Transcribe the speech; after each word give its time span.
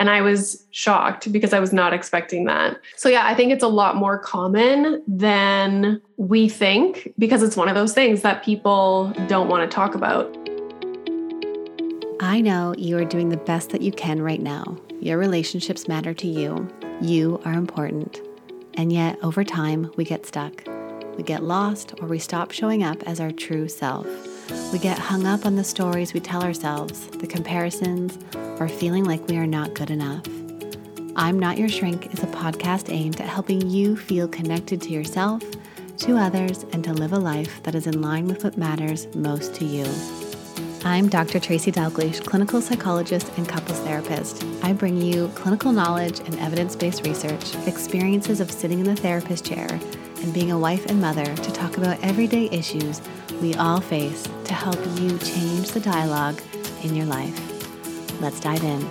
And 0.00 0.08
I 0.08 0.22
was 0.22 0.66
shocked 0.70 1.30
because 1.30 1.52
I 1.52 1.60
was 1.60 1.74
not 1.74 1.92
expecting 1.92 2.46
that. 2.46 2.80
So, 2.96 3.10
yeah, 3.10 3.26
I 3.26 3.34
think 3.34 3.52
it's 3.52 3.62
a 3.62 3.68
lot 3.68 3.96
more 3.96 4.18
common 4.18 5.02
than 5.06 6.00
we 6.16 6.48
think 6.48 7.12
because 7.18 7.42
it's 7.42 7.54
one 7.54 7.68
of 7.68 7.74
those 7.74 7.92
things 7.92 8.22
that 8.22 8.42
people 8.42 9.12
don't 9.28 9.48
want 9.48 9.70
to 9.70 9.72
talk 9.72 9.94
about. 9.94 10.34
I 12.18 12.40
know 12.40 12.74
you 12.78 12.96
are 12.96 13.04
doing 13.04 13.28
the 13.28 13.36
best 13.36 13.70
that 13.70 13.82
you 13.82 13.92
can 13.92 14.22
right 14.22 14.40
now. 14.40 14.78
Your 15.00 15.18
relationships 15.18 15.86
matter 15.86 16.14
to 16.14 16.26
you. 16.26 16.66
You 17.02 17.38
are 17.44 17.52
important. 17.52 18.22
And 18.74 18.90
yet, 18.90 19.18
over 19.22 19.44
time, 19.44 19.92
we 19.96 20.04
get 20.04 20.24
stuck. 20.24 20.66
We 21.18 21.22
get 21.24 21.42
lost 21.42 21.92
or 22.00 22.08
we 22.08 22.18
stop 22.18 22.52
showing 22.52 22.82
up 22.82 23.02
as 23.02 23.20
our 23.20 23.32
true 23.32 23.68
self. 23.68 24.06
We 24.72 24.78
get 24.78 24.98
hung 24.98 25.26
up 25.26 25.46
on 25.46 25.56
the 25.56 25.64
stories 25.64 26.12
we 26.12 26.20
tell 26.20 26.42
ourselves, 26.42 27.06
the 27.08 27.26
comparisons, 27.26 28.18
or 28.58 28.68
feeling 28.68 29.04
like 29.04 29.26
we 29.28 29.36
are 29.36 29.46
not 29.46 29.74
good 29.74 29.90
enough. 29.90 30.24
I'm 31.16 31.38
Not 31.38 31.58
Your 31.58 31.68
Shrink 31.68 32.12
is 32.12 32.22
a 32.22 32.28
podcast 32.28 32.92
aimed 32.92 33.20
at 33.20 33.28
helping 33.28 33.68
you 33.68 33.96
feel 33.96 34.26
connected 34.26 34.80
to 34.82 34.90
yourself, 34.90 35.42
to 35.98 36.16
others, 36.16 36.64
and 36.72 36.82
to 36.84 36.92
live 36.92 37.12
a 37.12 37.18
life 37.18 37.62
that 37.62 37.74
is 37.74 37.86
in 37.86 38.00
line 38.00 38.26
with 38.26 38.42
what 38.42 38.56
matters 38.56 39.06
most 39.14 39.54
to 39.56 39.64
you. 39.64 39.86
I'm 40.84 41.08
Dr. 41.08 41.38
Tracy 41.38 41.70
Dalgleish, 41.70 42.24
clinical 42.24 42.60
psychologist 42.60 43.30
and 43.36 43.46
couples 43.46 43.78
therapist. 43.80 44.44
I 44.62 44.72
bring 44.72 45.00
you 45.00 45.28
clinical 45.34 45.72
knowledge 45.72 46.20
and 46.20 46.38
evidence 46.38 46.74
based 46.74 47.06
research, 47.06 47.54
experiences 47.66 48.40
of 48.40 48.50
sitting 48.50 48.80
in 48.80 48.86
the 48.86 48.96
therapist 48.96 49.44
chair, 49.44 49.68
and 50.22 50.32
being 50.34 50.50
a 50.50 50.58
wife 50.58 50.86
and 50.86 51.00
mother 51.00 51.24
to 51.24 51.52
talk 51.52 51.76
about 51.76 52.02
everyday 52.02 52.48
issues 52.50 53.00
we 53.40 53.54
all 53.54 53.80
face 53.80 54.28
to 54.44 54.54
help 54.54 54.78
you 54.98 55.16
change 55.18 55.70
the 55.70 55.80
dialogue 55.80 56.40
in 56.82 56.94
your 56.94 57.06
life. 57.06 58.20
Let's 58.20 58.40
dive 58.40 58.62
in. 58.62 58.86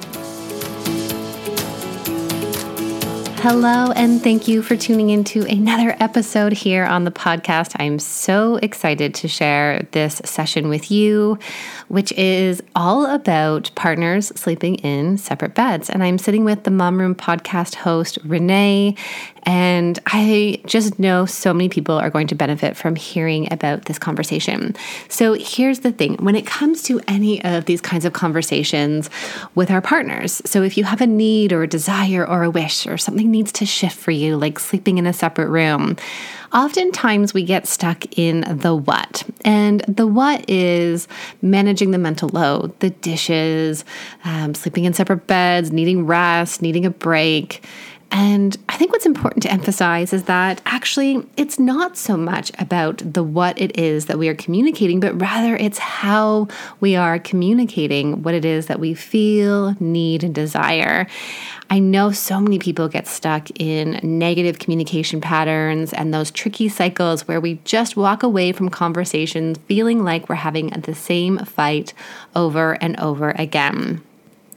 Hello, 3.41 3.93
and 3.93 4.21
thank 4.21 4.49
you 4.49 4.61
for 4.61 4.75
tuning 4.75 5.11
into 5.11 5.43
another 5.43 5.95
episode 6.01 6.51
here 6.51 6.83
on 6.83 7.05
the 7.05 7.11
podcast. 7.11 7.73
I'm 7.79 7.97
so 7.97 8.57
excited 8.57 9.15
to 9.15 9.29
share 9.29 9.87
this 9.91 10.21
session 10.25 10.67
with 10.67 10.91
you, 10.91 11.39
which 11.87 12.11
is 12.13 12.61
all 12.75 13.05
about 13.05 13.71
partners 13.75 14.27
sleeping 14.35 14.75
in 14.75 15.17
separate 15.17 15.55
beds. 15.55 15.89
And 15.89 16.03
I'm 16.03 16.17
sitting 16.17 16.43
with 16.43 16.65
the 16.65 16.71
Mom 16.71 16.99
Room 16.99 17.15
podcast 17.15 17.75
host, 17.75 18.17
Renee, 18.25 18.95
and 19.43 19.99
I 20.07 20.61
just 20.65 20.99
know 20.99 21.25
so 21.25 21.53
many 21.53 21.69
people 21.69 21.95
are 21.95 22.09
going 22.09 22.27
to 22.27 22.35
benefit 22.35 22.75
from 22.77 22.95
hearing 22.95 23.51
about 23.51 23.85
this 23.85 23.99
conversation. 23.99 24.75
So 25.07 25.33
here's 25.33 25.79
the 25.79 25.91
thing 25.91 26.15
when 26.17 26.35
it 26.35 26.45
comes 26.45 26.83
to 26.83 26.99
any 27.07 27.43
of 27.43 27.65
these 27.65 27.81
kinds 27.81 28.05
of 28.05 28.13
conversations 28.13 29.09
with 29.55 29.71
our 29.71 29.81
partners, 29.81 30.41
so 30.45 30.63
if 30.63 30.77
you 30.77 30.83
have 30.83 31.01
a 31.01 31.07
need 31.07 31.53
or 31.53 31.63
a 31.63 31.67
desire 31.67 32.27
or 32.27 32.43
a 32.43 32.49
wish 32.49 32.87
or 32.87 32.97
something 32.97 33.29
needs 33.29 33.51
to 33.53 33.65
shift 33.65 33.95
for 33.95 34.11
you, 34.11 34.37
like 34.37 34.59
sleeping 34.59 34.97
in 34.97 35.05
a 35.05 35.13
separate 35.13 35.49
room, 35.49 35.95
oftentimes 36.53 37.33
we 37.33 37.43
get 37.43 37.67
stuck 37.67 38.17
in 38.17 38.41
the 38.59 38.75
what. 38.75 39.23
And 39.45 39.81
the 39.81 40.07
what 40.07 40.49
is 40.49 41.07
managing 41.41 41.91
the 41.91 41.97
mental 41.97 42.29
load, 42.29 42.77
the 42.79 42.89
dishes, 42.89 43.85
um, 44.23 44.53
sleeping 44.53 44.85
in 44.85 44.93
separate 44.93 45.27
beds, 45.27 45.71
needing 45.71 46.05
rest, 46.05 46.61
needing 46.61 46.85
a 46.85 46.89
break. 46.89 47.63
And 48.11 48.57
I 48.67 48.75
think 48.75 48.91
what's 48.91 49.05
important 49.05 49.43
to 49.43 49.51
emphasize 49.51 50.13
is 50.13 50.23
that 50.23 50.61
actually 50.65 51.27
it's 51.37 51.59
not 51.59 51.95
so 51.95 52.17
much 52.17 52.51
about 52.57 53.01
the 53.13 53.23
what 53.23 53.59
it 53.61 53.77
is 53.77 54.07
that 54.07 54.17
we 54.17 54.27
are 54.29 54.35
communicating, 54.35 54.99
but 54.99 55.19
rather 55.21 55.55
it's 55.55 55.77
how 55.77 56.47
we 56.79 56.95
are 56.95 57.19
communicating 57.19 58.23
what 58.23 58.33
it 58.33 58.45
is 58.45 58.65
that 58.65 58.79
we 58.79 58.95
feel, 58.95 59.75
need, 59.79 60.23
and 60.23 60.33
desire. 60.33 61.07
I 61.69 61.77
know 61.77 62.11
so 62.11 62.39
many 62.39 62.57
people 62.57 62.87
get 62.87 63.07
stuck 63.07 63.49
in 63.59 63.99
negative 64.01 64.57
communication 64.57 65.21
patterns 65.21 65.93
and 65.93 66.11
those 66.11 66.31
tricky 66.31 66.67
cycles 66.67 67.27
where 67.27 67.39
we 67.39 67.59
just 67.63 67.95
walk 67.95 68.23
away 68.23 68.53
from 68.53 68.69
conversations 68.69 69.59
feeling 69.67 70.03
like 70.03 70.29
we're 70.29 70.35
having 70.35 70.69
the 70.69 70.95
same 70.95 71.37
fight 71.39 71.93
over 72.35 72.73
and 72.81 72.99
over 72.99 73.31
again. 73.31 74.01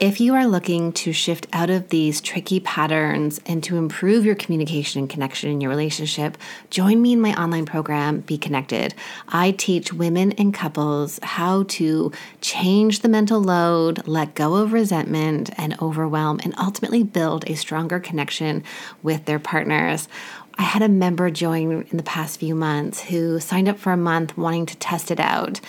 If 0.02 0.20
you 0.20 0.34
are 0.34 0.48
looking 0.48 0.90
to 0.94 1.12
shift 1.12 1.46
out 1.52 1.70
of 1.70 1.90
these 1.90 2.20
tricky 2.20 2.58
patterns 2.58 3.40
and 3.46 3.62
to 3.62 3.76
improve 3.76 4.24
your 4.24 4.34
communication 4.34 4.98
and 4.98 5.08
connection 5.08 5.48
in 5.48 5.60
your 5.60 5.70
relationship, 5.70 6.36
join 6.70 7.00
me 7.00 7.12
in 7.12 7.20
my 7.20 7.40
online 7.40 7.66
program, 7.66 8.18
Be 8.22 8.36
Connected. 8.36 8.96
I 9.28 9.52
teach 9.52 9.92
women 9.92 10.32
and 10.32 10.52
couples 10.52 11.20
how 11.22 11.62
to 11.68 12.10
change 12.40 12.98
the 12.98 13.08
mental 13.08 13.40
load, 13.40 14.04
let 14.08 14.34
go 14.34 14.56
of 14.56 14.72
resentment 14.72 15.50
and 15.56 15.80
overwhelm, 15.80 16.40
and 16.42 16.52
ultimately 16.58 17.04
build 17.04 17.48
a 17.48 17.54
stronger 17.54 18.00
connection 18.00 18.64
with 19.04 19.26
their 19.26 19.38
partners. 19.38 20.08
I 20.58 20.62
had 20.62 20.82
a 20.82 20.88
member 20.88 21.30
join 21.30 21.86
in 21.90 21.96
the 21.96 22.02
past 22.02 22.38
few 22.38 22.54
months 22.54 23.00
who 23.00 23.40
signed 23.40 23.68
up 23.68 23.78
for 23.78 23.92
a 23.92 23.96
month 23.96 24.36
wanting 24.36 24.66
to 24.66 24.76
test 24.76 25.10
it 25.10 25.20
out. 25.20 25.60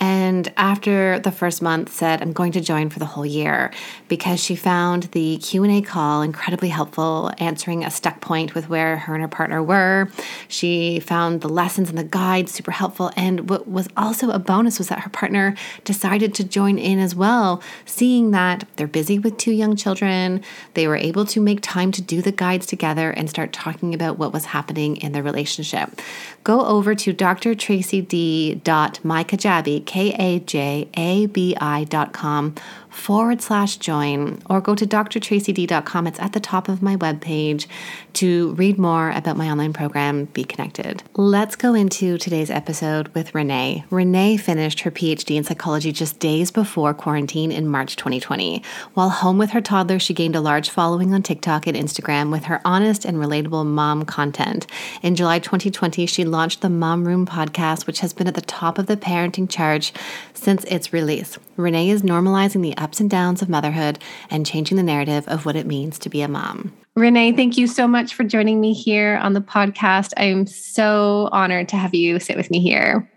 And 0.00 0.52
after 0.56 1.20
the 1.20 1.30
first 1.30 1.62
month 1.62 1.92
said, 1.92 2.20
I'm 2.20 2.32
going 2.32 2.50
to 2.52 2.60
join 2.60 2.90
for 2.90 2.98
the 2.98 3.04
whole 3.04 3.24
year 3.24 3.70
because 4.08 4.42
she 4.42 4.56
found 4.56 5.04
the 5.12 5.38
Q&A 5.38 5.80
call 5.80 6.22
incredibly 6.22 6.70
helpful, 6.70 7.30
answering 7.38 7.84
a 7.84 7.90
stuck 7.90 8.20
point 8.20 8.52
with 8.54 8.68
where 8.68 8.96
her 8.96 9.14
and 9.14 9.22
her 9.22 9.28
partner 9.28 9.62
were. 9.62 10.08
She 10.48 10.98
found 10.98 11.40
the 11.40 11.48
lessons 11.48 11.88
and 11.88 11.96
the 11.96 12.02
guides 12.02 12.50
super 12.50 12.72
helpful. 12.72 13.12
And 13.16 13.48
what 13.48 13.68
was 13.68 13.88
also 13.96 14.30
a 14.30 14.40
bonus 14.40 14.78
was 14.78 14.88
that 14.88 15.00
her 15.00 15.10
partner 15.10 15.54
decided 15.84 16.34
to 16.34 16.44
join 16.44 16.78
in 16.78 16.98
as 16.98 17.14
well, 17.14 17.62
seeing 17.86 18.32
that 18.32 18.66
they're 18.74 18.88
busy 18.88 19.20
with 19.20 19.38
two 19.38 19.52
young 19.52 19.76
children. 19.76 20.42
They 20.74 20.88
were 20.88 20.96
able 20.96 21.26
to 21.26 21.40
make 21.40 21.60
time 21.60 21.92
to 21.92 22.02
do 22.02 22.22
the 22.22 22.32
guides 22.32 22.66
together 22.66 23.12
and 23.12 23.30
start 23.30 23.52
talking 23.52 23.94
about 23.94 24.18
what 24.18 24.31
was 24.32 24.46
happening 24.46 24.96
in 24.96 25.12
their 25.12 25.22
relationship. 25.22 26.00
Go 26.44 26.66
over 26.66 26.94
to 26.94 27.14
drtracyd.mykajabi, 27.14 29.86
K-A-J-A-B-I 29.86 31.84
dot 31.84 32.12
com 32.12 32.54
forward 32.92 33.40
slash 33.40 33.76
join 33.76 34.40
or 34.48 34.60
go 34.60 34.74
to 34.74 34.86
drtracyd.com. 34.86 36.06
It's 36.06 36.20
at 36.20 36.32
the 36.32 36.40
top 36.40 36.68
of 36.68 36.82
my 36.82 36.96
webpage 36.96 37.66
to 38.14 38.52
read 38.54 38.78
more 38.78 39.10
about 39.10 39.36
my 39.36 39.50
online 39.50 39.72
program, 39.72 40.26
Be 40.26 40.44
Connected. 40.44 41.02
Let's 41.14 41.56
go 41.56 41.74
into 41.74 42.18
today's 42.18 42.50
episode 42.50 43.08
with 43.08 43.34
Renee. 43.34 43.84
Renee 43.90 44.36
finished 44.36 44.80
her 44.80 44.90
PhD 44.90 45.36
in 45.36 45.44
psychology 45.44 45.92
just 45.92 46.18
days 46.18 46.50
before 46.50 46.94
quarantine 46.94 47.50
in 47.50 47.68
March 47.68 47.96
2020. 47.96 48.62
While 48.94 49.10
home 49.10 49.38
with 49.38 49.50
her 49.50 49.60
toddler, 49.60 49.98
she 49.98 50.14
gained 50.14 50.36
a 50.36 50.40
large 50.40 50.70
following 50.70 51.14
on 51.14 51.22
TikTok 51.22 51.66
and 51.66 51.76
Instagram 51.76 52.30
with 52.30 52.44
her 52.44 52.60
honest 52.64 53.04
and 53.04 53.16
relatable 53.16 53.66
mom 53.66 54.04
content. 54.04 54.66
In 55.02 55.16
July 55.16 55.38
2020, 55.38 56.06
she 56.06 56.24
launched 56.24 56.60
the 56.60 56.70
Mom 56.70 57.06
Room 57.06 57.26
podcast, 57.26 57.86
which 57.86 58.00
has 58.00 58.12
been 58.12 58.28
at 58.28 58.34
the 58.34 58.40
top 58.40 58.78
of 58.78 58.86
the 58.86 58.96
parenting 58.96 59.48
charts 59.48 59.92
since 60.34 60.64
its 60.64 60.92
release. 60.92 61.38
Renee 61.56 61.90
is 61.90 62.02
normalizing 62.02 62.62
the 62.62 62.76
ups 62.82 63.00
and 63.00 63.08
downs 63.08 63.40
of 63.40 63.48
motherhood 63.48 63.98
and 64.30 64.44
changing 64.44 64.76
the 64.76 64.82
narrative 64.82 65.26
of 65.28 65.46
what 65.46 65.56
it 65.56 65.66
means 65.66 65.98
to 66.00 66.10
be 66.10 66.20
a 66.20 66.28
mom. 66.28 66.72
Renee, 66.94 67.32
thank 67.32 67.56
you 67.56 67.66
so 67.66 67.88
much 67.88 68.14
for 68.14 68.24
joining 68.24 68.60
me 68.60 68.74
here 68.74 69.18
on 69.22 69.32
the 69.32 69.40
podcast. 69.40 70.12
I'm 70.16 70.46
so 70.46 71.28
honored 71.32 71.68
to 71.70 71.76
have 71.76 71.94
you 71.94 72.20
sit 72.20 72.36
with 72.36 72.50
me 72.50 72.60
here. 72.60 73.08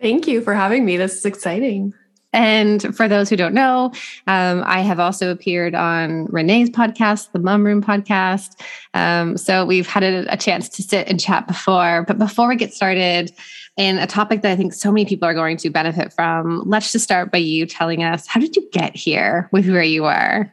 Thank 0.00 0.26
you 0.26 0.40
for 0.40 0.54
having 0.54 0.84
me. 0.84 0.96
This 0.96 1.16
is 1.16 1.24
exciting. 1.24 1.94
And 2.32 2.96
for 2.96 3.08
those 3.08 3.28
who 3.28 3.36
don't 3.36 3.52
know, 3.52 3.92
um, 4.26 4.62
I 4.64 4.80
have 4.80 4.98
also 4.98 5.30
appeared 5.30 5.74
on 5.74 6.24
Renee's 6.26 6.70
podcast, 6.70 7.30
the 7.32 7.38
Mom 7.38 7.64
Room 7.64 7.82
podcast. 7.82 8.60
Um, 8.94 9.36
so 9.36 9.66
we've 9.66 9.86
had 9.86 10.02
a, 10.02 10.32
a, 10.32 10.36
chance 10.38 10.68
to 10.70 10.82
sit 10.82 11.08
and 11.08 11.20
chat 11.20 11.46
before. 11.46 12.04
But 12.08 12.18
before 12.18 12.48
we 12.48 12.56
get 12.56 12.72
started, 12.72 13.32
in 13.76 13.98
a 13.98 14.06
topic 14.06 14.42
that 14.42 14.52
I 14.52 14.56
think 14.56 14.74
so 14.74 14.92
many 14.92 15.04
people 15.06 15.26
are 15.26 15.34
going 15.34 15.56
to 15.58 15.70
benefit 15.70 16.12
from, 16.12 16.62
let's 16.66 16.92
just 16.92 17.04
start 17.04 17.32
by 17.32 17.38
you 17.38 17.66
telling 17.66 18.02
us 18.02 18.26
how 18.26 18.40
did 18.40 18.54
you 18.56 18.68
get 18.70 18.94
here 18.94 19.48
with 19.52 19.68
where 19.68 19.82
you 19.82 20.04
are? 20.04 20.52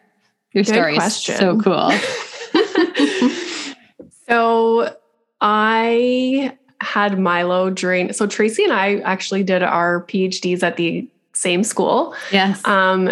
Your 0.53 0.63
Good 0.63 0.73
story 0.73 0.95
question. 0.95 1.33
is 1.33 1.39
so 1.39 1.59
cool. 1.59 1.91
so 4.27 4.95
I 5.41 6.57
had 6.81 7.19
Milo 7.19 7.69
during 7.69 8.13
so 8.13 8.25
Tracy 8.25 8.63
and 8.63 8.73
I 8.73 8.99
actually 8.99 9.43
did 9.43 9.63
our 9.63 10.05
PhDs 10.05 10.63
at 10.63 10.77
the 10.77 11.07
same 11.33 11.63
school. 11.63 12.15
Yes. 12.31 12.65
Um, 12.65 13.11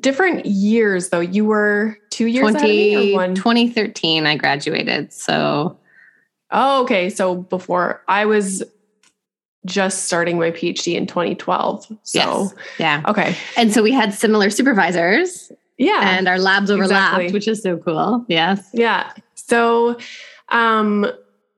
different 0.00 0.46
years 0.46 1.10
though. 1.10 1.20
You 1.20 1.44
were 1.44 1.96
two 2.10 2.26
years 2.26 2.50
20, 2.50 3.34
2013 3.34 4.26
I 4.26 4.36
graduated. 4.36 5.12
So 5.12 5.78
Oh, 6.50 6.82
okay. 6.82 7.10
So 7.10 7.34
before 7.36 8.02
I 8.08 8.24
was 8.24 8.62
just 9.64 10.04
starting 10.04 10.38
my 10.38 10.50
PhD 10.50 10.94
in 10.94 11.06
2012. 11.06 11.86
So 11.86 11.96
yes. 12.12 12.54
yeah. 12.78 13.02
Okay. 13.06 13.36
And 13.56 13.72
so 13.72 13.82
we 13.82 13.92
had 13.92 14.14
similar 14.14 14.50
supervisors. 14.50 15.50
Yeah. 15.76 16.00
And 16.02 16.28
our 16.28 16.38
labs 16.38 16.70
overlapped, 16.70 17.16
exactly. 17.16 17.32
which 17.32 17.48
is 17.48 17.62
so 17.62 17.76
cool. 17.76 18.24
Yes. 18.28 18.68
Yeah. 18.72 19.12
So 19.34 19.98
um 20.50 21.06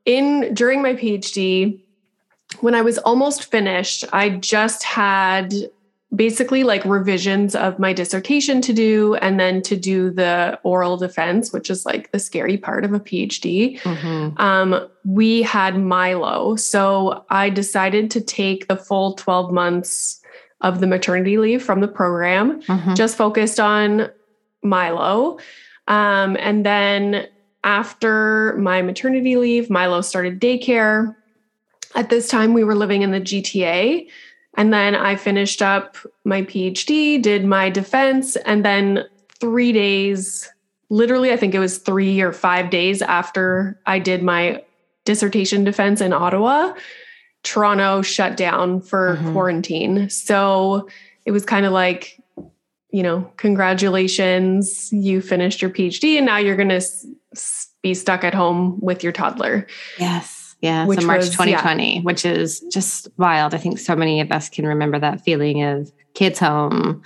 in 0.04 0.52
during 0.54 0.82
my 0.82 0.94
PhD, 0.94 1.80
when 2.60 2.74
I 2.74 2.82
was 2.82 2.98
almost 2.98 3.50
finished, 3.50 4.04
I 4.12 4.30
just 4.30 4.82
had 4.82 5.54
basically 6.14 6.64
like 6.64 6.84
revisions 6.84 7.54
of 7.54 7.78
my 7.78 7.92
dissertation 7.92 8.60
to 8.60 8.72
do 8.72 9.14
and 9.16 9.38
then 9.38 9.62
to 9.62 9.76
do 9.76 10.10
the 10.10 10.58
oral 10.64 10.96
defense 10.96 11.52
which 11.52 11.70
is 11.70 11.86
like 11.86 12.10
the 12.10 12.18
scary 12.18 12.58
part 12.58 12.84
of 12.84 12.92
a 12.92 13.00
phd 13.00 13.80
mm-hmm. 13.80 14.40
um, 14.42 14.88
we 15.04 15.42
had 15.42 15.78
milo. 15.78 16.56
So 16.56 17.24
i 17.30 17.48
decided 17.48 18.10
to 18.12 18.20
take 18.20 18.68
the 18.68 18.76
full 18.76 19.14
12 19.14 19.52
months 19.52 20.20
of 20.60 20.80
the 20.80 20.86
maternity 20.86 21.38
leave 21.38 21.62
from 21.62 21.80
the 21.80 21.88
program 21.88 22.60
mm-hmm. 22.62 22.94
just 22.94 23.16
focused 23.16 23.58
on 23.58 24.10
milo. 24.62 25.38
Um, 25.88 26.36
and 26.38 26.66
then 26.66 27.26
after 27.64 28.56
my 28.58 28.82
maternity 28.82 29.36
leave 29.36 29.70
milo 29.70 30.00
started 30.00 30.40
daycare. 30.40 31.14
At 31.94 32.10
this 32.10 32.28
time 32.28 32.54
we 32.54 32.64
were 32.64 32.74
living 32.74 33.02
in 33.02 33.10
the 33.10 33.20
gta 33.20 34.08
and 34.56 34.72
then 34.72 34.94
I 34.94 35.16
finished 35.16 35.62
up 35.62 35.96
my 36.24 36.42
PhD, 36.42 37.20
did 37.20 37.44
my 37.44 37.70
defense, 37.70 38.36
and 38.36 38.64
then 38.64 39.04
three 39.40 39.72
days, 39.72 40.50
literally, 40.88 41.32
I 41.32 41.36
think 41.36 41.54
it 41.54 41.60
was 41.60 41.78
three 41.78 42.20
or 42.20 42.32
five 42.32 42.70
days 42.70 43.00
after 43.00 43.80
I 43.86 43.98
did 43.98 44.22
my 44.22 44.62
dissertation 45.04 45.64
defense 45.64 46.00
in 46.00 46.12
Ottawa, 46.12 46.74
Toronto 47.42 48.02
shut 48.02 48.36
down 48.36 48.80
for 48.80 49.16
mm-hmm. 49.16 49.32
quarantine. 49.32 50.10
So 50.10 50.88
it 51.24 51.30
was 51.30 51.44
kind 51.44 51.64
of 51.64 51.72
like, 51.72 52.20
you 52.90 53.02
know, 53.02 53.30
congratulations, 53.36 54.92
you 54.92 55.20
finished 55.22 55.62
your 55.62 55.70
PhD, 55.70 56.16
and 56.16 56.26
now 56.26 56.36
you're 56.36 56.56
going 56.56 56.68
to 56.68 56.84
be 57.82 57.94
stuck 57.94 58.24
at 58.24 58.34
home 58.34 58.78
with 58.80 59.02
your 59.02 59.12
toddler. 59.12 59.66
Yes. 59.98 60.49
Yeah. 60.60 60.86
Which 60.86 61.00
so 61.00 61.06
March 61.06 61.20
was, 61.20 61.30
2020, 61.30 61.96
yeah. 61.96 62.00
which 62.02 62.24
is 62.24 62.60
just 62.70 63.08
wild. 63.16 63.54
I 63.54 63.58
think 63.58 63.78
so 63.78 63.96
many 63.96 64.20
of 64.20 64.30
us 64.30 64.48
can 64.48 64.66
remember 64.66 64.98
that 64.98 65.22
feeling 65.22 65.62
of 65.62 65.90
kids 66.14 66.38
home, 66.38 67.02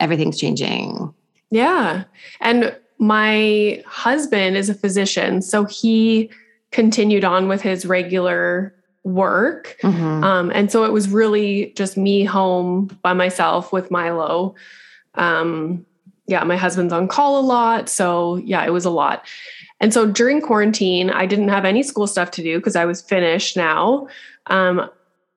everything's 0.00 0.38
changing. 0.38 1.14
Yeah. 1.50 2.04
And 2.40 2.76
my 2.98 3.82
husband 3.86 4.56
is 4.56 4.68
a 4.68 4.74
physician. 4.74 5.42
So 5.42 5.64
he 5.64 6.30
continued 6.72 7.24
on 7.24 7.48
with 7.48 7.62
his 7.62 7.86
regular 7.86 8.74
work. 9.04 9.76
Mm-hmm. 9.82 10.24
Um, 10.24 10.50
and 10.50 10.70
so 10.70 10.84
it 10.84 10.92
was 10.92 11.08
really 11.08 11.72
just 11.76 11.96
me 11.96 12.24
home 12.24 12.86
by 13.02 13.12
myself 13.12 13.72
with 13.72 13.90
Milo. 13.90 14.56
Um, 15.14 15.86
yeah, 16.26 16.42
my 16.42 16.56
husband's 16.56 16.92
on 16.92 17.06
call 17.06 17.38
a 17.38 17.46
lot. 17.46 17.88
So 17.88 18.36
yeah, 18.36 18.64
it 18.64 18.72
was 18.72 18.84
a 18.84 18.90
lot. 18.90 19.26
And 19.80 19.92
so 19.92 20.06
during 20.06 20.40
quarantine, 20.40 21.10
I 21.10 21.26
didn't 21.26 21.48
have 21.48 21.64
any 21.64 21.82
school 21.82 22.06
stuff 22.06 22.30
to 22.32 22.42
do 22.42 22.58
because 22.58 22.76
I 22.76 22.84
was 22.84 23.02
finished 23.02 23.56
now. 23.56 24.08
Um, 24.46 24.88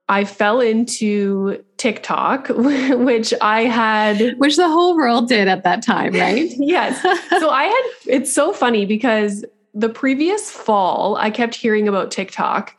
I 0.07 0.25
fell 0.25 0.59
into 0.59 1.63
TikTok, 1.77 2.47
which 2.49 3.33
I 3.41 3.63
had. 3.65 4.37
Which 4.39 4.55
the 4.55 4.67
whole 4.67 4.95
world 4.95 5.27
did 5.27 5.47
at 5.47 5.63
that 5.63 5.83
time, 5.83 6.13
right? 6.15 6.51
yes. 6.57 7.01
So 7.39 7.49
I 7.49 7.65
had, 7.65 7.91
it's 8.07 8.33
so 8.33 8.51
funny 8.51 8.85
because 8.85 9.45
the 9.73 9.89
previous 9.89 10.49
fall, 10.49 11.15
I 11.17 11.29
kept 11.29 11.53
hearing 11.53 11.87
about 11.87 12.11
TikTok. 12.11 12.75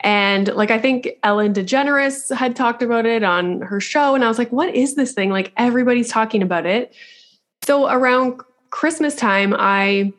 And 0.00 0.48
like, 0.48 0.70
I 0.70 0.78
think 0.78 1.08
Ellen 1.22 1.54
DeGeneres 1.54 2.34
had 2.36 2.54
talked 2.54 2.82
about 2.82 3.06
it 3.06 3.22
on 3.22 3.62
her 3.62 3.80
show. 3.80 4.14
And 4.14 4.22
I 4.22 4.28
was 4.28 4.36
like, 4.36 4.52
what 4.52 4.74
is 4.74 4.96
this 4.96 5.12
thing? 5.14 5.30
Like, 5.30 5.52
everybody's 5.56 6.10
talking 6.10 6.42
about 6.42 6.66
it. 6.66 6.94
So 7.62 7.88
around 7.88 8.42
Christmas 8.68 9.16
time, 9.16 9.54
I 9.56 10.12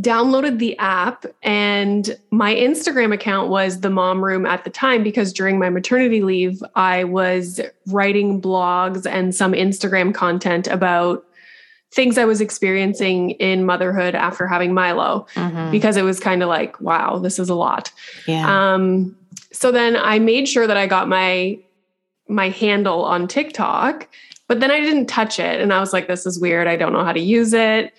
downloaded 0.00 0.58
the 0.58 0.76
app 0.78 1.24
and 1.42 2.18
my 2.30 2.52
Instagram 2.52 3.14
account 3.14 3.48
was 3.48 3.80
the 3.80 3.90
mom 3.90 4.24
room 4.24 4.44
at 4.44 4.64
the 4.64 4.70
time 4.70 5.04
because 5.04 5.32
during 5.32 5.58
my 5.58 5.70
maternity 5.70 6.20
leave 6.20 6.62
I 6.74 7.04
was 7.04 7.60
writing 7.86 8.42
blogs 8.42 9.06
and 9.06 9.34
some 9.34 9.52
Instagram 9.52 10.12
content 10.12 10.66
about 10.66 11.24
things 11.92 12.18
I 12.18 12.24
was 12.24 12.40
experiencing 12.40 13.30
in 13.32 13.64
motherhood 13.64 14.16
after 14.16 14.48
having 14.48 14.74
Milo 14.74 15.28
mm-hmm. 15.34 15.70
because 15.70 15.96
it 15.96 16.02
was 16.02 16.18
kind 16.18 16.42
of 16.42 16.48
like 16.48 16.80
wow 16.80 17.18
this 17.18 17.38
is 17.38 17.48
a 17.48 17.54
lot. 17.54 17.92
Yeah. 18.26 18.74
Um 18.74 19.16
so 19.52 19.70
then 19.70 19.96
I 19.96 20.18
made 20.18 20.48
sure 20.48 20.66
that 20.66 20.76
I 20.76 20.88
got 20.88 21.08
my 21.08 21.56
my 22.28 22.48
handle 22.48 23.04
on 23.04 23.28
TikTok 23.28 24.08
but 24.48 24.58
then 24.58 24.72
I 24.72 24.80
didn't 24.80 25.06
touch 25.06 25.38
it 25.38 25.60
and 25.60 25.72
I 25.72 25.78
was 25.78 25.92
like 25.92 26.08
this 26.08 26.26
is 26.26 26.40
weird 26.40 26.66
I 26.66 26.74
don't 26.74 26.92
know 26.92 27.04
how 27.04 27.12
to 27.12 27.20
use 27.20 27.52
it. 27.52 27.92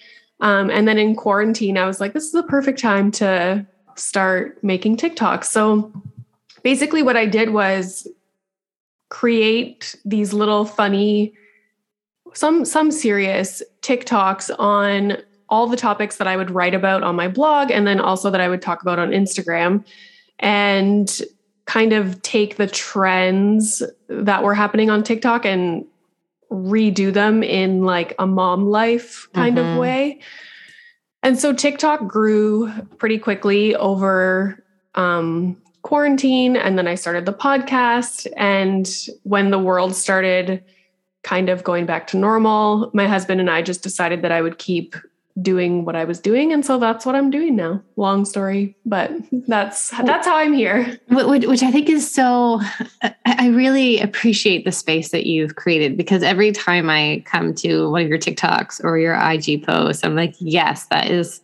Um, 0.45 0.69
and 0.69 0.88
then 0.88 1.00
in 1.00 1.15
quarantine, 1.15 1.75
I 1.75 1.88
was 1.88 2.00
like, 2.00 2.13
this 2.13 2.25
is 2.25 2.31
the 2.31 2.44
perfect 2.44 2.80
time 2.80 3.09
to 3.13 3.65
start 3.95 4.63
making 4.63 4.97
TikToks. 4.97 5.45
So 5.45 5.92
basically, 6.62 7.01
what 7.01 7.18
I 7.18 7.25
did 7.25 7.50
was 7.50 8.07
create 9.09 9.95
these 10.06 10.33
little 10.33 10.63
funny, 10.63 11.33
some 12.36 12.63
some 12.63 12.92
serious 12.92 13.63
TikToks 13.81 14.51
on 14.59 15.18
all 15.50 15.65
the 15.65 15.77
topics 15.77 16.18
that 16.18 16.27
I 16.27 16.38
would 16.38 16.51
write 16.51 16.75
about 16.75 17.01
on 17.01 17.15
my 17.15 17.27
blog, 17.27 17.71
and 17.71 17.88
then 17.88 18.00
also 18.00 18.30
that 18.30 18.39
I 18.39 18.47
would 18.47 18.62
talk 18.62 18.83
about 18.83 19.00
on 19.00 19.09
Instagram, 19.09 19.83
and 20.38 21.21
kind 21.65 21.92
of 21.92 22.21
take 22.21 22.57
the 22.57 22.68
trends 22.68 23.81
that 24.09 24.44
were 24.44 24.53
happening 24.53 24.92
on 24.92 25.01
TikTok 25.01 25.44
and 25.44 25.88
redo 26.51 27.13
them 27.13 27.44
in 27.44 27.83
like 27.83 28.15
a 28.19 28.27
mom 28.27 28.68
life 28.68 29.27
kind 29.33 29.57
mm-hmm. 29.57 29.74
of 29.74 29.77
way. 29.77 30.19
And 31.24 31.39
so 31.39 31.53
TikTok 31.53 32.07
grew 32.07 32.71
pretty 32.97 33.18
quickly 33.18 33.75
over 33.75 34.63
um, 34.94 35.62
quarantine. 35.81 36.56
And 36.56 36.77
then 36.77 36.88
I 36.88 36.95
started 36.95 37.25
the 37.25 37.33
podcast. 37.33 38.27
And 38.38 38.88
when 39.24 39.50
the 39.50 39.59
world 39.59 39.95
started 39.95 40.63
kind 41.24 41.50
of 41.50 41.63
going 41.63 41.86
back 41.86 42.07
to 42.07 42.18
normal, 42.18 42.92
my 42.94 43.07
husband 43.07 43.42
and 43.42 43.50
I 43.50 43.62
just 43.62 43.81
decided 43.81 44.21
that 44.21 44.31
I 44.31 44.42
would 44.42 44.59
keep 44.59 44.95
doing 45.42 45.84
what 45.84 45.96
I 45.96 46.06
was 46.06 46.20
doing. 46.20 46.54
And 46.54 46.66
so 46.66 46.80
that's 46.80 47.06
what 47.06 47.16
I'm 47.16 47.30
doing 47.30 47.56
now. 47.56 47.82
Long 47.98 48.26
story, 48.26 48.76
but 48.86 49.12
that's 49.32 49.90
that's 49.90 50.28
how 50.28 50.38
I'm 50.38 50.54
here. 50.54 51.00
Which 51.10 51.64
I 51.64 51.72
think 51.72 51.90
is 51.90 52.10
so 52.10 52.62
I 53.26 53.48
really 53.48 54.00
appreciate 54.00 54.66
the 54.66 54.72
space 54.72 55.10
that 55.10 55.26
you've 55.26 55.56
created 55.56 55.98
because 55.98 56.24
every 56.24 56.52
time 56.52 56.90
I 56.90 57.24
come 57.26 57.54
to 57.56 57.90
one 57.90 58.02
of 58.02 58.08
your 58.08 58.18
TikToks 58.18 58.84
or 58.84 58.98
your 58.98 59.16
IG 59.16 59.66
posts, 59.66 60.04
I'm 60.04 60.16
like, 60.16 60.36
yes, 60.40 60.86
that 60.88 61.10
is 61.10 61.42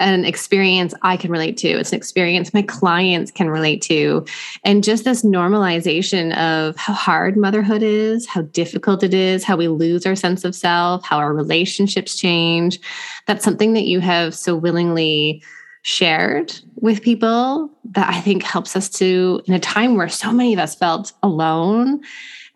an 0.00 0.24
experience 0.24 0.94
I 1.02 1.16
can 1.16 1.30
relate 1.30 1.56
to. 1.58 1.68
It's 1.68 1.92
an 1.92 1.96
experience 1.96 2.52
my 2.52 2.62
clients 2.62 3.30
can 3.30 3.50
relate 3.50 3.82
to. 3.82 4.24
And 4.64 4.82
just 4.82 5.04
this 5.04 5.22
normalization 5.22 6.36
of 6.36 6.76
how 6.76 6.94
hard 6.94 7.36
motherhood 7.36 7.82
is, 7.82 8.26
how 8.26 8.42
difficult 8.42 9.02
it 9.02 9.14
is, 9.14 9.44
how 9.44 9.56
we 9.56 9.68
lose 9.68 10.06
our 10.06 10.16
sense 10.16 10.44
of 10.44 10.54
self, 10.54 11.04
how 11.04 11.18
our 11.18 11.34
relationships 11.34 12.16
change. 12.16 12.80
That's 13.26 13.44
something 13.44 13.74
that 13.74 13.84
you 13.84 14.00
have 14.00 14.34
so 14.34 14.56
willingly 14.56 15.42
shared 15.82 16.54
with 16.76 17.02
people 17.02 17.70
that 17.84 18.08
I 18.12 18.20
think 18.20 18.42
helps 18.42 18.76
us 18.76 18.88
to, 18.90 19.40
in 19.46 19.54
a 19.54 19.60
time 19.60 19.96
where 19.96 20.08
so 20.08 20.32
many 20.32 20.52
of 20.52 20.58
us 20.58 20.74
felt 20.74 21.12
alone 21.22 22.02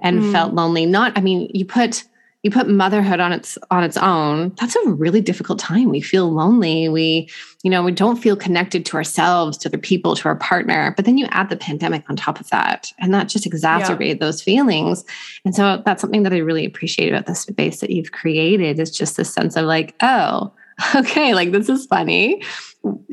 and 0.00 0.20
mm. 0.20 0.32
felt 0.32 0.54
lonely. 0.54 0.86
Not, 0.86 1.16
I 1.16 1.20
mean, 1.20 1.50
you 1.52 1.64
put 1.64 2.04
you 2.44 2.50
put 2.50 2.68
motherhood 2.68 3.20
on 3.20 3.32
its 3.32 3.58
on 3.70 3.82
its 3.82 3.96
own 3.96 4.52
that's 4.60 4.76
a 4.76 4.90
really 4.90 5.22
difficult 5.22 5.58
time. 5.58 5.88
We 5.88 6.02
feel 6.02 6.30
lonely. 6.30 6.90
We 6.90 7.28
you 7.62 7.70
know 7.70 7.82
we 7.82 7.90
don't 7.90 8.16
feel 8.16 8.36
connected 8.36 8.84
to 8.86 8.96
ourselves 8.96 9.56
to 9.58 9.68
other 9.70 9.78
people 9.78 10.14
to 10.14 10.28
our 10.28 10.36
partner. 10.36 10.92
But 10.94 11.06
then 11.06 11.16
you 11.16 11.26
add 11.30 11.48
the 11.48 11.56
pandemic 11.56 12.04
on 12.08 12.16
top 12.16 12.38
of 12.38 12.48
that 12.50 12.92
and 12.98 13.12
that 13.14 13.28
just 13.28 13.46
exacerbated 13.46 14.18
yeah. 14.18 14.26
those 14.26 14.42
feelings. 14.42 15.04
And 15.46 15.54
so 15.54 15.82
that's 15.84 16.02
something 16.02 16.22
that 16.22 16.34
i 16.34 16.38
really 16.38 16.66
appreciate 16.66 17.08
about 17.08 17.26
the 17.26 17.34
space 17.34 17.80
that 17.80 17.90
you've 17.90 18.12
created 18.12 18.78
is 18.78 18.90
just 18.90 19.16
this 19.16 19.32
sense 19.32 19.56
of 19.56 19.64
like 19.64 19.94
oh 20.02 20.52
okay 20.94 21.34
like 21.34 21.50
this 21.50 21.70
is 21.70 21.86
funny. 21.86 22.42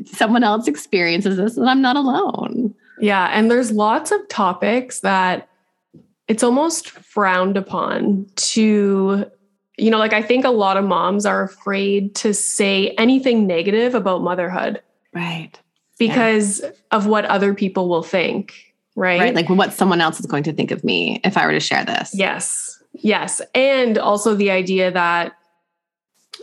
Someone 0.04 0.44
else 0.44 0.68
experiences 0.68 1.38
this 1.38 1.56
and 1.56 1.70
i'm 1.70 1.80
not 1.80 1.96
alone. 1.96 2.74
Yeah 3.00 3.30
and 3.32 3.50
there's 3.50 3.72
lots 3.72 4.10
of 4.10 4.28
topics 4.28 5.00
that 5.00 5.48
it's 6.32 6.42
almost 6.42 6.88
frowned 6.88 7.58
upon 7.58 8.24
to 8.36 9.30
you 9.76 9.90
know 9.90 9.98
like 9.98 10.14
i 10.14 10.22
think 10.22 10.46
a 10.46 10.50
lot 10.50 10.78
of 10.78 10.84
moms 10.84 11.26
are 11.26 11.42
afraid 11.42 12.14
to 12.14 12.32
say 12.32 12.94
anything 12.96 13.46
negative 13.46 13.94
about 13.94 14.22
motherhood. 14.22 14.80
Right. 15.12 15.60
Because 15.98 16.62
yeah. 16.62 16.70
of 16.90 17.06
what 17.06 17.26
other 17.26 17.52
people 17.52 17.86
will 17.90 18.02
think 18.02 18.54
right? 18.96 19.20
Right 19.20 19.34
like 19.34 19.50
what 19.50 19.74
someone 19.74 20.00
else 20.00 20.20
is 20.20 20.24
going 20.24 20.44
to 20.44 20.54
think 20.54 20.70
of 20.70 20.82
me 20.84 21.20
if 21.22 21.36
i 21.36 21.44
were 21.44 21.52
to 21.52 21.60
share 21.60 21.84
this. 21.84 22.14
Yes 22.14 22.82
yes. 22.94 23.42
And 23.54 23.98
also 23.98 24.34
the 24.34 24.50
idea 24.50 24.90
that 24.90 25.34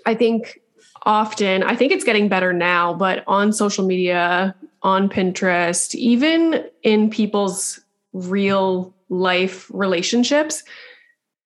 i 0.06 0.14
think 0.14 0.60
often 1.02 1.64
i 1.64 1.76
think 1.76 1.92
it's 1.92 2.04
getting 2.04 2.30
better 2.30 2.54
now 2.54 2.94
but 2.94 3.24
on 3.26 3.52
social 3.52 3.88
media 3.88 4.54
on 4.84 5.10
pinterest 5.10 5.96
even 5.96 6.64
in 6.84 7.10
people's 7.10 7.80
real 8.14 8.94
life 9.10 9.70
relationships, 9.74 10.64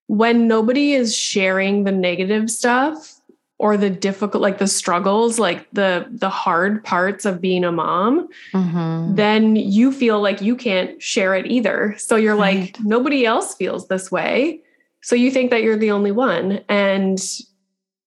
when 0.08 0.48
nobody 0.48 0.94
is 0.94 1.16
sharing 1.16 1.84
the 1.84 1.92
negative 1.92 2.52
stuff 2.52 3.20
or 3.58 3.78
the 3.78 3.90
difficult 3.90 4.42
like 4.42 4.58
the 4.58 4.68
struggles 4.68 5.40
like 5.40 5.68
the 5.72 6.06
the 6.10 6.30
hard 6.30 6.84
parts 6.84 7.24
of 7.24 7.40
being 7.40 7.64
a 7.64 7.72
mom 7.72 8.28
mm-hmm. 8.52 9.16
then 9.16 9.56
you 9.56 9.92
feel 9.92 10.20
like 10.20 10.42
you 10.42 10.56
can't 10.56 11.02
share 11.02 11.34
it 11.34 11.46
either 11.46 11.96
so 11.98 12.18
you're 12.18 12.36
right. 12.36 12.76
like 12.76 12.80
nobody 12.82 13.26
else 13.26 13.56
feels 13.56 13.88
this 13.88 14.12
way 14.12 14.60
So 15.04 15.18
you 15.18 15.32
think 15.32 15.52
that 15.52 15.64
you're 15.64 15.78
the 15.78 15.92
only 15.92 16.14
one. 16.14 16.62
And, 16.70 17.20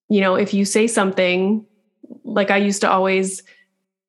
you 0.09 0.23
know, 0.23 0.35
if 0.35 0.55
you 0.55 0.65
say 0.65 0.87
something, 0.87 1.67
like 2.25 2.51
I 2.51 2.57
used 2.57 2.81
to 2.81 2.91
always 2.91 3.43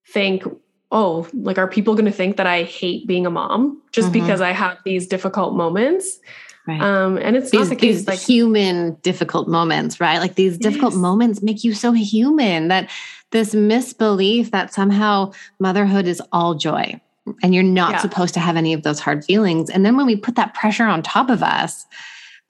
think, 0.07 0.43
oh, 0.91 1.27
like, 1.33 1.57
are 1.57 1.67
people 1.67 1.95
going 1.95 2.05
to 2.05 2.11
think 2.11 2.37
that 2.37 2.47
I 2.47 2.63
hate 2.63 3.07
being 3.07 3.25
a 3.25 3.29
mom 3.29 3.81
just 3.91 4.11
mm-hmm. 4.11 4.21
because 4.21 4.41
I 4.41 4.51
have 4.51 4.77
these 4.85 5.07
difficult 5.07 5.55
moments? 5.55 6.19
Right. 6.67 6.81
Um, 6.81 7.17
and 7.17 7.35
it's 7.37 7.51
these, 7.51 7.61
not 7.61 7.69
the 7.69 7.75
case. 7.75 7.97
These 7.97 8.07
like 8.07 8.19
human 8.19 8.95
difficult 8.95 9.47
moments, 9.47 10.01
right? 10.01 10.19
Like 10.19 10.35
these 10.35 10.57
difficult 10.57 10.93
yes. 10.93 11.01
moments 11.01 11.41
make 11.41 11.63
you 11.63 11.73
so 11.73 11.93
human 11.93 12.67
that 12.67 12.89
this 13.31 13.53
misbelief 13.53 14.51
that 14.51 14.73
somehow 14.73 15.31
motherhood 15.59 16.07
is 16.07 16.21
all 16.31 16.55
joy 16.55 16.99
and 17.41 17.53
you're 17.53 17.63
not 17.63 17.93
yeah. 17.93 17.99
supposed 17.99 18.33
to 18.33 18.39
have 18.39 18.57
any 18.57 18.73
of 18.73 18.83
those 18.83 18.99
hard 18.99 19.23
feelings. 19.23 19.69
And 19.69 19.85
then 19.85 19.95
when 19.95 20.05
we 20.05 20.15
put 20.15 20.35
that 20.35 20.53
pressure 20.53 20.85
on 20.85 21.03
top 21.03 21.29
of 21.29 21.41
us, 21.41 21.85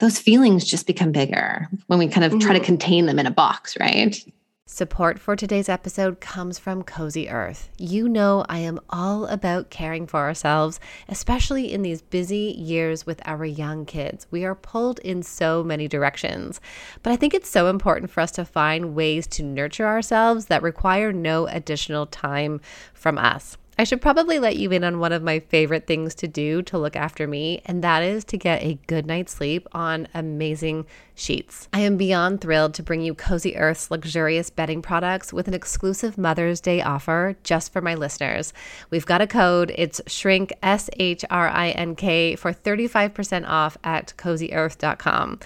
those 0.00 0.18
feelings 0.18 0.64
just 0.64 0.86
become 0.86 1.12
bigger 1.12 1.68
when 1.86 1.98
we 1.98 2.08
kind 2.08 2.24
of 2.24 2.32
mm-hmm. 2.32 2.40
try 2.40 2.52
to 2.52 2.58
mm-hmm. 2.58 2.66
contain 2.66 3.06
them 3.06 3.18
in 3.18 3.26
a 3.26 3.32
box, 3.32 3.76
right? 3.80 4.24
Support 4.70 5.18
for 5.18 5.34
today's 5.34 5.70
episode 5.70 6.20
comes 6.20 6.58
from 6.58 6.82
Cozy 6.82 7.30
Earth. 7.30 7.70
You 7.78 8.06
know, 8.06 8.44
I 8.50 8.58
am 8.58 8.78
all 8.90 9.24
about 9.24 9.70
caring 9.70 10.06
for 10.06 10.20
ourselves, 10.20 10.78
especially 11.08 11.72
in 11.72 11.80
these 11.80 12.02
busy 12.02 12.54
years 12.58 13.06
with 13.06 13.22
our 13.24 13.46
young 13.46 13.86
kids. 13.86 14.26
We 14.30 14.44
are 14.44 14.54
pulled 14.54 14.98
in 14.98 15.22
so 15.22 15.64
many 15.64 15.88
directions. 15.88 16.60
But 17.02 17.14
I 17.14 17.16
think 17.16 17.32
it's 17.32 17.48
so 17.48 17.68
important 17.68 18.10
for 18.10 18.20
us 18.20 18.30
to 18.32 18.44
find 18.44 18.94
ways 18.94 19.26
to 19.28 19.42
nurture 19.42 19.86
ourselves 19.86 20.46
that 20.46 20.62
require 20.62 21.14
no 21.14 21.46
additional 21.46 22.04
time 22.04 22.60
from 22.92 23.16
us. 23.16 23.56
I 23.80 23.84
should 23.84 24.02
probably 24.02 24.40
let 24.40 24.56
you 24.56 24.72
in 24.72 24.82
on 24.82 24.98
one 24.98 25.12
of 25.12 25.22
my 25.22 25.38
favorite 25.38 25.86
things 25.86 26.12
to 26.16 26.26
do 26.26 26.62
to 26.62 26.76
look 26.76 26.96
after 26.96 27.28
me, 27.28 27.62
and 27.64 27.82
that 27.84 28.02
is 28.02 28.24
to 28.24 28.36
get 28.36 28.60
a 28.60 28.76
good 28.88 29.06
night's 29.06 29.32
sleep 29.32 29.68
on 29.70 30.08
amazing 30.12 30.84
sheets. 31.18 31.68
I 31.72 31.80
am 31.80 31.96
beyond 31.96 32.40
thrilled 32.40 32.74
to 32.74 32.82
bring 32.82 33.02
you 33.02 33.14
Cozy 33.14 33.56
Earth's 33.56 33.90
luxurious 33.90 34.50
bedding 34.50 34.82
products 34.82 35.32
with 35.32 35.48
an 35.48 35.54
exclusive 35.54 36.16
Mother's 36.16 36.60
Day 36.60 36.80
offer 36.80 37.36
just 37.42 37.72
for 37.72 37.80
my 37.80 37.94
listeners. 37.94 38.52
We've 38.90 39.06
got 39.06 39.20
a 39.20 39.26
code, 39.26 39.72
it's 39.76 40.00
shrink, 40.06 40.52
S 40.62 40.88
H 40.98 41.24
R 41.30 41.48
I 41.48 41.70
N 41.70 41.96
K, 41.96 42.36
for 42.36 42.52
35% 42.52 43.48
off 43.48 43.76
at 43.84 44.14
cozyearth.com. 44.16 45.40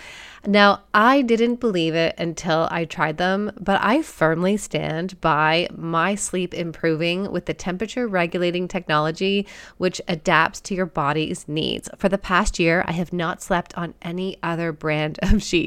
Now, 0.45 0.83
I 0.93 1.23
didn't 1.23 1.61
believe 1.61 1.95
it 1.95 2.17
until 2.19 2.67
I 2.69 2.85
tried 2.85 3.17
them, 3.17 3.53
but 3.61 3.81
I 3.81 4.03
firmly 4.03 4.57
stand 4.57 5.21
by 5.21 5.69
my 5.73 6.17
sleep 6.17 6.53
improving 6.53 7.31
with 7.31 7.47
the 7.47 7.55
temperature 7.55 8.09
regulating 8.09 8.67
technology, 8.67 9.47
which 9.77 10.01
adapts 10.09 10.61
to 10.63 10.75
your 10.75 10.87
body's 10.87 11.47
needs. 11.47 11.89
For 11.97 12.09
the 12.09 12.19
past 12.19 12.59
year, 12.59 12.85
I 12.89 12.93
have 12.93 13.13
not 13.13 13.41
slept 13.41 13.73
on 13.79 13.95
any 14.03 14.37
other 14.43 14.73
brand 14.73 15.21
of 15.23 15.45
sheets. 15.45 15.62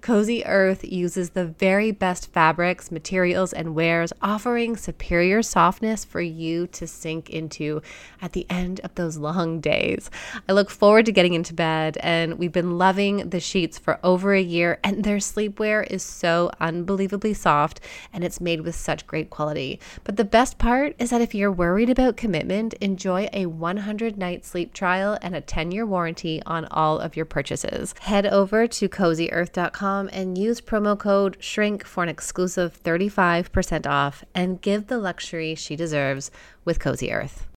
Cozy 0.00 0.44
Earth 0.44 0.84
uses 0.84 1.30
the 1.30 1.46
very 1.46 1.90
best 1.90 2.32
fabrics, 2.32 2.90
materials, 2.90 3.52
and 3.52 3.74
wares, 3.74 4.12
offering 4.20 4.76
superior 4.76 5.42
softness 5.42 6.04
for 6.04 6.20
you 6.20 6.66
to 6.68 6.86
sink 6.86 7.30
into 7.30 7.82
at 8.20 8.32
the 8.32 8.46
end 8.50 8.80
of 8.80 8.94
those 8.94 9.16
long 9.16 9.60
days. 9.60 10.10
I 10.48 10.52
look 10.52 10.70
forward 10.70 11.06
to 11.06 11.12
getting 11.12 11.34
into 11.34 11.54
bed, 11.54 11.98
and 12.00 12.38
we've 12.38 12.52
been 12.52 12.78
loving 12.78 13.30
the 13.30 13.40
sheets 13.40 13.78
for 13.78 13.98
over 14.02 14.34
a 14.34 14.40
year, 14.40 14.78
and 14.84 15.04
their 15.04 15.18
sleepwear 15.18 15.86
is 15.90 16.02
so 16.02 16.50
unbelievably 16.60 17.34
soft 17.34 17.80
and 18.12 18.24
it's 18.24 18.40
made 18.40 18.60
with 18.62 18.74
such 18.74 19.06
great 19.06 19.30
quality. 19.30 19.80
But 20.04 20.16
the 20.16 20.24
best 20.24 20.58
part 20.58 20.94
is 20.98 21.10
that 21.10 21.20
if 21.20 21.34
you're 21.34 21.52
worried 21.52 21.90
about 21.90 22.16
commitment, 22.16 22.74
enjoy 22.74 23.28
a 23.32 23.46
100 23.46 24.16
night 24.16 24.44
sleep 24.44 24.72
trial 24.72 25.18
and 25.20 25.34
a 25.34 25.40
10 25.40 25.72
year 25.72 25.86
warranty 25.86 26.42
on 26.46 26.66
all 26.66 26.98
of 26.98 27.16
your 27.16 27.24
purchases. 27.24 27.94
Head 28.00 28.26
over 28.26 28.66
to 28.66 28.88
cozyearth.com 29.28 30.10
and 30.12 30.38
use 30.38 30.60
promo 30.60 30.98
code 30.98 31.36
SHRINK 31.40 31.84
for 31.84 32.02
an 32.02 32.08
exclusive 32.08 32.82
35% 32.82 33.86
off 33.86 34.24
and 34.34 34.60
give 34.60 34.86
the 34.86 34.98
luxury 34.98 35.54
she 35.54 35.76
deserves 35.76 36.30
with 36.64 36.80
Cozy 36.80 37.12
Earth. 37.12 37.48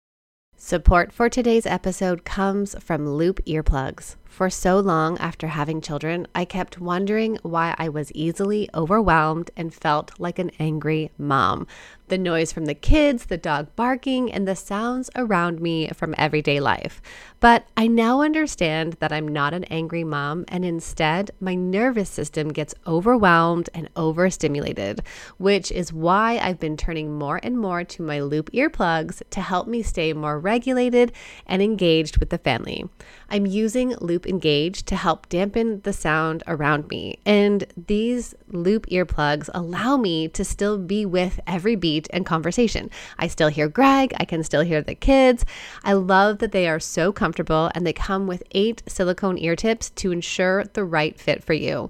Support 0.58 1.12
for 1.12 1.30
today's 1.30 1.66
episode 1.66 2.26
comes 2.26 2.76
from 2.82 3.08
Loop 3.08 3.44
Earplugs. 3.46 4.16
For 4.36 4.50
so 4.50 4.82
long 4.82 5.18
after 5.20 5.48
having 5.48 5.80
children, 5.80 6.28
I 6.36 6.44
kept 6.44 6.78
wondering 6.78 7.38
why 7.42 7.74
I 7.78 7.88
was 7.88 8.12
easily 8.12 8.70
overwhelmed 8.74 9.50
and 9.56 9.74
felt 9.74 10.12
like 10.20 10.40
an 10.40 10.52
angry 10.60 11.10
mom 11.18 11.68
the 12.08 12.18
noise 12.18 12.52
from 12.52 12.66
the 12.66 12.76
kids, 12.76 13.26
the 13.26 13.38
dog 13.38 13.68
barking, 13.76 14.32
and 14.32 14.48
the 14.48 14.56
sounds 14.56 15.10
around 15.16 15.60
me 15.60 15.90
from 15.90 16.14
everyday 16.18 16.60
life. 16.60 17.02
But 17.40 17.66
I 17.76 17.88
now 17.88 18.22
understand 18.22 18.94
that 19.00 19.12
I'm 19.12 19.28
not 19.28 19.54
an 19.54 19.64
angry 19.66 20.04
mom, 20.04 20.46
and 20.48 20.64
instead, 20.64 21.32
my 21.40 21.56
nervous 21.56 22.10
system 22.10 22.50
gets 22.50 22.76
overwhelmed 22.86 23.70
and 23.74 23.90
overstimulated, 23.96 25.02
which 25.38 25.72
is 25.72 25.94
why 25.94 26.38
I've 26.38 26.60
been 26.60 26.78
turning 26.78 27.18
more 27.18 27.40
and 27.42 27.58
more 27.58 27.84
to 27.84 28.04
my 28.04 28.20
loop 28.20 28.52
earplugs 28.52 29.22
to 29.32 29.42
help 29.42 29.68
me 29.68 29.82
stay 29.82 30.14
more 30.14 30.40
regulated 30.40 31.12
and 31.46 31.62
engaged 31.62 32.18
with 32.18 32.30
the 32.30 32.38
family. 32.38 32.88
I'm 33.30 33.46
using 33.46 33.96
Loop 33.98 34.25
Engage 34.28 34.84
to 34.84 34.96
help 34.96 35.30
dampen 35.30 35.82
the 35.82 35.94
sound 35.94 36.44
around 36.48 36.88
me, 36.90 37.20
and 37.26 37.66
these 37.88 38.36
loop 38.48 38.86
earplugs 38.88 39.50
allow 39.54 39.98
me 39.98 40.28
to 40.30 40.44
still 40.44 40.78
be 40.78 41.06
with 41.06 41.40
every 41.48 41.76
beat 41.76 42.08
and 42.12 42.26
conversation. 42.26 42.90
I 43.18 43.28
still 43.28 43.50
hear 43.50 43.68
Greg, 43.68 44.14
I 44.20 44.26
can 44.26 44.44
still 44.44 44.62
hear 44.62 44.82
the 44.82 44.96
kids. 44.96 45.46
I 45.84 45.94
love 45.94 46.40
that 46.40 46.52
they 46.52 46.68
are 46.68 46.80
so 46.80 47.12
comfortable 47.12 47.72
and 47.76 47.86
they 47.86 47.94
come 47.94 48.28
with 48.28 48.44
eight 48.52 48.84
silicone 48.88 49.38
ear 49.38 49.56
tips 49.56 49.90
to 49.92 50.12
ensure 50.12 50.64
the 50.74 50.84
right 50.84 51.20
fit 51.20 51.44
for 51.44 51.54
you. 51.54 51.90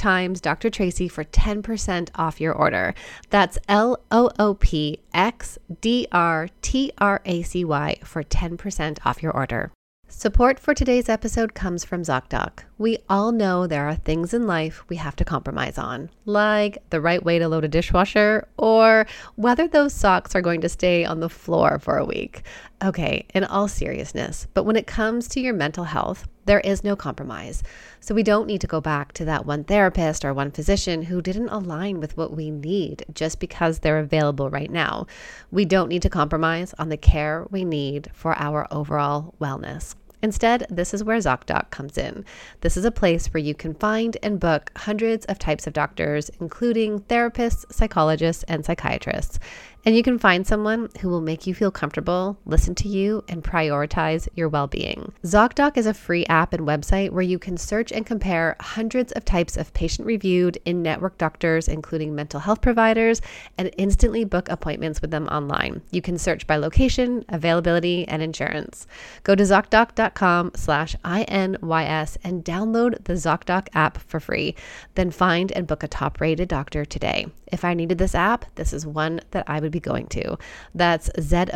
times 0.00 0.40
Dr. 0.40 0.70
Tracy 0.70 1.06
for 1.06 1.24
10% 1.24 2.08
off 2.14 2.40
your 2.40 2.52
order. 2.52 2.94
That's 3.28 3.58
L 3.68 4.00
O 4.10 4.30
O 4.38 4.54
P 4.54 5.00
X 5.14 5.58
D 5.80 6.08
R 6.10 6.48
T 6.62 6.92
R 6.98 7.20
A 7.24 7.42
C 7.42 7.64
Y 7.64 7.96
for 8.02 8.24
10% 8.24 8.98
off 9.04 9.22
your 9.22 9.32
order. 9.32 9.70
Support 10.12 10.58
for 10.58 10.74
today's 10.74 11.08
episode 11.08 11.54
comes 11.54 11.84
from 11.84 12.02
ZocDoc. 12.02 12.64
We 12.78 12.98
all 13.08 13.30
know 13.30 13.66
there 13.66 13.86
are 13.88 13.94
things 13.94 14.34
in 14.34 14.44
life 14.44 14.84
we 14.88 14.96
have 14.96 15.14
to 15.16 15.24
compromise 15.24 15.78
on, 15.78 16.10
like 16.24 16.78
the 16.90 17.00
right 17.00 17.24
way 17.24 17.38
to 17.38 17.48
load 17.48 17.64
a 17.64 17.68
dishwasher 17.68 18.48
or 18.58 19.06
whether 19.36 19.68
those 19.68 19.94
socks 19.94 20.34
are 20.34 20.42
going 20.42 20.62
to 20.62 20.68
stay 20.68 21.04
on 21.04 21.20
the 21.20 21.28
floor 21.28 21.78
for 21.78 21.96
a 21.96 22.04
week. 22.04 22.42
Okay, 22.84 23.24
in 23.34 23.44
all 23.44 23.68
seriousness, 23.68 24.48
but 24.52 24.64
when 24.64 24.76
it 24.76 24.86
comes 24.88 25.28
to 25.28 25.40
your 25.40 25.54
mental 25.54 25.84
health, 25.84 26.26
there 26.46 26.60
is 26.60 26.82
no 26.82 26.96
compromise. 26.96 27.62
So 28.00 28.14
we 28.14 28.22
don't 28.22 28.46
need 28.46 28.60
to 28.62 28.66
go 28.66 28.80
back 28.80 29.12
to 29.12 29.24
that 29.26 29.46
one 29.46 29.64
therapist 29.64 30.24
or 30.24 30.32
one 30.32 30.50
physician 30.50 31.02
who 31.02 31.20
didn't 31.20 31.48
align 31.48 32.00
with 32.00 32.16
what 32.16 32.34
we 32.34 32.50
need 32.50 33.04
just 33.12 33.40
because 33.40 33.78
they're 33.78 33.98
available 33.98 34.50
right 34.50 34.70
now. 34.70 35.06
We 35.50 35.64
don't 35.64 35.88
need 35.88 36.02
to 36.02 36.10
compromise 36.10 36.74
on 36.78 36.88
the 36.88 36.96
care 36.96 37.46
we 37.50 37.64
need 37.64 38.10
for 38.12 38.34
our 38.38 38.66
overall 38.70 39.34
wellness. 39.40 39.94
Instead, 40.22 40.66
this 40.68 40.92
is 40.92 41.02
where 41.02 41.16
ZocDoc 41.16 41.70
comes 41.70 41.96
in. 41.96 42.24
This 42.60 42.76
is 42.76 42.84
a 42.84 42.90
place 42.90 43.28
where 43.28 43.42
you 43.42 43.54
can 43.54 43.74
find 43.74 44.18
and 44.22 44.38
book 44.38 44.70
hundreds 44.76 45.24
of 45.26 45.38
types 45.38 45.66
of 45.66 45.72
doctors, 45.72 46.30
including 46.40 47.00
therapists, 47.00 47.72
psychologists, 47.72 48.42
and 48.44 48.64
psychiatrists. 48.64 49.38
And 49.84 49.96
you 49.96 50.02
can 50.02 50.18
find 50.18 50.46
someone 50.46 50.90
who 51.00 51.08
will 51.08 51.22
make 51.22 51.46
you 51.46 51.54
feel 51.54 51.70
comfortable, 51.70 52.38
listen 52.44 52.74
to 52.76 52.88
you, 52.88 53.24
and 53.28 53.42
prioritize 53.42 54.28
your 54.34 54.48
well 54.48 54.66
being. 54.66 55.12
ZocDoc 55.24 55.76
is 55.76 55.86
a 55.86 55.94
free 55.94 56.26
app 56.26 56.52
and 56.52 56.66
website 56.66 57.10
where 57.10 57.22
you 57.22 57.38
can 57.38 57.56
search 57.56 57.90
and 57.90 58.04
compare 58.04 58.56
hundreds 58.60 59.12
of 59.12 59.24
types 59.24 59.56
of 59.56 59.72
patient 59.72 60.06
reviewed 60.06 60.58
in 60.64 60.82
network 60.82 61.16
doctors, 61.16 61.66
including 61.66 62.14
mental 62.14 62.40
health 62.40 62.60
providers, 62.60 63.22
and 63.56 63.70
instantly 63.78 64.24
book 64.24 64.48
appointments 64.50 65.00
with 65.00 65.10
them 65.10 65.26
online. 65.28 65.80
You 65.90 66.02
can 66.02 66.18
search 66.18 66.46
by 66.46 66.56
location, 66.56 67.24
availability, 67.28 68.06
and 68.06 68.22
insurance. 68.22 68.86
Go 69.24 69.34
to 69.34 69.42
ZocDoc.com 69.42 70.52
slash 70.56 70.94
INYS 71.04 72.18
and 72.22 72.44
download 72.44 73.04
the 73.04 73.14
ZocDoc 73.14 73.68
app 73.72 73.98
for 73.98 74.20
free. 74.20 74.54
Then 74.94 75.10
find 75.10 75.50
and 75.52 75.66
book 75.66 75.82
a 75.82 75.88
top 75.88 76.20
rated 76.20 76.48
doctor 76.48 76.84
today. 76.84 77.26
If 77.52 77.64
I 77.64 77.74
needed 77.74 77.98
this 77.98 78.14
app, 78.14 78.44
this 78.54 78.72
is 78.72 78.86
one 78.86 79.20
that 79.32 79.44
I 79.48 79.58
would 79.58 79.69
be 79.70 79.80
going 79.80 80.06
to. 80.08 80.36
That's 80.74 81.08
zocdoc.com 81.18 81.48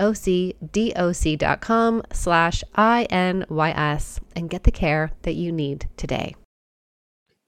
slash 2.12 2.64
INYS 2.76 4.20
and 4.36 4.50
get 4.50 4.64
the 4.64 4.70
care 4.70 5.10
that 5.22 5.34
you 5.34 5.52
need 5.52 5.88
today. 5.96 6.36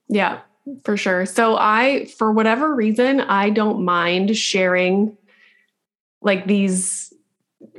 Yeah. 0.09 0.39
for 0.83 0.97
sure. 0.97 1.25
So 1.25 1.57
I, 1.57 2.05
for 2.17 2.31
whatever 2.31 2.73
reason, 2.73 3.21
I 3.21 3.49
don't 3.49 3.83
mind 3.83 4.35
sharing 4.37 5.17
like 6.21 6.47
these 6.47 7.13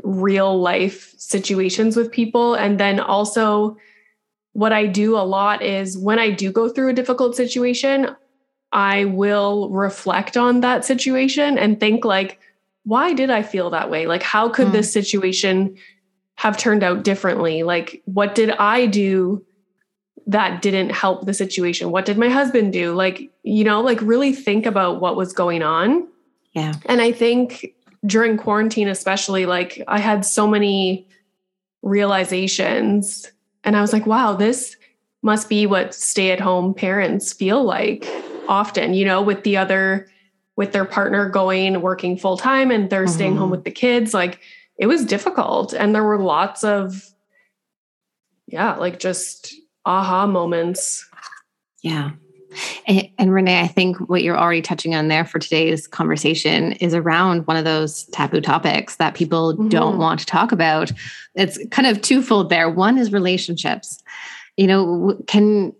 real 0.02 0.61
life 0.61 1.14
situations 1.18 1.97
with 1.97 2.12
people. 2.12 2.54
And 2.54 2.78
then 2.78 3.00
also, 3.00 3.76
what 4.52 4.73
I 4.73 4.87
do 4.87 5.16
a 5.16 5.23
lot 5.23 5.62
is 5.62 5.99
when 5.99 6.18
I 6.18 6.30
do 6.30 6.50
go 6.50 6.68
through 6.68 6.88
a 6.90 6.95
difficult 6.95 7.37
situation, 7.37 8.09
I 8.73 9.04
will 9.07 9.71
reflect 9.71 10.37
on 10.37 10.61
that 10.61 10.85
situation 10.85 11.57
and 11.59 11.78
think, 11.78 12.04
like, 12.04 12.38
why 12.85 13.12
did 13.12 13.30
I 13.30 13.42
feel 13.42 13.70
that 13.70 13.90
way? 13.90 14.06
Like, 14.06 14.23
how 14.23 14.49
could 14.49 14.68
mm. 14.68 14.73
this 14.73 14.92
situation 14.92 15.76
have 16.37 16.56
turned 16.56 16.82
out 16.82 17.04
differently? 17.04 17.62
Like, 17.62 18.02
what 18.04 18.35
did 18.35 18.50
I 18.50 18.87
do 18.87 19.44
that 20.26 20.62
didn't 20.62 20.90
help 20.90 21.26
the 21.26 21.35
situation? 21.35 21.90
What 21.90 22.04
did 22.04 22.18
my 22.18 22.28
husband 22.28 22.73
do? 22.73 22.94
Like, 22.94 23.30
you 23.42 23.64
know, 23.64 23.80
like 23.80 24.00
really 24.02 24.32
think 24.32 24.66
about 24.66 25.00
what 25.00 25.16
was 25.16 25.32
going 25.32 25.62
on. 25.62 26.06
Yeah. 26.52 26.75
And 26.87 27.00
I 27.00 27.12
think 27.12 27.75
during 28.06 28.37
quarantine, 28.37 28.88
especially, 28.88 29.47
like 29.47 29.82
I 29.88 29.99
had 29.99 30.25
so 30.25 30.47
many 30.47 31.08
realizations 31.82 33.30
and 33.64 33.76
I 33.76 33.80
was 33.80 33.92
like, 33.92 34.06
wow, 34.06 34.35
this 34.35 34.76
must 35.23 35.49
be 35.49 35.66
what 35.66 35.94
stay 35.94 36.30
at 36.30 36.40
home 36.40 36.75
parents 36.75 37.32
feel 37.32 37.64
like 37.64 38.06
often, 38.49 38.94
you 38.94 39.04
know, 39.04 39.20
with 39.20 39.42
the 39.44 39.56
other, 39.56 40.08
with 40.59 40.73
their 40.73 40.85
partner 40.85 41.31
going 41.31 41.81
working 41.83 42.19
full 42.19 42.37
time 42.37 42.73
and 42.73 42.91
they're 42.91 43.05
mm-hmm. 43.05 43.15
staying 43.15 43.37
home 43.37 43.45
mm-hmm. 43.45 43.53
with 43.53 43.65
the 43.65 43.71
kids. 43.71 44.12
Like 44.12 44.41
it 44.77 44.88
was 44.88 45.05
difficult. 45.05 45.73
And 45.73 45.95
there 45.95 46.03
were 46.03 46.21
lots 46.21 46.65
of, 46.65 47.09
yeah, 48.49 48.75
like 48.75 48.99
just 48.99 49.55
aha 49.87 50.27
moments. 50.27 51.09
Yeah. 51.81 52.11
And, 52.88 53.09
and, 53.19 53.33
Renee, 53.33 53.61
I 53.61 53.69
think 53.69 53.99
what 54.09 54.25
you're 54.25 54.37
already 54.37 54.62
touching 54.62 54.97
on 54.97 55.07
there 55.07 55.25
for 55.25 55.38
today's 55.38 55.87
conversation 55.87 56.73
is 56.73 56.93
around 56.93 57.47
one 57.47 57.57
of 57.57 57.65
those 57.65 58.07
taboo 58.07 58.41
topics 58.41 58.97
that 58.97 59.15
people 59.15 59.55
mm-hmm. 59.55 59.69
don't 59.69 59.99
want 59.99 60.19
to 60.21 60.27
talk 60.27 60.50
about. 60.50 60.91
It's 61.37 61.57
kind 61.71 61.87
of 61.87 62.03
twofold 62.03 62.49
there. 62.49 62.69
One 62.69 62.99
is 62.99 63.12
relationships. 63.12 64.03
You 64.57 64.67
know, 64.67 65.23
can 65.29 65.73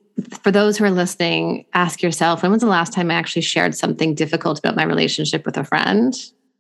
for 0.42 0.50
those 0.50 0.76
who 0.76 0.84
are 0.84 0.90
listening, 0.90 1.64
ask 1.75 2.02
yourself 2.02 2.42
when 2.42 2.52
was 2.52 2.60
the 2.60 2.66
last 2.66 2.92
time 2.92 3.10
I 3.10 3.14
actually 3.14 3.42
shared 3.42 3.75
something 3.75 4.14
difficult 4.14 4.58
about 4.58 4.76
my 4.76 4.84
relationship 4.84 5.46
with 5.46 5.56
a 5.56 5.64
friend? 5.64 6.14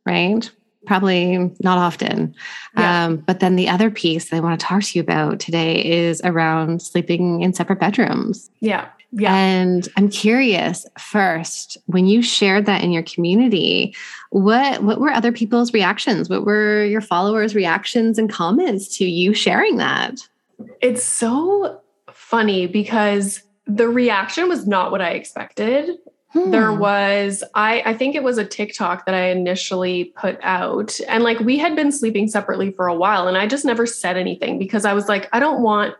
Right? 0.06 0.50
probably 0.86 1.36
not 1.60 1.78
often. 1.78 2.34
Yeah. 2.76 3.04
Um, 3.04 3.16
but 3.18 3.40
then 3.40 3.56
the 3.56 3.68
other 3.68 3.90
piece 3.90 4.30
that 4.30 4.36
I 4.36 4.40
want 4.40 4.58
to 4.58 4.66
talk 4.66 4.82
to 4.82 4.98
you 4.98 5.02
about 5.02 5.38
today 5.38 5.84
is 5.84 6.20
around 6.24 6.82
sleeping 6.82 7.42
in 7.42 7.52
separate 7.52 7.78
bedrooms. 7.78 8.50
Yeah. 8.60 8.88
Yeah. 9.12 9.34
And 9.34 9.88
I'm 9.96 10.10
curious 10.10 10.86
first, 10.98 11.78
when 11.86 12.06
you 12.06 12.20
shared 12.20 12.66
that 12.66 12.82
in 12.82 12.92
your 12.92 13.02
community, 13.02 13.94
what 14.30 14.82
what 14.82 15.00
were 15.00 15.10
other 15.10 15.32
people's 15.32 15.72
reactions? 15.72 16.28
What 16.28 16.44
were 16.44 16.84
your 16.84 17.00
followers' 17.00 17.54
reactions 17.54 18.18
and 18.18 18.28
comments 18.28 18.98
to 18.98 19.06
you 19.06 19.32
sharing 19.32 19.78
that? 19.78 20.28
It's 20.82 21.02
so 21.02 21.80
funny 22.12 22.66
because 22.66 23.42
the 23.68 23.88
reaction 23.88 24.48
was 24.48 24.66
not 24.66 24.90
what 24.90 25.02
I 25.02 25.10
expected. 25.10 25.98
Hmm. 26.30 26.50
There 26.50 26.72
was 26.72 27.44
I 27.54 27.82
I 27.84 27.94
think 27.94 28.14
it 28.14 28.22
was 28.22 28.38
a 28.38 28.44
TikTok 28.44 29.06
that 29.06 29.14
I 29.14 29.28
initially 29.28 30.06
put 30.16 30.38
out 30.42 30.98
and 31.06 31.22
like 31.22 31.38
we 31.40 31.58
had 31.58 31.76
been 31.76 31.92
sleeping 31.92 32.28
separately 32.28 32.72
for 32.72 32.86
a 32.86 32.94
while 32.94 33.28
and 33.28 33.36
I 33.36 33.46
just 33.46 33.64
never 33.64 33.86
said 33.86 34.16
anything 34.16 34.58
because 34.58 34.84
I 34.84 34.94
was 34.94 35.08
like 35.08 35.28
I 35.32 35.40
don't 35.40 35.62
want 35.62 35.94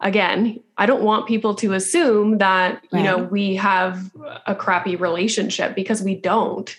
again, 0.00 0.60
I 0.76 0.86
don't 0.86 1.02
want 1.02 1.26
people 1.26 1.56
to 1.56 1.74
assume 1.74 2.38
that, 2.38 2.84
you 2.92 3.02
know, 3.02 3.18
we 3.18 3.56
have 3.56 4.12
a 4.46 4.54
crappy 4.54 4.94
relationship 4.94 5.74
because 5.74 6.04
we 6.04 6.14
don't. 6.14 6.74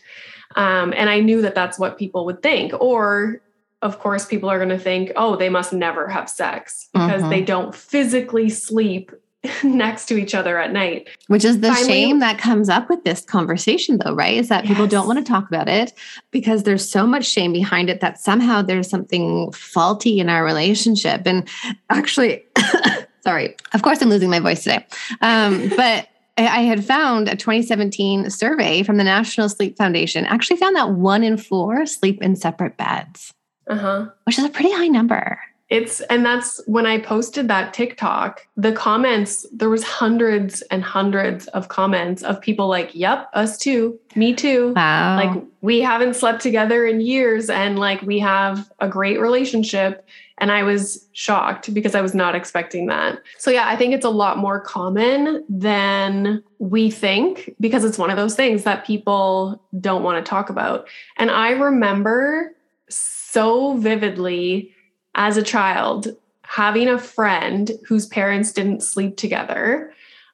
Um, 0.56 0.94
and 0.96 1.10
I 1.10 1.20
knew 1.20 1.42
that 1.42 1.54
that's 1.54 1.78
what 1.78 1.98
people 1.98 2.26
would 2.26 2.42
think 2.42 2.72
or 2.80 3.42
of 3.82 4.00
course 4.00 4.26
people 4.26 4.50
are 4.50 4.58
going 4.58 4.70
to 4.70 4.80
think, 4.80 5.12
"Oh, 5.16 5.36
they 5.36 5.50
must 5.50 5.74
never 5.74 6.08
have 6.08 6.30
sex 6.30 6.90
because 6.94 7.22
mm-hmm. 7.22 7.30
they 7.30 7.42
don't 7.42 7.74
physically 7.74 8.50
sleep 8.50 9.12
next 9.64 10.06
to 10.08 10.18
each 10.18 10.36
other 10.36 10.58
at 10.58 10.72
night. 10.72 11.10
Which 11.28 11.46
is 11.46 11.62
the 11.62 11.70
Finally, 11.70 11.88
shame 11.88 12.20
that 12.20 12.38
comes 12.38 12.68
up 12.68 12.90
with 12.90 13.04
this 13.04 13.22
conversation, 13.22 14.00
though, 14.04 14.14
right? 14.14 14.38
Is 14.38 14.50
that 14.50 14.66
yes. 14.66 14.74
people 14.74 14.88
don't 14.88 15.08
want 15.08 15.26
to 15.26 15.30
talk 15.30 15.48
about 15.48 15.70
it 15.70 15.94
because 16.32 16.64
there's 16.64 16.90
so 16.90 17.08
much 17.08 17.26
shame 17.26 17.54
behind 17.54 17.90
it 17.90 18.02
that 18.02 18.20
somehow 18.20 18.62
there's 18.62 18.90
something 18.90 19.52
faulty 19.54 20.20
in 20.20 20.30
our 20.30 20.44
relationship. 20.44 21.22
And 21.26 21.48
actually, 21.90 22.44
sorry, 23.22 23.56
of 23.74 23.82
course, 23.82 24.02
I'm 24.02 24.10
losing 24.10 24.30
my 24.30 24.40
voice 24.40 24.64
today. 24.64 24.86
Um, 25.22 25.70
but 25.78 26.10
I 26.38 26.62
had 26.62 26.84
found 26.84 27.28
a 27.28 27.36
2017 27.36 28.30
survey 28.30 28.84
from 28.84 28.98
the 28.98 29.04
National 29.04 29.50
Sleep 29.50 29.78
Foundation 29.78 30.26
actually 30.26 30.58
found 30.58 30.76
that 30.76 30.92
one 30.92 31.24
in 31.24 31.38
four 31.38 31.86
sleep 31.86 32.22
in 32.22 32.36
separate 32.36 32.78
beds, 32.78 33.34
uh-huh. 33.68 34.08
which 34.24 34.38
is 34.38 34.46
a 34.46 34.50
pretty 34.50 34.72
high 34.72 34.88
number 34.88 35.40
it's 35.70 36.02
and 36.02 36.26
that's 36.26 36.62
when 36.66 36.86
i 36.86 37.00
posted 37.00 37.48
that 37.48 37.74
tiktok 37.74 38.48
the 38.58 38.72
comments 38.72 39.46
there 39.52 39.70
was 39.70 39.84
hundreds 39.84 40.62
and 40.64 40.84
hundreds 40.84 41.48
of 41.48 41.68
comments 41.68 42.24
of 42.24 42.42
people 42.42 42.68
like 42.68 42.94
yep 42.94 43.30
us 43.34 43.58
too. 43.58 44.00
Me 44.16 44.34
too. 44.34 44.74
Wow. 44.76 45.16
like 45.16 45.44
we 45.62 45.82
haven't 45.82 46.16
slept 46.16 46.42
together 46.42 46.86
in 46.86 47.02
years 47.02 47.50
and 47.50 47.80
like 47.80 48.02
we 48.02 48.20
have 48.20 48.70
a 48.80 48.88
great 48.88 49.20
relationship. 49.20 50.06
And 50.42 50.52
i 50.52 50.64
was 50.64 51.06
shocked 51.12 51.74
because 51.74 51.96
i 51.96 52.02
was 52.02 52.14
not 52.14 52.36
expecting 52.36 52.88
that. 52.88 53.20
So 53.38 53.52
yeah 53.52 53.68
i 53.68 53.76
think 53.76 53.94
it's 53.94 54.06
a 54.06 54.10
lot 54.10 54.38
more 54.38 54.60
common 54.60 55.44
than 55.50 56.44
we 56.60 56.90
think 56.90 57.54
because 57.60 57.84
it's 57.84 57.98
one 57.98 58.10
of 58.10 58.18
those 58.18 58.36
things 58.36 58.64
that 58.64 58.86
people 58.86 59.62
don't 59.80 60.04
want 60.04 60.24
to 60.24 60.30
talk 60.30 60.50
about. 60.50 60.88
And 61.18 61.30
i 61.30 61.52
remember 61.52 62.56
so 62.90 63.78
vividly 63.78 64.74
as 65.16 65.38
a 65.38 65.44
child 65.44 66.16
having 66.44 66.88
a 66.88 66.98
friend 66.98 67.72
whose 67.88 68.08
parents 68.08 68.52
didn't 68.52 68.82
sleep 68.82 69.18
together 69.18 69.94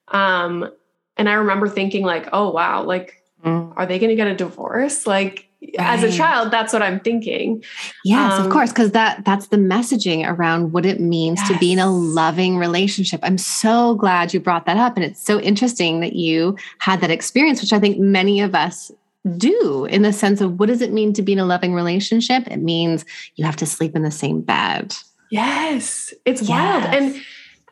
um 0.09 0.69
and 1.17 1.29
i 1.29 1.33
remember 1.33 1.67
thinking 1.67 2.03
like 2.03 2.27
oh 2.31 2.49
wow 2.49 2.83
like 2.83 3.21
mm. 3.43 3.73
are 3.75 3.85
they 3.85 3.99
going 3.99 4.09
to 4.09 4.15
get 4.15 4.27
a 4.27 4.35
divorce 4.35 5.05
like 5.05 5.49
right. 5.61 5.99
as 5.99 6.03
a 6.03 6.11
child 6.11 6.51
that's 6.51 6.71
what 6.71 6.81
i'm 6.81 6.99
thinking 6.99 7.61
yes 8.05 8.33
um, 8.33 8.45
of 8.45 8.51
course 8.51 8.71
because 8.71 8.91
that 8.91 9.25
that's 9.25 9.47
the 9.47 9.57
messaging 9.57 10.25
around 10.25 10.71
what 10.71 10.85
it 10.85 10.99
means 10.99 11.39
yes. 11.41 11.49
to 11.49 11.59
be 11.59 11.73
in 11.73 11.79
a 11.79 11.91
loving 11.91 12.57
relationship 12.57 13.19
i'm 13.23 13.37
so 13.37 13.95
glad 13.95 14.33
you 14.33 14.39
brought 14.39 14.65
that 14.65 14.77
up 14.77 14.95
and 14.95 15.03
it's 15.03 15.21
so 15.21 15.39
interesting 15.41 15.99
that 15.99 16.13
you 16.13 16.55
had 16.79 17.01
that 17.01 17.11
experience 17.11 17.61
which 17.61 17.73
i 17.73 17.79
think 17.79 17.97
many 17.99 18.39
of 18.39 18.55
us 18.55 18.91
do 19.37 19.85
in 19.85 20.01
the 20.01 20.13
sense 20.13 20.41
of 20.41 20.59
what 20.59 20.67
does 20.67 20.81
it 20.81 20.93
mean 20.93 21.13
to 21.13 21.21
be 21.21 21.33
in 21.33 21.39
a 21.39 21.45
loving 21.45 21.73
relationship? 21.73 22.47
It 22.47 22.61
means 22.61 23.05
you 23.35 23.45
have 23.45 23.55
to 23.57 23.65
sleep 23.65 23.95
in 23.95 24.03
the 24.03 24.11
same 24.11 24.41
bed. 24.41 24.95
Yes, 25.31 26.13
it's 26.25 26.43
yes. 26.43 26.49
wild. 26.49 26.93
And 26.93 27.21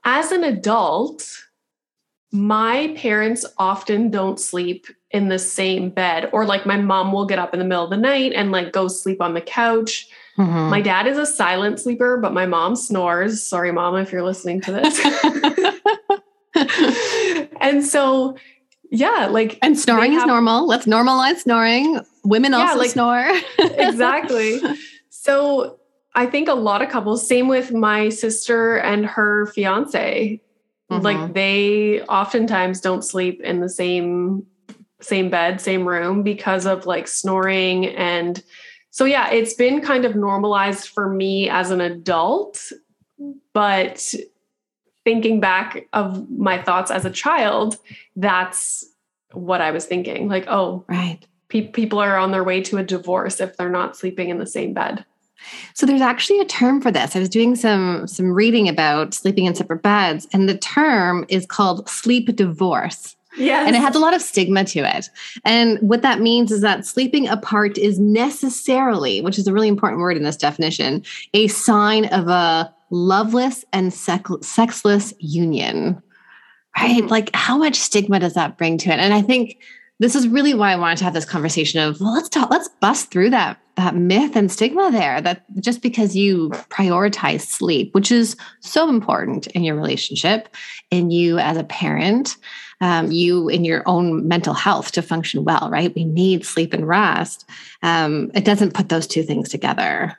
as 0.03 0.31
an 0.31 0.43
adult, 0.43 1.29
my 2.31 2.93
parents 2.97 3.45
often 3.57 4.09
don't 4.09 4.39
sleep 4.39 4.87
in 5.11 5.29
the 5.29 5.37
same 5.37 5.91
bed, 5.91 6.29
or 6.33 6.45
like 6.45 6.65
my 6.65 6.77
mom 6.77 7.11
will 7.11 7.25
get 7.25 7.37
up 7.37 7.53
in 7.53 7.59
the 7.59 7.65
middle 7.65 7.83
of 7.83 7.91
the 7.91 7.97
night 7.97 8.33
and 8.33 8.51
like 8.51 8.71
go 8.71 8.87
sleep 8.87 9.21
on 9.21 9.35
the 9.35 9.41
couch. 9.41 10.07
Mm-hmm. 10.37 10.69
My 10.69 10.81
dad 10.81 11.05
is 11.05 11.19
a 11.19 11.27
silent 11.27 11.79
sleeper, 11.79 12.17
but 12.17 12.33
my 12.33 12.47
mom 12.47 12.75
snores. 12.75 13.43
Sorry, 13.43 13.71
mom, 13.71 13.95
if 13.97 14.11
you're 14.11 14.23
listening 14.23 14.61
to 14.61 14.71
this. 14.71 14.99
and 17.61 17.85
so 17.85 18.35
yeah, 18.93 19.27
like 19.31 19.57
and 19.63 19.77
snoring 19.77 20.11
have, 20.13 20.21
is 20.21 20.27
normal. 20.27 20.67
Let's 20.67 20.85
normalize 20.85 21.37
snoring. 21.37 21.99
Women 22.23 22.53
also 22.53 22.73
yeah, 22.73 22.79
like, 22.79 22.91
snore. 22.91 23.27
exactly. 23.57 24.61
So 25.09 25.79
I 26.13 26.27
think 26.27 26.47
a 26.47 26.53
lot 26.53 26.83
of 26.83 26.89
couples, 26.89 27.27
same 27.27 27.47
with 27.47 27.73
my 27.73 28.09
sister 28.09 28.77
and 28.77 29.03
her 29.03 29.47
fiance, 29.47 30.39
mm-hmm. 30.91 31.03
like 31.03 31.33
they 31.33 32.01
oftentimes 32.03 32.81
don't 32.81 33.01
sleep 33.01 33.41
in 33.41 33.61
the 33.61 33.69
same 33.69 34.45
same 35.01 35.31
bed, 35.31 35.59
same 35.59 35.87
room 35.87 36.21
because 36.21 36.67
of 36.67 36.85
like 36.85 37.07
snoring 37.07 37.87
and 37.87 38.43
so 38.91 39.05
yeah, 39.05 39.31
it's 39.31 39.55
been 39.55 39.81
kind 39.81 40.05
of 40.05 40.15
normalized 40.15 40.87
for 40.89 41.09
me 41.09 41.49
as 41.49 41.71
an 41.71 41.81
adult, 41.81 42.71
but 43.53 44.13
thinking 45.03 45.39
back 45.39 45.87
of 45.93 46.29
my 46.29 46.61
thoughts 46.61 46.91
as 46.91 47.05
a 47.05 47.09
child, 47.09 47.77
that's 48.15 48.85
what 49.31 49.61
I 49.61 49.71
was 49.71 49.85
thinking. 49.85 50.27
Like, 50.27 50.45
oh, 50.47 50.85
right. 50.87 51.19
Pe- 51.49 51.67
people 51.67 51.99
are 51.99 52.17
on 52.17 52.31
their 52.31 52.43
way 52.43 52.61
to 52.61 52.77
a 52.77 52.83
divorce 52.83 53.39
if 53.39 53.57
they're 53.57 53.69
not 53.69 53.95
sleeping 53.95 54.29
in 54.29 54.37
the 54.37 54.45
same 54.45 54.73
bed. 54.73 55.05
So 55.73 55.85
there's 55.85 56.01
actually 56.01 56.39
a 56.39 56.45
term 56.45 56.81
for 56.81 56.91
this. 56.91 57.15
I 57.15 57.19
was 57.19 57.29
doing 57.29 57.55
some 57.55 58.07
some 58.07 58.31
reading 58.31 58.69
about 58.69 59.13
sleeping 59.13 59.45
in 59.45 59.55
separate 59.55 59.83
beds 59.83 60.27
and 60.31 60.47
the 60.47 60.57
term 60.57 61.25
is 61.27 61.45
called 61.45 61.89
sleep 61.89 62.33
divorce. 62.35 63.15
Yes. 63.35 63.65
And 63.65 63.75
it 63.75 63.79
has 63.79 63.95
a 63.95 63.99
lot 63.99 64.13
of 64.13 64.21
stigma 64.21 64.63
to 64.65 64.79
it. 64.79 65.09
And 65.43 65.79
what 65.81 66.03
that 66.03 66.21
means 66.21 66.51
is 66.51 66.61
that 66.61 66.85
sleeping 66.85 67.27
apart 67.27 67.77
is 67.77 67.99
necessarily, 67.99 69.21
which 69.21 69.39
is 69.39 69.47
a 69.47 69.53
really 69.53 69.67
important 69.67 70.01
word 70.01 70.17
in 70.17 70.23
this 70.23 70.37
definition, 70.37 71.03
a 71.33 71.47
sign 71.47 72.05
of 72.05 72.27
a 72.27 72.73
loveless 72.93 73.65
and 73.73 73.91
sex- 73.91 74.31
sexless 74.41 75.13
union. 75.19 76.01
right? 76.77 77.01
Mm-hmm. 77.01 77.07
Like, 77.07 77.35
how 77.35 77.57
much 77.57 77.75
stigma 77.75 78.19
does 78.19 78.35
that 78.35 78.57
bring 78.57 78.77
to 78.79 78.89
it? 78.91 78.99
And 78.99 79.13
I 79.13 79.21
think 79.21 79.57
this 79.99 80.15
is 80.15 80.27
really 80.27 80.53
why 80.53 80.71
I 80.71 80.75
wanted 80.75 80.97
to 80.99 81.03
have 81.05 81.13
this 81.13 81.25
conversation 81.25 81.79
of 81.79 81.99
well, 81.99 82.13
let's 82.13 82.29
talk, 82.29 82.49
let's 82.49 82.69
bust 82.79 83.11
through 83.11 83.31
that 83.31 83.59
that 83.75 83.95
myth 83.95 84.35
and 84.35 84.51
stigma 84.51 84.91
there 84.91 85.19
that 85.21 85.43
just 85.59 85.81
because 85.81 86.15
you 86.15 86.49
prioritize 86.69 87.41
sleep, 87.41 87.95
which 87.95 88.11
is 88.11 88.35
so 88.59 88.87
important 88.87 89.47
in 89.47 89.63
your 89.63 89.75
relationship, 89.75 90.47
in 90.91 91.09
you 91.09 91.39
as 91.39 91.57
a 91.57 91.63
parent, 91.63 92.37
um, 92.81 93.11
you 93.11 93.49
in 93.49 93.65
your 93.65 93.81
own 93.87 94.27
mental 94.27 94.53
health 94.53 94.91
to 94.91 95.01
function 95.01 95.43
well, 95.43 95.69
right? 95.71 95.95
We 95.95 96.03
need 96.03 96.45
sleep 96.45 96.71
and 96.71 96.87
rest. 96.87 97.49
Um, 97.81 98.29
it 98.35 98.45
doesn't 98.45 98.75
put 98.75 98.89
those 98.89 99.07
two 99.07 99.23
things 99.23 99.49
together. 99.49 100.15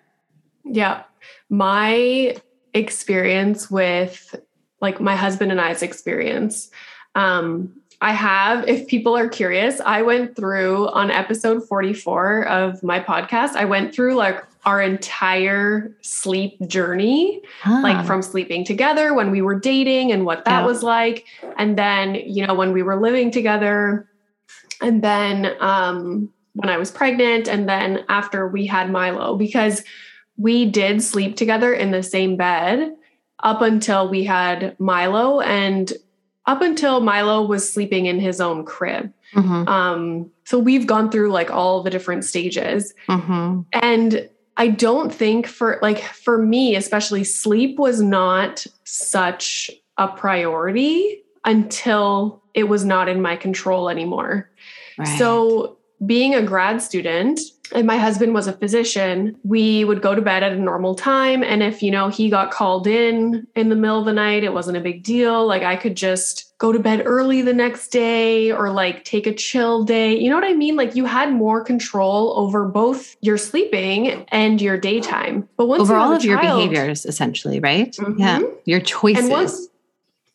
Yeah. 0.64 1.04
My 1.48 2.34
experience 2.74 3.70
with 3.70 4.34
like 4.80 5.00
my 5.00 5.16
husband 5.16 5.50
and 5.50 5.60
I's 5.60 5.82
experience. 5.82 6.70
Um, 7.14 7.80
I 8.00 8.12
have, 8.12 8.68
if 8.68 8.86
people 8.86 9.16
are 9.16 9.28
curious, 9.28 9.80
I 9.80 10.02
went 10.02 10.36
through 10.36 10.88
on 10.88 11.10
episode 11.10 11.66
44 11.66 12.46
of 12.46 12.82
my 12.82 13.00
podcast, 13.00 13.54
I 13.54 13.64
went 13.64 13.94
through 13.94 14.14
like 14.14 14.44
our 14.66 14.82
entire 14.82 15.94
sleep 16.02 16.58
journey, 16.66 17.42
huh. 17.62 17.80
like 17.82 18.04
from 18.04 18.22
sleeping 18.22 18.64
together 18.64 19.14
when 19.14 19.30
we 19.30 19.42
were 19.42 19.58
dating 19.58 20.10
and 20.10 20.26
what 20.26 20.44
that 20.44 20.60
yeah. 20.60 20.66
was 20.66 20.82
like. 20.82 21.26
And 21.56 21.78
then, 21.78 22.14
you 22.14 22.46
know, 22.46 22.54
when 22.54 22.72
we 22.72 22.82
were 22.82 23.00
living 23.00 23.30
together, 23.30 24.08
and 24.80 25.02
then 25.02 25.54
um, 25.60 26.30
when 26.54 26.68
I 26.68 26.76
was 26.76 26.90
pregnant, 26.90 27.48
and 27.48 27.68
then 27.68 28.04
after 28.08 28.48
we 28.48 28.66
had 28.66 28.90
Milo, 28.90 29.36
because 29.36 29.82
we 30.36 30.66
did 30.66 31.02
sleep 31.02 31.36
together 31.36 31.72
in 31.72 31.90
the 31.90 32.02
same 32.02 32.36
bed 32.36 32.94
up 33.40 33.62
until 33.62 34.08
we 34.08 34.24
had 34.24 34.78
Milo 34.80 35.40
and 35.40 35.92
up 36.46 36.60
until 36.60 37.00
Milo 37.00 37.44
was 37.44 37.70
sleeping 37.70 38.06
in 38.06 38.20
his 38.20 38.40
own 38.40 38.64
crib. 38.64 39.12
Mm-hmm. 39.34 39.68
Um, 39.68 40.30
so 40.44 40.58
we've 40.58 40.86
gone 40.86 41.10
through 41.10 41.30
like 41.30 41.50
all 41.50 41.82
the 41.82 41.90
different 41.90 42.24
stages. 42.24 42.94
Mm-hmm. 43.08 43.62
And 43.72 44.28
I 44.56 44.68
don't 44.68 45.12
think 45.12 45.46
for 45.46 45.78
like 45.82 46.02
for 46.02 46.38
me, 46.38 46.76
especially 46.76 47.24
sleep 47.24 47.78
was 47.78 48.00
not 48.00 48.66
such 48.84 49.70
a 49.96 50.08
priority 50.08 51.22
until 51.44 52.42
it 52.54 52.64
was 52.64 52.84
not 52.84 53.08
in 53.08 53.20
my 53.20 53.36
control 53.36 53.88
anymore. 53.88 54.50
Right. 54.98 55.18
So 55.18 55.78
being 56.06 56.34
a 56.34 56.42
grad 56.42 56.82
student, 56.82 57.40
and 57.72 57.86
my 57.86 57.96
husband 57.96 58.34
was 58.34 58.46
a 58.46 58.52
physician, 58.52 59.36
we 59.42 59.84
would 59.84 60.02
go 60.02 60.14
to 60.14 60.20
bed 60.20 60.42
at 60.42 60.52
a 60.52 60.56
normal 60.56 60.94
time. 60.94 61.42
And 61.42 61.62
if, 61.62 61.82
you 61.82 61.90
know, 61.90 62.08
he 62.08 62.28
got 62.28 62.50
called 62.50 62.86
in 62.86 63.46
in 63.56 63.68
the 63.68 63.76
middle 63.76 63.98
of 63.98 64.04
the 64.04 64.12
night, 64.12 64.44
it 64.44 64.52
wasn't 64.52 64.76
a 64.76 64.80
big 64.80 65.02
deal. 65.02 65.46
Like 65.46 65.62
I 65.62 65.76
could 65.76 65.96
just 65.96 66.56
go 66.58 66.72
to 66.72 66.78
bed 66.78 67.02
early 67.04 67.42
the 67.42 67.54
next 67.54 67.88
day 67.88 68.52
or 68.52 68.70
like 68.70 69.04
take 69.04 69.26
a 69.26 69.34
chill 69.34 69.84
day. 69.84 70.18
You 70.18 70.30
know 70.30 70.36
what 70.36 70.44
I 70.44 70.52
mean? 70.52 70.76
Like 70.76 70.94
you 70.94 71.04
had 71.06 71.32
more 71.32 71.64
control 71.64 72.34
over 72.36 72.64
both 72.66 73.16
your 73.22 73.38
sleeping 73.38 74.24
and 74.28 74.60
your 74.60 74.78
daytime. 74.78 75.48
But 75.56 75.66
once 75.66 75.80
over 75.80 75.96
all 75.96 76.12
of 76.12 76.22
child, 76.22 76.24
your 76.24 76.40
behaviors, 76.40 77.06
essentially, 77.06 77.60
right? 77.60 77.92
Mm-hmm. 77.92 78.20
Yeah. 78.20 78.40
Your 78.66 78.80
choices. 78.80 79.30
Once, 79.30 79.68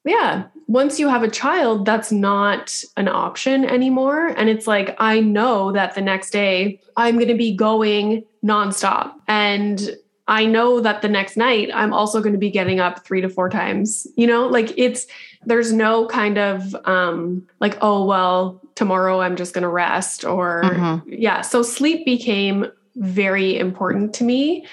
yeah 0.05 0.45
once 0.69 0.99
you 0.99 1.09
have 1.09 1.23
a 1.23 1.29
child, 1.29 1.83
that's 1.83 2.11
not 2.11 2.83
an 2.95 3.07
option 3.07 3.65
anymore. 3.65 4.27
And 4.27 4.49
it's 4.49 4.67
like, 4.67 4.95
I 4.99 5.19
know 5.19 5.71
that 5.71 5.95
the 5.95 6.01
next 6.01 6.29
day 6.29 6.79
I'm 6.95 7.15
going 7.15 7.27
to 7.27 7.33
be 7.33 7.55
going 7.55 8.23
nonstop. 8.45 9.13
And 9.27 9.97
I 10.27 10.45
know 10.45 10.79
that 10.79 11.01
the 11.01 11.09
next 11.09 11.37
night 11.37 11.71
I'm 11.73 11.91
also 11.91 12.21
going 12.21 12.33
to 12.33 12.39
be 12.39 12.51
getting 12.51 12.79
up 12.79 13.03
three 13.03 13.19
to 13.19 13.29
four 13.29 13.49
times. 13.49 14.05
You 14.15 14.27
know, 14.27 14.45
like 14.45 14.71
it's, 14.77 15.07
there's 15.43 15.73
no 15.73 16.05
kind 16.05 16.37
of 16.37 16.75
um 16.85 17.47
like, 17.59 17.75
oh, 17.81 18.05
well, 18.05 18.61
tomorrow 18.75 19.21
I'm 19.21 19.35
just 19.35 19.55
going 19.55 19.63
to 19.63 19.69
rest 19.69 20.23
or, 20.23 20.61
mm-hmm. 20.65 21.11
yeah. 21.11 21.41
So 21.41 21.63
sleep 21.63 22.05
became 22.05 22.67
very 22.95 23.57
important 23.57 24.13
to 24.15 24.23
me. 24.23 24.67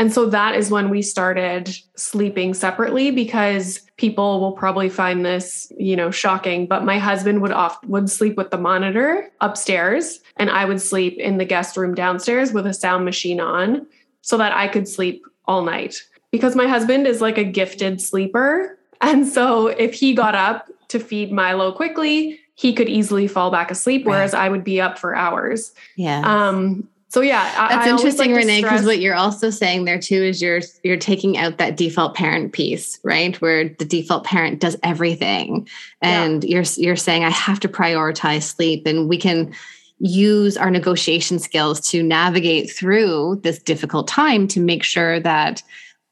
And 0.00 0.10
so 0.10 0.24
that 0.30 0.54
is 0.54 0.70
when 0.70 0.88
we 0.88 1.02
started 1.02 1.76
sleeping 1.94 2.54
separately 2.54 3.10
because 3.10 3.82
people 3.98 4.40
will 4.40 4.52
probably 4.52 4.88
find 4.88 5.26
this, 5.26 5.70
you 5.78 5.94
know, 5.94 6.10
shocking, 6.10 6.66
but 6.66 6.86
my 6.86 6.98
husband 6.98 7.42
would 7.42 7.52
oft 7.52 7.84
would 7.84 8.08
sleep 8.08 8.38
with 8.38 8.50
the 8.50 8.56
monitor 8.56 9.30
upstairs 9.42 10.20
and 10.38 10.48
I 10.48 10.64
would 10.64 10.80
sleep 10.80 11.18
in 11.18 11.36
the 11.36 11.44
guest 11.44 11.76
room 11.76 11.94
downstairs 11.94 12.50
with 12.50 12.66
a 12.66 12.72
sound 12.72 13.04
machine 13.04 13.40
on 13.40 13.86
so 14.22 14.38
that 14.38 14.56
I 14.56 14.68
could 14.68 14.88
sleep 14.88 15.22
all 15.44 15.62
night. 15.62 16.02
Because 16.30 16.56
my 16.56 16.66
husband 16.66 17.06
is 17.06 17.20
like 17.20 17.36
a 17.36 17.44
gifted 17.44 18.00
sleeper, 18.00 18.78
and 19.02 19.28
so 19.28 19.66
if 19.66 19.92
he 19.92 20.14
got 20.14 20.34
up 20.34 20.70
to 20.88 20.98
feed 20.98 21.30
Milo 21.30 21.72
quickly, 21.72 22.40
he 22.54 22.72
could 22.72 22.88
easily 22.88 23.26
fall 23.26 23.50
back 23.50 23.70
asleep, 23.70 24.06
whereas 24.06 24.32
right. 24.32 24.44
I 24.44 24.48
would 24.48 24.64
be 24.64 24.80
up 24.80 24.98
for 24.98 25.14
hours. 25.14 25.74
Yeah. 25.96 26.22
Um, 26.24 26.88
so 27.10 27.22
yeah, 27.22 27.42
that's 27.68 27.88
I 27.88 27.90
interesting, 27.90 28.30
like 28.30 28.38
Renee, 28.38 28.62
because 28.62 28.86
what 28.86 29.00
you're 29.00 29.16
also 29.16 29.50
saying 29.50 29.84
there 29.84 29.98
too 29.98 30.14
is 30.22 30.40
you're 30.40 30.60
you're 30.84 30.96
taking 30.96 31.36
out 31.36 31.58
that 31.58 31.76
default 31.76 32.14
parent 32.14 32.52
piece, 32.52 33.00
right? 33.02 33.38
Where 33.40 33.68
the 33.68 33.84
default 33.84 34.22
parent 34.22 34.60
does 34.60 34.76
everything, 34.84 35.68
and 36.00 36.44
yeah. 36.44 36.54
you're 36.54 36.64
you're 36.76 36.94
saying 36.94 37.24
I 37.24 37.30
have 37.30 37.58
to 37.60 37.68
prioritize 37.68 38.44
sleep, 38.44 38.86
and 38.86 39.08
we 39.08 39.18
can 39.18 39.52
use 39.98 40.56
our 40.56 40.70
negotiation 40.70 41.40
skills 41.40 41.80
to 41.90 42.00
navigate 42.00 42.70
through 42.70 43.40
this 43.42 43.58
difficult 43.58 44.06
time 44.06 44.46
to 44.46 44.60
make 44.60 44.84
sure 44.84 45.18
that 45.18 45.64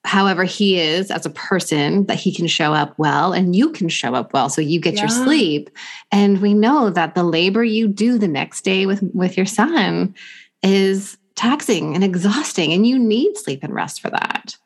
however 0.04 0.42
he 0.42 0.80
is 0.80 1.12
as 1.12 1.24
a 1.24 1.30
person 1.30 2.06
that 2.06 2.18
he 2.18 2.34
can 2.34 2.48
show 2.48 2.74
up 2.74 2.98
well 2.98 3.32
and 3.32 3.54
you 3.54 3.70
can 3.70 3.88
show 3.88 4.14
up 4.14 4.32
well 4.32 4.48
so 4.48 4.60
you 4.60 4.80
get 4.80 4.94
yeah. 4.94 5.02
your 5.02 5.08
sleep 5.08 5.70
and 6.12 6.40
we 6.40 6.54
know 6.54 6.90
that 6.90 7.14
the 7.14 7.24
labor 7.24 7.64
you 7.64 7.88
do 7.88 8.18
the 8.18 8.28
next 8.28 8.62
day 8.62 8.86
with 8.86 9.02
with 9.14 9.36
your 9.36 9.46
son 9.46 10.14
is 10.62 11.16
taxing 11.34 11.94
and 11.94 12.02
exhausting, 12.02 12.72
and 12.72 12.86
you 12.86 12.98
need 12.98 13.36
sleep 13.36 13.62
and 13.62 13.74
rest 13.74 14.00
for 14.00 14.10
that. 14.10 14.56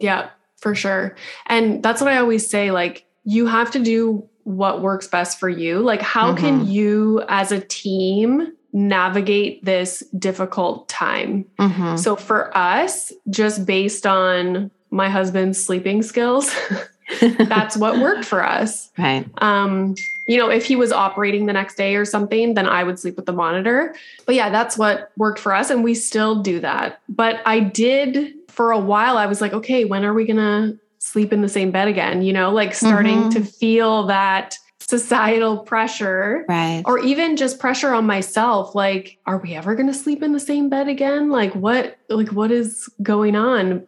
Yeah, 0.00 0.30
for 0.56 0.74
sure. 0.74 1.16
And 1.46 1.82
that's 1.82 2.00
what 2.00 2.12
I 2.12 2.18
always 2.18 2.48
say 2.48 2.70
like, 2.70 3.06
you 3.24 3.46
have 3.46 3.70
to 3.72 3.78
do 3.78 4.28
what 4.44 4.80
works 4.80 5.06
best 5.06 5.38
for 5.38 5.48
you. 5.48 5.80
Like, 5.80 6.00
how 6.00 6.32
mm-hmm. 6.32 6.44
can 6.44 6.66
you 6.66 7.22
as 7.28 7.52
a 7.52 7.60
team 7.60 8.52
navigate 8.72 9.64
this 9.64 10.02
difficult 10.18 10.88
time? 10.88 11.44
Mm-hmm. 11.58 11.96
So, 11.96 12.16
for 12.16 12.56
us, 12.56 13.12
just 13.28 13.66
based 13.66 14.06
on 14.06 14.70
my 14.90 15.10
husband's 15.10 15.62
sleeping 15.62 16.02
skills, 16.02 16.54
that's 17.20 17.76
what 17.76 17.98
worked 17.98 18.24
for 18.24 18.44
us. 18.44 18.90
Right. 18.98 19.26
Um, 19.38 19.94
you 20.26 20.36
know, 20.36 20.50
if 20.50 20.64
he 20.64 20.74
was 20.74 20.90
operating 20.92 21.46
the 21.46 21.52
next 21.52 21.76
day 21.76 21.94
or 21.94 22.04
something, 22.04 22.54
then 22.54 22.66
I 22.66 22.82
would 22.82 22.98
sleep 22.98 23.14
with 23.16 23.26
the 23.26 23.32
monitor. 23.32 23.94
But 24.26 24.34
yeah, 24.34 24.50
that's 24.50 24.76
what 24.76 25.12
worked 25.16 25.38
for 25.38 25.54
us. 25.54 25.70
And 25.70 25.84
we 25.84 25.94
still 25.94 26.42
do 26.42 26.58
that. 26.60 27.00
But 27.08 27.40
I 27.46 27.60
did 27.60 28.34
for 28.48 28.72
a 28.72 28.78
while, 28.78 29.16
I 29.16 29.26
was 29.26 29.40
like, 29.40 29.52
okay, 29.52 29.84
when 29.84 30.04
are 30.04 30.12
we 30.12 30.26
going 30.26 30.36
to 30.36 30.78
sleep 30.98 31.32
in 31.32 31.42
the 31.42 31.48
same 31.48 31.70
bed 31.70 31.86
again? 31.86 32.22
You 32.22 32.32
know, 32.32 32.50
like 32.50 32.74
starting 32.74 33.18
mm-hmm. 33.18 33.30
to 33.30 33.44
feel 33.44 34.06
that 34.08 34.58
societal 34.80 35.58
pressure 35.58 36.46
right 36.48 36.82
or 36.86 36.98
even 37.00 37.36
just 37.36 37.58
pressure 37.58 37.92
on 37.92 38.06
myself 38.06 38.74
like 38.74 39.18
are 39.26 39.36
we 39.36 39.54
ever 39.54 39.74
going 39.74 39.86
to 39.86 39.92
sleep 39.92 40.22
in 40.22 40.32
the 40.32 40.40
same 40.40 40.70
bed 40.70 40.88
again 40.88 41.28
like 41.28 41.54
what 41.54 41.98
like 42.08 42.28
what 42.28 42.50
is 42.50 42.88
going 43.02 43.36
on 43.36 43.86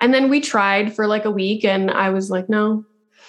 and 0.00 0.14
then 0.14 0.28
we 0.28 0.40
tried 0.40 0.94
for 0.94 1.06
like 1.06 1.24
a 1.24 1.30
week 1.30 1.64
and 1.64 1.90
I 1.90 2.10
was 2.10 2.30
like, 2.30 2.48
no, 2.48 2.84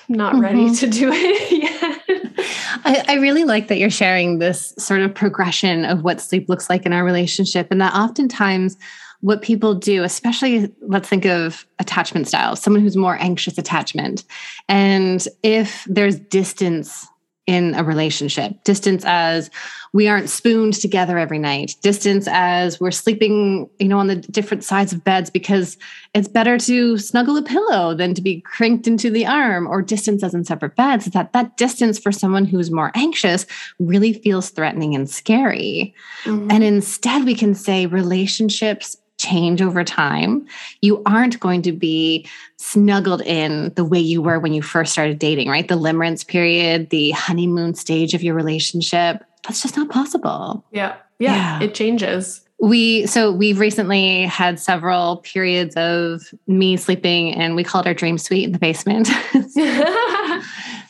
not 0.08 0.34
mm-hmm. 0.34 0.42
ready 0.42 0.76
to 0.76 0.88
do 0.88 1.12
it 1.14 1.52
yet. 1.64 2.46
I, 2.86 3.04
I, 3.08 3.14
really 3.16 3.44
like 3.44 3.68
that 3.68 3.78
you're 3.78 3.90
sharing 3.90 4.40
this 4.40 4.74
sort 4.78 5.02
of 5.02 5.14
progression 5.14 5.86
of 5.86 6.04
what 6.04 6.22
sleep 6.22 6.48
looks 6.48 6.70
like 6.70 6.86
in 6.86 6.94
our 6.94 7.04
relationship. 7.04 7.68
And 7.72 7.82
that 7.82 7.94
oftentimes 7.94 8.78
what 9.22 9.42
people 9.42 9.76
do, 9.76 10.04
especially 10.04 10.74
let's 10.82 11.10
think 11.10 11.26
of 11.26 11.66
attachment 11.80 12.28
styles, 12.28 12.62
someone 12.62 12.82
who's 12.82 12.96
more 12.96 13.18
anxious 13.20 13.58
attachment. 13.58 14.24
And 14.68 15.28
if 15.44 15.86
there's 15.90 16.20
distance 16.20 17.08
in 17.50 17.74
a 17.74 17.84
relationship. 17.84 18.64
Distance 18.64 19.04
as 19.08 19.50
we 19.92 20.08
aren't 20.08 20.30
spooned 20.30 20.76
together 20.76 21.18
every 21.18 21.40
night. 21.40 21.76
Distance 21.82 22.28
as 22.30 22.80
we're 22.80 22.92
sleeping, 22.92 23.68
you 23.80 23.88
know, 23.88 23.98
on 23.98 24.06
the 24.06 24.18
different 24.18 24.64
sides 24.64 24.94
of 24.94 25.04
beds 25.04 25.32
because 25.32 25.76
it's 26.14 26.28
better 26.28 26.60
to 26.60 27.00
snuggle 27.00 27.38
a 27.38 27.42
pillow 27.42 27.96
than 27.96 28.14
to 28.14 28.22
be 28.22 28.42
cranked 28.42 28.86
into 28.86 29.10
the 29.10 29.26
arm 29.26 29.66
or 29.66 29.82
distance 29.82 30.22
as 30.22 30.36
in 30.36 30.46
separate 30.46 30.76
beds. 30.76 31.06
That 31.06 31.34
that 31.34 31.58
distance 31.58 31.98
for 31.98 32.12
someone 32.12 32.46
who's 32.46 32.70
more 32.70 32.92
anxious 32.94 33.48
really 33.80 34.14
feels 34.14 34.52
threatening 34.52 34.94
and 34.94 35.10
scary. 35.10 35.96
Mm-hmm. 36.26 36.52
And 36.52 36.64
instead 36.64 37.26
we 37.26 37.34
can 37.34 37.56
say 37.56 37.88
relationships 37.88 38.96
change 39.30 39.62
over 39.62 39.84
time. 39.84 40.46
You 40.82 41.02
aren't 41.06 41.40
going 41.40 41.62
to 41.64 41.72
be 41.72 42.28
snuggled 42.58 43.22
in 43.22 43.74
the 43.76 43.86
way 43.86 44.00
you 44.00 44.22
were 44.22 44.40
when 44.40 44.54
you 44.54 44.62
first 44.62 44.92
started 44.92 45.20
dating, 45.20 45.50
right? 45.50 45.68
The 45.68 45.78
limerence 45.78 46.26
period, 46.26 46.90
the 46.90 47.12
honeymoon 47.12 47.76
stage 47.76 48.14
of 48.14 48.24
your 48.24 48.34
relationship. 48.34 49.24
That's 49.48 49.62
just 49.62 49.78
not 49.78 49.90
possible. 49.90 50.66
Yeah. 50.72 50.96
Yeah. 51.20 51.36
yeah. 51.60 51.64
It 51.64 51.74
changes. 51.74 52.42
We 52.62 53.06
so 53.06 53.32
we've 53.32 53.60
recently 53.60 54.26
had 54.26 54.60
several 54.60 55.18
periods 55.18 55.76
of 55.78 56.22
me 56.46 56.76
sleeping 56.76 57.34
and 57.34 57.56
we 57.56 57.64
called 57.64 57.88
our 57.88 57.94
dream 57.94 58.18
suite 58.18 58.44
in 58.44 58.52
the 58.52 58.60
basement. 58.60 59.08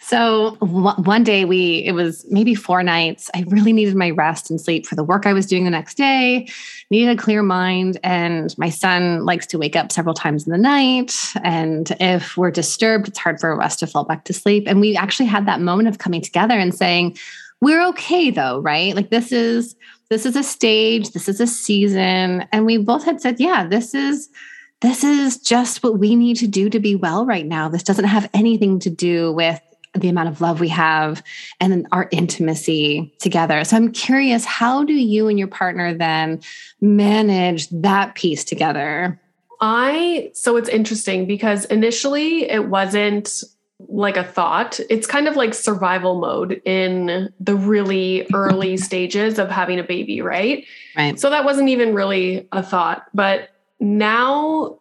So 0.09 0.55
one 0.59 1.23
day 1.23 1.45
we, 1.45 1.83
it 1.85 1.91
was 1.91 2.25
maybe 2.31 2.55
four 2.55 2.81
nights. 2.81 3.29
I 3.35 3.45
really 3.45 3.71
needed 3.71 3.93
my 3.93 4.09
rest 4.09 4.49
and 4.49 4.59
sleep 4.59 4.87
for 4.87 4.95
the 4.95 5.03
work 5.03 5.27
I 5.27 5.33
was 5.33 5.45
doing 5.45 5.65
the 5.65 5.69
next 5.69 5.97
day, 5.97 6.47
needed 6.89 7.15
a 7.15 7.21
clear 7.21 7.43
mind. 7.43 7.99
And 8.03 8.57
my 8.57 8.71
son 8.71 9.23
likes 9.23 9.45
to 9.45 9.59
wake 9.59 9.75
up 9.75 9.91
several 9.91 10.15
times 10.15 10.47
in 10.47 10.51
the 10.51 10.57
night. 10.57 11.15
And 11.43 11.95
if 11.99 12.35
we're 12.35 12.49
disturbed, 12.49 13.07
it's 13.07 13.19
hard 13.19 13.39
for 13.39 13.61
us 13.61 13.75
to 13.75 13.85
fall 13.85 14.03
back 14.03 14.23
to 14.23 14.33
sleep. 14.33 14.63
And 14.65 14.81
we 14.81 14.97
actually 14.97 15.27
had 15.27 15.45
that 15.45 15.61
moment 15.61 15.87
of 15.87 15.99
coming 15.99 16.21
together 16.21 16.57
and 16.57 16.73
saying, 16.73 17.15
we're 17.61 17.85
okay 17.89 18.31
though, 18.31 18.61
right? 18.61 18.95
Like 18.95 19.11
this 19.11 19.31
is, 19.31 19.75
this 20.09 20.25
is 20.25 20.35
a 20.35 20.41
stage, 20.41 21.11
this 21.11 21.29
is 21.29 21.39
a 21.39 21.45
season. 21.45 22.47
And 22.51 22.65
we 22.65 22.77
both 22.77 23.03
had 23.03 23.21
said, 23.21 23.39
yeah, 23.39 23.67
this 23.67 23.93
is, 23.93 24.27
this 24.81 25.03
is 25.03 25.37
just 25.37 25.83
what 25.83 25.99
we 25.99 26.15
need 26.15 26.37
to 26.37 26.47
do 26.47 26.67
to 26.71 26.79
be 26.79 26.95
well 26.95 27.27
right 27.27 27.45
now. 27.45 27.69
This 27.69 27.83
doesn't 27.83 28.05
have 28.05 28.27
anything 28.33 28.79
to 28.79 28.89
do 28.89 29.31
with 29.33 29.61
the 29.95 30.09
amount 30.09 30.29
of 30.29 30.41
love 30.41 30.59
we 30.59 30.67
have 30.69 31.23
and 31.59 31.87
our 31.91 32.07
intimacy 32.11 33.13
together. 33.19 33.63
So 33.63 33.75
I'm 33.75 33.91
curious, 33.91 34.45
how 34.45 34.83
do 34.83 34.93
you 34.93 35.27
and 35.27 35.39
your 35.39 35.47
partner 35.47 35.93
then 35.93 36.41
manage 36.81 37.69
that 37.69 38.15
piece 38.15 38.43
together? 38.43 39.19
I, 39.61 40.31
so 40.33 40.57
it's 40.57 40.69
interesting 40.69 41.25
because 41.25 41.65
initially 41.65 42.49
it 42.49 42.67
wasn't 42.67 43.43
like 43.87 44.17
a 44.17 44.23
thought. 44.23 44.79
It's 44.89 45.07
kind 45.07 45.27
of 45.27 45.35
like 45.35 45.53
survival 45.53 46.19
mode 46.19 46.61
in 46.65 47.33
the 47.39 47.55
really 47.55 48.27
early 48.33 48.77
stages 48.77 49.39
of 49.39 49.49
having 49.49 49.79
a 49.79 49.83
baby, 49.83 50.21
right? 50.21 50.65
Right. 50.95 51.19
So 51.19 51.29
that 51.29 51.45
wasn't 51.45 51.69
even 51.69 51.93
really 51.93 52.47
a 52.51 52.61
thought. 52.61 53.05
But 53.13 53.49
now, 53.79 54.79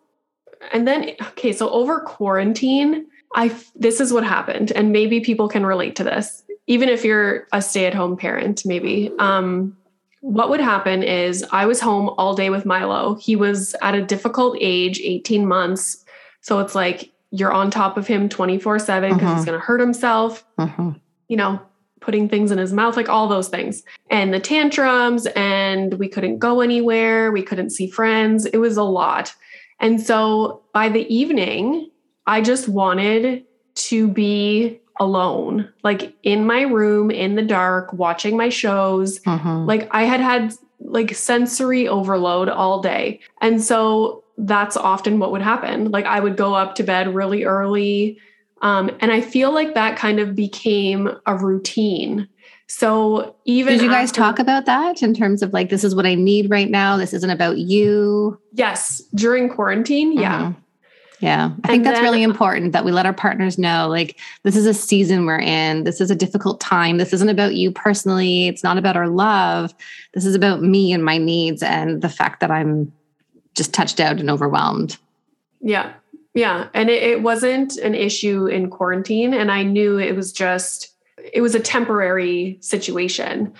and 0.72 0.86
then, 0.86 1.10
okay, 1.28 1.52
so 1.52 1.70
over 1.70 2.00
quarantine, 2.00 3.06
I 3.34 3.54
this 3.74 4.00
is 4.00 4.12
what 4.12 4.24
happened, 4.24 4.72
and 4.72 4.92
maybe 4.92 5.20
people 5.20 5.48
can 5.48 5.66
relate 5.66 5.96
to 5.96 6.04
this. 6.04 6.44
Even 6.66 6.88
if 6.88 7.04
you're 7.04 7.46
a 7.52 7.62
stay-at-home 7.62 8.16
parent, 8.16 8.62
maybe. 8.66 9.10
Um, 9.18 9.76
what 10.20 10.50
would 10.50 10.60
happen 10.60 11.02
is 11.02 11.44
I 11.52 11.66
was 11.66 11.80
home 11.80 12.10
all 12.18 12.34
day 12.34 12.50
with 12.50 12.66
Milo. 12.66 13.14
He 13.14 13.36
was 13.36 13.74
at 13.82 13.94
a 13.94 14.02
difficult 14.02 14.56
age, 14.60 15.00
18 15.00 15.46
months. 15.46 16.04
So 16.40 16.58
it's 16.58 16.74
like 16.74 17.12
you're 17.30 17.52
on 17.52 17.70
top 17.70 17.96
of 17.96 18.06
him 18.06 18.28
24 18.28 18.78
7 18.78 19.14
because 19.14 19.20
he's 19.20 19.30
uh-huh. 19.30 19.44
going 19.44 19.60
to 19.60 19.64
hurt 19.64 19.80
himself. 19.80 20.44
Uh-huh. 20.58 20.92
You 21.28 21.36
know, 21.36 21.60
putting 22.00 22.28
things 22.28 22.50
in 22.50 22.58
his 22.58 22.72
mouth, 22.72 22.96
like 22.96 23.08
all 23.08 23.28
those 23.28 23.48
things. 23.48 23.82
And 24.10 24.32
the 24.32 24.40
tantrums, 24.40 25.26
and 25.36 25.94
we 25.94 26.08
couldn't 26.08 26.38
go 26.38 26.60
anywhere. 26.60 27.30
We 27.30 27.42
couldn't 27.42 27.70
see 27.70 27.88
friends. 27.88 28.46
It 28.46 28.58
was 28.58 28.76
a 28.76 28.82
lot. 28.82 29.34
And 29.80 30.00
so 30.00 30.62
by 30.72 30.88
the 30.88 31.12
evening, 31.14 31.90
I 32.28 32.42
just 32.42 32.68
wanted 32.68 33.44
to 33.74 34.06
be 34.06 34.80
alone, 35.00 35.72
like 35.82 36.14
in 36.22 36.46
my 36.46 36.62
room 36.62 37.10
in 37.10 37.36
the 37.36 37.42
dark, 37.42 37.92
watching 37.92 38.36
my 38.36 38.50
shows. 38.50 39.20
Uh-huh. 39.26 39.60
Like 39.60 39.88
I 39.92 40.04
had 40.04 40.20
had 40.20 40.52
like 40.80 41.14
sensory 41.14 41.88
overload 41.88 42.48
all 42.48 42.82
day. 42.82 43.20
And 43.40 43.62
so 43.62 44.24
that's 44.36 44.76
often 44.76 45.18
what 45.18 45.32
would 45.32 45.42
happen. 45.42 45.90
Like 45.90 46.04
I 46.04 46.20
would 46.20 46.36
go 46.36 46.54
up 46.54 46.74
to 46.76 46.82
bed 46.82 47.14
really 47.14 47.44
early. 47.44 48.18
Um, 48.60 48.90
and 49.00 49.10
I 49.10 49.20
feel 49.20 49.52
like 49.52 49.74
that 49.74 49.96
kind 49.96 50.20
of 50.20 50.34
became 50.34 51.08
a 51.26 51.34
routine. 51.36 52.28
So 52.66 53.36
even 53.46 53.74
did 53.74 53.82
you 53.82 53.88
guys 53.88 54.10
after, 54.10 54.20
talk 54.20 54.38
about 54.38 54.66
that 54.66 55.02
in 55.02 55.14
terms 55.14 55.42
of 55.42 55.54
like 55.54 55.70
this 55.70 55.82
is 55.82 55.94
what 55.94 56.04
I 56.04 56.14
need 56.14 56.50
right 56.50 56.68
now? 56.68 56.98
This 56.98 57.14
isn't 57.14 57.30
about 57.30 57.56
you. 57.56 58.38
Yes, 58.52 59.00
during 59.14 59.48
quarantine, 59.48 60.12
yeah. 60.12 60.42
Mm-hmm. 60.42 60.60
Yeah. 61.20 61.50
I 61.64 61.68
think 61.68 61.84
that's 61.84 61.98
then, 61.98 62.04
really 62.04 62.22
important 62.22 62.72
that 62.72 62.84
we 62.84 62.92
let 62.92 63.04
our 63.04 63.12
partners 63.12 63.58
know 63.58 63.88
like 63.88 64.18
this 64.44 64.54
is 64.54 64.66
a 64.66 64.74
season 64.74 65.26
we're 65.26 65.40
in. 65.40 65.82
This 65.82 66.00
is 66.00 66.10
a 66.10 66.14
difficult 66.14 66.60
time. 66.60 66.98
This 66.98 67.12
isn't 67.12 67.28
about 67.28 67.56
you 67.56 67.72
personally. 67.72 68.46
It's 68.46 68.62
not 68.62 68.78
about 68.78 68.96
our 68.96 69.08
love. 69.08 69.74
This 70.14 70.24
is 70.24 70.36
about 70.36 70.62
me 70.62 70.92
and 70.92 71.04
my 71.04 71.18
needs 71.18 71.62
and 71.62 72.02
the 72.02 72.08
fact 72.08 72.40
that 72.40 72.52
I'm 72.52 72.92
just 73.54 73.74
touched 73.74 73.98
out 73.98 74.20
and 74.20 74.30
overwhelmed. 74.30 74.96
Yeah. 75.60 75.92
Yeah. 76.34 76.68
And 76.72 76.88
it, 76.88 77.02
it 77.02 77.22
wasn't 77.22 77.76
an 77.78 77.96
issue 77.96 78.46
in 78.46 78.70
quarantine. 78.70 79.34
And 79.34 79.50
I 79.50 79.64
knew 79.64 79.98
it 79.98 80.14
was 80.14 80.32
just, 80.32 80.94
it 81.32 81.40
was 81.40 81.56
a 81.56 81.60
temporary 81.60 82.58
situation. 82.60 83.52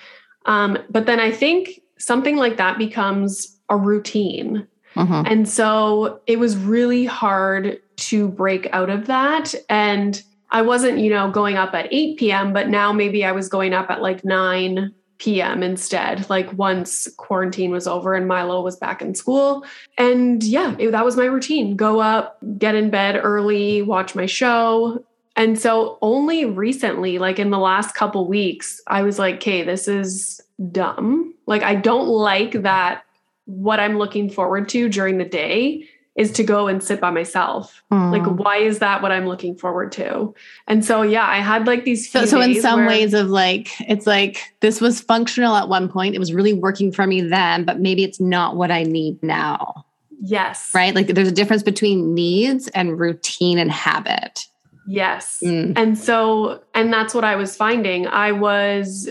Um, 0.45 0.77
but 0.89 1.05
then 1.05 1.19
I 1.19 1.31
think 1.31 1.81
something 1.97 2.37
like 2.37 2.55
that 2.55 2.77
becomes 2.77 3.57
a 3.67 3.75
routine 3.75 4.65
uh-huh. 4.95 5.23
And 5.25 5.47
so 5.47 6.21
it 6.27 6.39
was 6.39 6.57
really 6.57 7.05
hard 7.05 7.79
to 7.97 8.27
break 8.27 8.67
out 8.71 8.89
of 8.89 9.07
that. 9.07 9.53
And 9.69 10.21
I 10.51 10.61
wasn't, 10.61 10.99
you 10.99 11.09
know, 11.09 11.29
going 11.29 11.57
up 11.57 11.73
at 11.73 11.87
8 11.91 12.17
p.m., 12.17 12.53
but 12.53 12.69
now 12.69 12.91
maybe 12.91 13.23
I 13.23 13.31
was 13.31 13.49
going 13.49 13.73
up 13.73 13.89
at 13.89 14.01
like 14.01 14.25
9 14.25 14.93
p.m. 15.19 15.61
instead, 15.61 16.29
like 16.29 16.51
once 16.53 17.07
quarantine 17.17 17.71
was 17.71 17.87
over 17.87 18.15
and 18.15 18.27
Milo 18.27 18.61
was 18.61 18.77
back 18.77 19.01
in 19.01 19.13
school. 19.13 19.65
And 19.97 20.43
yeah, 20.43 20.75
it, 20.79 20.91
that 20.91 21.05
was 21.05 21.17
my 21.17 21.25
routine 21.25 21.75
go 21.75 21.99
up, 21.99 22.37
get 22.57 22.73
in 22.73 22.89
bed 22.89 23.19
early, 23.21 23.81
watch 23.81 24.15
my 24.15 24.25
show. 24.25 25.03
And 25.35 25.59
so 25.59 25.97
only 26.01 26.45
recently, 26.45 27.19
like 27.19 27.37
in 27.37 27.49
the 27.49 27.59
last 27.59 27.95
couple 27.95 28.27
weeks, 28.27 28.81
I 28.87 29.03
was 29.03 29.19
like, 29.19 29.35
okay, 29.35 29.63
this 29.63 29.87
is 29.87 30.41
dumb. 30.71 31.33
Like, 31.45 31.63
I 31.63 31.75
don't 31.75 32.07
like 32.07 32.63
that 32.63 33.03
what 33.49 33.79
I'm 33.79 33.97
looking 33.97 34.29
forward 34.29 34.69
to 34.69 34.89
during 34.89 35.17
the 35.17 35.25
day 35.25 35.87
is 36.15 36.31
to 36.33 36.43
go 36.43 36.67
and 36.67 36.83
sit 36.83 36.99
by 36.99 37.09
myself. 37.09 37.81
Mm. 37.91 38.11
Like, 38.11 38.25
why 38.25 38.57
is 38.57 38.79
that 38.79 39.01
what 39.01 39.11
I'm 39.11 39.25
looking 39.25 39.55
forward 39.55 39.91
to? 39.93 40.33
And 40.67 40.83
so, 40.83 41.01
yeah, 41.01 41.25
I 41.25 41.37
had 41.37 41.65
like 41.65 41.85
these. 41.85 42.11
so, 42.11 42.25
so 42.25 42.41
in 42.41 42.61
some 42.61 42.81
where, 42.81 42.89
ways, 42.89 43.13
of 43.13 43.29
like, 43.29 43.71
it's 43.87 44.05
like 44.05 44.41
this 44.59 44.81
was 44.81 44.99
functional 44.99 45.55
at 45.55 45.69
one 45.69 45.87
point. 45.87 46.15
It 46.15 46.19
was 46.19 46.33
really 46.33 46.53
working 46.53 46.91
for 46.91 47.07
me 47.07 47.21
then, 47.21 47.63
but 47.63 47.79
maybe 47.79 48.03
it's 48.03 48.19
not 48.19 48.57
what 48.57 48.69
I 48.69 48.83
need 48.83 49.21
now. 49.23 49.85
Yes. 50.21 50.71
Right. 50.75 50.93
Like, 50.93 51.07
there's 51.07 51.29
a 51.29 51.33
difference 51.33 51.63
between 51.63 52.13
needs 52.13 52.67
and 52.69 52.99
routine 52.99 53.57
and 53.57 53.71
habit. 53.71 54.45
Yes. 54.87 55.39
Mm. 55.41 55.73
And 55.77 55.97
so, 55.97 56.61
and 56.73 56.91
that's 56.91 57.13
what 57.13 57.23
I 57.23 57.37
was 57.37 57.55
finding. 57.55 58.07
I 58.07 58.33
was 58.33 59.07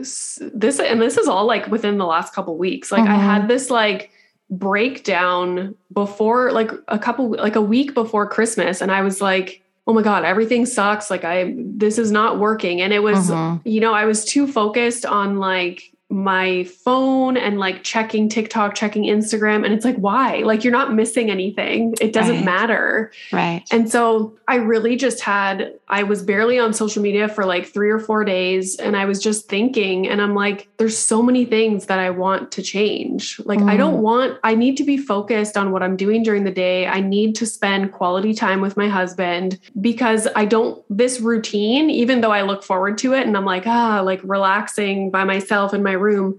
this 0.00 0.78
and 0.78 1.00
this 1.00 1.16
is 1.16 1.28
all 1.28 1.46
like 1.46 1.66
within 1.68 1.98
the 1.98 2.06
last 2.06 2.34
couple 2.34 2.56
weeks 2.56 2.90
like 2.90 3.08
i 3.08 3.14
had 3.14 3.40
mm-hmm. 3.40 3.48
this 3.48 3.70
like 3.70 4.10
breakdown 4.50 5.74
before 5.92 6.52
like 6.52 6.70
a 6.88 6.98
couple 6.98 7.30
like 7.30 7.56
a 7.56 7.60
week 7.60 7.94
before 7.94 8.28
christmas 8.28 8.80
and 8.80 8.90
i 8.90 9.02
was 9.02 9.20
like 9.20 9.62
oh 9.86 9.92
my 9.92 10.02
god 10.02 10.24
everything 10.24 10.66
sucks 10.66 11.10
like 11.10 11.24
i 11.24 11.54
this 11.56 11.98
is 11.98 12.10
not 12.10 12.38
working 12.38 12.80
and 12.80 12.92
it 12.92 13.02
was 13.02 13.30
uh-huh. 13.30 13.58
you 13.64 13.80
know 13.80 13.92
i 13.92 14.04
was 14.04 14.24
too 14.24 14.46
focused 14.46 15.04
on 15.04 15.38
like 15.38 15.91
my 16.12 16.62
phone 16.64 17.38
and 17.38 17.58
like 17.58 17.82
checking 17.82 18.28
TikTok, 18.28 18.74
checking 18.74 19.04
Instagram. 19.04 19.64
And 19.64 19.72
it's 19.72 19.84
like, 19.84 19.96
why? 19.96 20.42
Like, 20.44 20.62
you're 20.62 20.72
not 20.72 20.92
missing 20.92 21.30
anything. 21.30 21.94
It 22.02 22.12
doesn't 22.12 22.36
right. 22.36 22.44
matter. 22.44 23.12
Right. 23.32 23.64
And 23.72 23.90
so 23.90 24.36
I 24.46 24.56
really 24.56 24.96
just 24.96 25.22
had, 25.22 25.72
I 25.88 26.02
was 26.02 26.22
barely 26.22 26.58
on 26.58 26.74
social 26.74 27.02
media 27.02 27.28
for 27.28 27.46
like 27.46 27.66
three 27.66 27.88
or 27.88 27.98
four 27.98 28.24
days. 28.24 28.76
And 28.76 28.94
I 28.94 29.06
was 29.06 29.22
just 29.22 29.48
thinking, 29.48 30.06
and 30.06 30.20
I'm 30.20 30.34
like, 30.34 30.68
there's 30.76 30.98
so 30.98 31.22
many 31.22 31.46
things 31.46 31.86
that 31.86 31.98
I 31.98 32.10
want 32.10 32.52
to 32.52 32.62
change. 32.62 33.40
Like, 33.46 33.60
mm. 33.60 33.70
I 33.70 33.78
don't 33.78 34.00
mm. 34.00 34.02
want, 34.02 34.38
I 34.44 34.54
need 34.54 34.76
to 34.76 34.84
be 34.84 34.98
focused 34.98 35.56
on 35.56 35.72
what 35.72 35.82
I'm 35.82 35.96
doing 35.96 36.22
during 36.22 36.44
the 36.44 36.50
day. 36.50 36.86
I 36.86 37.00
need 37.00 37.34
to 37.36 37.46
spend 37.46 37.92
quality 37.92 38.34
time 38.34 38.60
with 38.60 38.76
my 38.76 38.88
husband 38.88 39.58
because 39.80 40.28
I 40.36 40.44
don't, 40.44 40.84
this 40.90 41.20
routine, 41.20 41.88
even 41.88 42.20
though 42.20 42.32
I 42.32 42.42
look 42.42 42.62
forward 42.62 42.98
to 42.98 43.14
it 43.14 43.26
and 43.26 43.34
I'm 43.34 43.46
like, 43.46 43.66
ah, 43.66 44.02
like 44.04 44.20
relaxing 44.24 45.10
by 45.10 45.24
myself 45.24 45.72
in 45.72 45.82
my 45.82 46.01
room 46.02 46.38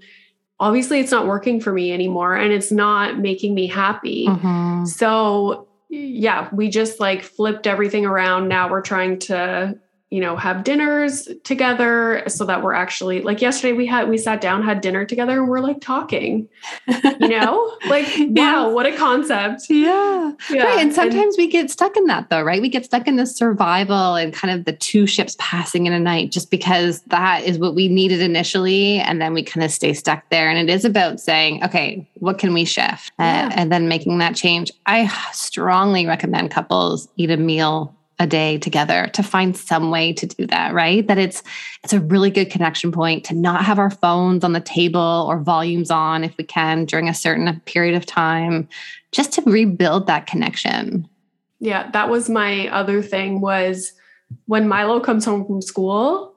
obviously 0.60 1.00
it's 1.00 1.12
not 1.12 1.28
working 1.28 1.60
for 1.60 1.74
me 1.74 1.92
anymore 1.92 2.36
and 2.36 2.54
it's 2.54 2.72
not 2.72 3.20
making 3.20 3.54
me 3.54 3.68
happy 3.68 4.28
mm-hmm. 4.28 4.86
so 4.86 5.68
yeah 5.90 6.50
we 6.54 6.70
just 6.70 7.00
like 7.00 7.24
flipped 7.24 7.68
everything 7.68 8.06
around 8.06 8.48
now 8.48 8.70
we're 8.70 8.82
trying 8.82 9.20
to 9.20 9.78
you 10.14 10.22
know 10.22 10.36
have 10.36 10.64
dinners 10.64 11.28
together 11.44 12.22
so 12.28 12.46
that 12.46 12.62
we're 12.62 12.76
actually 12.76 13.24
like 13.24 13.42
yesterday 13.42 13.74
we 13.74 13.88
had 13.88 14.08
we 14.08 14.16
sat 14.16 14.40
down 14.40 14.62
had 14.62 14.80
dinner 14.80 15.06
together 15.06 15.40
and 15.40 15.50
we're 15.50 15.60
like 15.60 15.82
talking 15.82 16.48
you 16.88 17.30
know? 17.30 17.72
Like 17.88 18.08
wow 18.18 18.70
what 18.70 18.86
a 18.86 18.96
concept. 18.96 19.64
Yeah, 19.70 20.32
yeah. 20.50 20.64
right 20.64 20.80
and 20.80 20.94
sometimes 20.94 21.36
and, 21.36 21.44
we 21.44 21.48
get 21.48 21.70
stuck 21.70 21.98
in 21.98 22.06
that 22.06 22.30
though 22.30 22.42
right? 22.42 22.62
We 22.62 22.70
get 22.70 22.86
stuck 22.86 23.08
in 23.08 23.18
the 23.18 23.26
survival 23.26 24.16
and 24.16 24.34
kind 24.34 24.58
of 24.58 24.66
the 24.66 24.74
two 24.74 25.06
ships 25.06 25.36
passing 25.38 25.86
in 25.86 25.94
a 25.94 26.00
night 26.00 26.32
just 26.32 26.50
because 26.50 27.02
that 27.08 27.44
is 27.44 27.58
what 27.58 27.76
we 27.76 27.88
needed 27.88 28.22
initially 28.22 29.00
and 29.00 29.22
then 29.22 29.34
we 29.34 29.44
kind 29.44 29.64
of 29.64 29.72
stay 29.72 29.94
stuck 29.94 30.30
there 30.30 30.50
and 30.50 30.58
it 30.58 30.74
is 30.74 30.86
about 30.86 31.20
saying 31.20 31.64
okay 31.64 32.08
what 32.16 32.38
can 32.38 32.54
we 32.54 32.64
shift? 32.64 33.12
Uh, 33.20 33.24
yeah. 33.24 33.52
and 33.56 33.72
then 33.72 33.90
making 33.90 34.20
that 34.20 34.34
change. 34.34 34.72
I 34.86 35.08
strongly 35.34 36.06
recommend 36.06 36.52
couples 36.52 37.10
eat 37.18 37.32
a 37.32 37.38
meal 37.38 37.94
a 38.20 38.28
day 38.28 38.58
together 38.58 39.10
to 39.14 39.24
find 39.24 39.58
some 39.58 39.90
way 39.90 40.14
to 40.14 40.28
do 40.28 40.46
that 40.48 40.74
right 40.74 41.08
that 41.08 41.18
it's 41.18 41.42
it's 41.84 41.94
a 41.94 42.00
really 42.00 42.30
good 42.30 42.50
connection 42.50 42.92
point 42.92 43.24
to 43.24 43.34
not 43.34 43.66
have 43.66 43.80
our 43.80 43.90
phones 43.90 44.44
on 44.44 44.54
the 44.54 44.62
table 44.62 45.26
or 45.28 45.40
volumes 45.40 45.90
on 45.90 46.24
if 46.24 46.38
we 46.38 46.44
can 46.44 46.86
during 46.86 47.10
a 47.10 47.14
certain 47.14 47.60
period 47.62 47.96
of 47.96 48.06
time 48.06 48.68
just 49.12 49.34
to 49.34 49.42
rebuild 49.42 50.06
that 50.08 50.28
connection 50.28 51.08
yeah 51.60 51.90
that 51.92 52.10
was 52.10 52.30
my 52.30 52.68
other 52.70 53.02
thing 53.02 53.42
was 53.42 53.94
when 54.46 54.68
Milo 54.68 55.00
comes 55.00 55.26
home 55.26 55.46
from 55.46 55.62
school, 55.62 56.36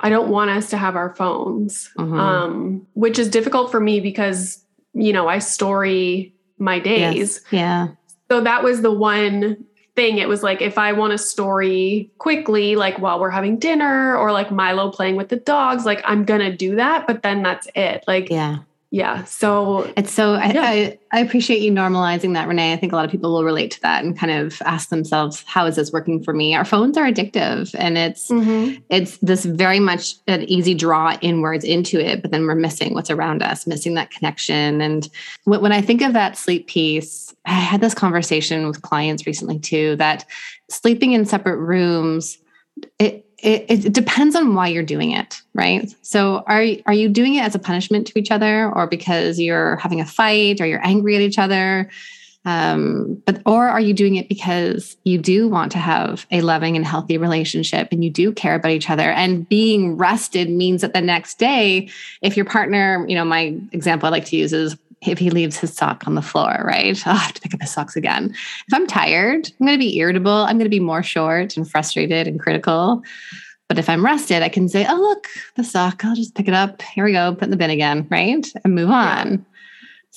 I 0.00 0.08
don't 0.08 0.28
want 0.28 0.50
us 0.50 0.70
to 0.70 0.76
have 0.76 0.96
our 0.96 1.14
phones, 1.14 1.90
Mhm. 1.98 2.18
um, 2.18 2.86
which 2.94 3.18
is 3.18 3.28
difficult 3.28 3.70
for 3.70 3.80
me 3.80 4.00
because, 4.00 4.64
you 4.94 5.12
know, 5.12 5.28
I 5.28 5.38
story 5.38 6.34
my 6.58 6.78
days. 6.78 7.16
Yes. 7.16 7.52
Yeah. 7.52 7.88
So 8.30 8.40
that 8.40 8.62
was 8.62 8.82
the 8.82 8.92
one 8.92 9.64
thing. 9.96 10.18
It 10.18 10.28
was 10.28 10.42
like 10.42 10.62
if 10.62 10.78
I 10.78 10.92
want 10.92 11.14
a 11.14 11.18
story 11.18 12.10
quickly, 12.18 12.76
like 12.76 12.98
while 12.98 13.18
we're 13.18 13.30
having 13.30 13.58
dinner 13.58 14.16
or 14.16 14.30
like 14.30 14.50
Milo 14.50 14.90
playing 14.92 15.16
with 15.16 15.30
the 15.30 15.36
dogs, 15.36 15.84
like 15.84 16.02
I'm 16.04 16.24
to 16.40 16.54
do 16.54 16.76
that. 16.76 17.06
But 17.06 17.22
then 17.22 17.42
that's 17.42 17.66
it. 17.74 18.04
Like, 18.06 18.30
yeah. 18.30 18.58
Yeah. 18.90 19.24
So, 19.24 19.92
It's 19.96 20.12
so 20.12 20.34
I, 20.34 20.52
Yeah. 20.52 20.62
I, 20.62 20.98
I 21.12 21.20
appreciate 21.20 21.60
you 21.60 21.72
normalizing 21.72 22.34
that, 22.34 22.46
Renee. 22.46 22.72
I 22.72 22.76
think 22.76 22.92
a 22.92 22.96
lot 22.96 23.04
of 23.04 23.10
people 23.10 23.32
will 23.32 23.44
relate 23.44 23.72
to 23.72 23.80
that 23.82 24.04
and 24.04 24.16
kind 24.16 24.32
of 24.32 24.62
ask 24.64 24.90
themselves, 24.90 25.42
how 25.46 25.66
is 25.66 25.76
this 25.76 25.92
working 25.92 26.22
for 26.22 26.32
me? 26.32 26.54
Our 26.54 26.64
phones 26.64 26.96
are 26.96 27.04
addictive 27.04 27.74
and 27.78 27.98
it's 27.98 28.30
mhm. 28.30 28.80
it's 28.88 29.18
this 29.18 29.44
very 29.44 29.80
much 29.80 30.14
an 30.28 30.44
easy 30.44 30.72
draw 30.72 31.16
inwards 31.20 31.64
into 31.64 31.98
it, 31.98 32.22
but 32.22 32.30
then 32.30 32.46
we're 32.46 32.54
missing 32.54 32.94
what's 32.94 33.10
around 33.10 33.42
us, 33.42 33.66
missing 33.66 33.94
that 33.94 34.10
connection. 34.10 34.80
And 34.80 35.08
when 35.44 35.60
when 35.60 35.72
I 35.72 35.80
think 35.80 36.00
of 36.00 36.12
that 36.12 36.38
sleep 36.38 36.68
piece, 36.68 37.34
I 37.44 37.52
had 37.52 37.80
this 37.80 37.94
conversation 37.94 38.66
with 38.66 38.82
clients 38.82 39.26
recently 39.26 39.58
too 39.58 39.96
that 39.96 40.24
sleeping 40.70 41.12
in 41.12 41.26
separate 41.26 41.58
rooms, 41.58 42.38
it, 42.98 43.25
it, 43.46 43.86
it 43.86 43.92
depends 43.92 44.34
on 44.34 44.54
why 44.54 44.68
you're 44.68 44.82
doing 44.82 45.12
it, 45.12 45.40
right? 45.54 45.94
So 46.02 46.42
are, 46.46 46.64
are 46.86 46.94
you 46.94 47.08
doing 47.08 47.36
it 47.36 47.42
as 47.42 47.54
a 47.54 47.58
punishment 47.58 48.06
to 48.08 48.18
each 48.18 48.30
other 48.30 48.70
or 48.72 48.86
because 48.86 49.38
you're 49.38 49.76
having 49.76 50.00
a 50.00 50.06
fight 50.06 50.60
or 50.60 50.66
you're 50.66 50.84
angry 50.84 51.16
at 51.16 51.22
each 51.22 51.38
other? 51.38 51.88
um, 52.46 53.20
but 53.26 53.42
or 53.44 53.68
are 53.68 53.80
you 53.80 53.92
doing 53.92 54.14
it 54.14 54.28
because 54.28 54.96
you 55.02 55.18
do 55.18 55.48
want 55.48 55.72
to 55.72 55.78
have 55.78 56.26
a 56.30 56.42
loving 56.42 56.76
and 56.76 56.86
healthy 56.86 57.18
relationship 57.18 57.88
and 57.90 58.04
you 58.04 58.10
do 58.10 58.32
care 58.32 58.54
about 58.54 58.70
each 58.70 58.88
other 58.88 59.10
and 59.10 59.48
being 59.48 59.96
rested 59.96 60.48
means 60.48 60.80
that 60.80 60.94
the 60.94 61.00
next 61.00 61.40
day 61.40 61.90
if 62.22 62.36
your 62.36 62.46
partner 62.46 63.04
you 63.08 63.16
know 63.16 63.24
my 63.24 63.58
example 63.72 64.06
i 64.06 64.10
like 64.10 64.24
to 64.26 64.36
use 64.36 64.52
is 64.52 64.76
if 65.12 65.18
he 65.18 65.30
leaves 65.30 65.56
his 65.56 65.72
sock 65.72 66.06
on 66.06 66.14
the 66.14 66.22
floor 66.22 66.62
right? 66.64 67.00
Oh, 67.06 67.10
i 67.10 67.14
have 67.16 67.32
to 67.34 67.40
pick 67.40 67.54
up 67.54 67.60
his 67.60 67.72
socks 67.72 67.96
again. 67.96 68.34
If 68.68 68.74
i'm 68.74 68.86
tired 68.86 69.50
i'm 69.60 69.66
going 69.66 69.78
to 69.78 69.84
be 69.84 69.96
irritable. 69.98 70.30
I'm 70.32 70.56
going 70.58 70.64
to 70.64 70.68
be 70.70 70.80
more 70.80 71.02
short 71.02 71.56
and 71.56 71.68
frustrated 71.70 72.26
and 72.26 72.40
critical. 72.40 73.02
But 73.68 73.78
if 73.78 73.88
i'm 73.88 74.04
rested 74.04 74.42
i 74.42 74.48
can 74.48 74.68
say 74.68 74.86
oh 74.88 74.96
look 74.96 75.26
the 75.56 75.64
sock. 75.64 76.04
I'll 76.04 76.14
just 76.16 76.34
pick 76.34 76.48
it 76.48 76.54
up. 76.54 76.82
Here 76.82 77.04
we 77.04 77.12
go. 77.12 77.32
Put 77.34 77.44
in 77.44 77.50
the 77.50 77.56
bin 77.56 77.70
again 77.70 78.06
right? 78.10 78.46
And 78.64 78.74
move 78.74 78.88
Yeah. 78.88 79.20
on. 79.20 79.46